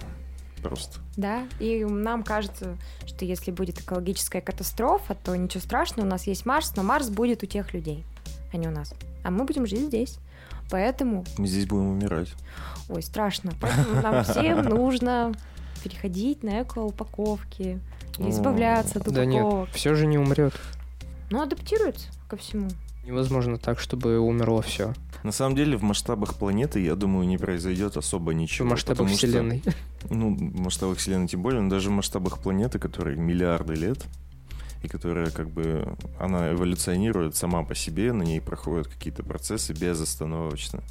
просто. 0.60 1.00
да, 1.18 1.44
и 1.60 1.84
нам 1.86 2.24
кажется, 2.24 2.78
что 3.06 3.26
если 3.26 3.52
будет 3.52 3.80
экологическая 3.80 4.42
катастрофа, 4.42 5.16
то 5.16 5.36
ничего 5.36 5.62
страшного, 5.62 6.06
у 6.06 6.10
нас 6.10 6.28
есть 6.28 6.46
Марс, 6.46 6.76
но 6.76 6.84
Марс 6.84 7.10
будет 7.10 7.44
у 7.44 7.46
тех 7.46 7.74
людей, 7.74 8.06
а 8.54 8.58
не 8.58 8.68
у 8.68 8.72
нас. 8.72 8.94
А 9.24 9.32
мы 9.32 9.46
будем 9.46 9.66
жить 9.66 9.88
здесь. 9.88 10.18
Поэтому, 10.72 11.26
Мы 11.38 11.48
здесь 11.48 11.66
будем 11.66 11.88
умирать. 11.88 12.30
ой, 12.90 13.02
страшно. 13.02 13.52
Поэтому 13.60 14.02
нам 14.02 14.24
всем 14.24 14.62
нужно 14.70 15.34
переходить 15.84 16.44
на 16.44 16.62
эко-упаковки, 16.62 17.80
избавляться 18.20 19.00
от 19.00 19.12
Да 19.12 19.26
нет, 19.26 19.44
упаковок. 19.44 19.70
все 19.72 19.96
же 19.96 20.06
не 20.06 20.18
умрет. 20.18 20.54
Ну, 21.32 21.42
адаптируется 21.42 22.08
ко 22.28 22.38
всему. 22.38 22.70
Невозможно 23.04 23.58
так, 23.58 23.80
чтобы 23.80 24.20
умерло 24.20 24.62
все. 24.62 24.94
На 25.24 25.32
самом 25.32 25.56
деле, 25.56 25.78
в 25.78 25.84
масштабах 25.84 26.36
планеты, 26.36 26.80
я 26.82 26.96
думаю, 26.96 27.28
не 27.28 27.38
произойдет 27.38 27.98
особо 27.98 28.32
В 28.32 28.34
ничего. 28.34 28.68
масштабах 28.68 28.98
потому 29.00 29.10
что- 29.18 29.28
Вселенной. 29.28 29.64
Ну, 30.10 30.36
в 30.36 30.60
масштабах 30.62 30.98
Вселенной 30.98 31.28
тем 31.28 31.42
более, 31.42 31.62
но 31.62 31.70
даже 31.70 31.90
в 31.90 31.94
масштабах 31.94 32.40
планеты, 32.40 32.78
которые 32.80 33.18
миллиарды 33.18 33.74
лет, 33.74 34.06
и 34.84 34.88
которая 34.88 35.30
как 35.32 35.50
бы, 35.50 35.94
она 36.20 36.52
эволюционирует 36.54 37.36
сама 37.36 37.64
по 37.64 37.76
себе, 37.76 38.14
на 38.14 38.24
ней 38.24 38.40
проходят 38.40 38.88
какие-то 38.88 39.24
процессы 39.24 39.74
безостановочно. 39.74 40.82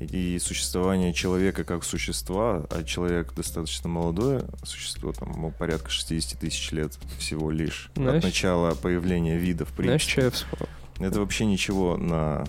И, 0.00 0.34
и 0.34 0.38
существование 0.40 1.14
человека 1.14 1.62
как 1.64 1.84
существа, 1.84 2.66
а 2.68 2.82
человек 2.82 3.32
достаточно 3.34 3.88
молодое 3.88 4.44
существо, 4.64 5.12
там, 5.12 5.30
ему 5.32 5.52
порядка 5.52 5.88
60 5.88 6.38
тысяч 6.40 6.72
лет 6.72 6.98
всего 7.18 7.50
лишь 7.50 7.90
Знаешь- 7.94 8.18
от 8.18 8.24
начала 8.24 8.74
появления 8.74 9.38
вида, 9.38 9.64
в 9.64 9.68
Знаешь, 9.76 9.76
принципе. 10.04 10.10
что 10.10 10.20
я 10.22 10.30
вспомнил? 10.32 10.68
Это 10.98 11.20
вообще 11.20 11.44
ничего 11.44 11.96
на 11.96 12.44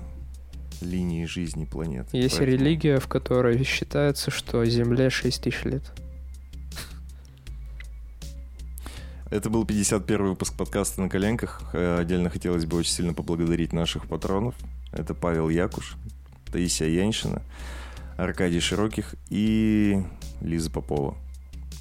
линии 0.82 1.26
жизни 1.26 1.66
планеты. 1.66 2.16
Есть 2.18 2.38
Поэтому- 2.38 2.58
религия, 2.60 3.00
в 3.00 3.08
которой 3.08 3.64
считается, 3.64 4.30
что 4.32 4.64
Земле 4.66 5.10
6 5.10 5.42
тысяч 5.44 5.64
лет. 5.64 5.84
Это 9.32 9.50
был 9.50 9.66
51 9.66 10.30
выпуск 10.30 10.54
подкаста 10.56 11.02
«На 11.02 11.10
коленках». 11.10 11.62
Э, 11.74 11.98
Отдельно 12.00 12.30
хотелось 12.30 12.66
бы 12.66 12.78
очень 12.78 12.92
сильно 12.92 13.14
поблагодарить 13.14 13.74
наших 13.74 14.08
патронов. 14.08 14.56
Это 14.92 15.14
Павел 15.16 15.50
Якуш, 15.50 15.96
Таисия 16.52 16.88
Яньшина, 16.88 17.42
Аркадий 18.18 18.60
Широких 18.60 19.16
и 19.30 20.02
Лиза 20.42 20.70
Попова. 20.70 21.18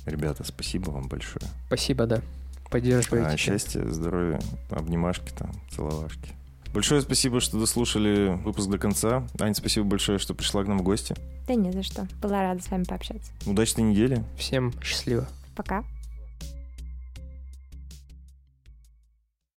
Ребята, 0.06 0.42
спасибо 0.44 0.90
вам 0.90 1.06
большое. 1.08 1.46
Спасибо, 1.66 2.06
да. 2.06 2.22
Поддерживайте. 2.70 3.28
А, 3.28 3.36
счастья, 3.36 3.86
здоровья, 3.88 4.40
обнимашки 4.70 5.30
там, 5.36 5.52
целовашки. 5.70 6.30
Большое 6.74 7.00
спасибо, 7.02 7.38
что 7.38 7.56
дослушали 7.56 8.36
выпуск 8.42 8.68
до 8.68 8.78
конца. 8.78 9.24
Ань, 9.38 9.54
спасибо 9.54 9.86
большое, 9.86 10.18
что 10.18 10.34
пришла 10.34 10.64
к 10.64 10.66
нам 10.66 10.78
в 10.78 10.82
гости. 10.82 11.14
Да 11.46 11.54
не 11.54 11.70
за 11.70 11.84
что. 11.84 12.08
Была 12.20 12.42
рада 12.42 12.60
с 12.60 12.68
вами 12.68 12.82
пообщаться. 12.82 13.30
Удачной 13.46 13.84
недели. 13.84 14.24
Всем 14.36 14.74
счастливо. 14.82 15.28
Пока. 15.54 15.84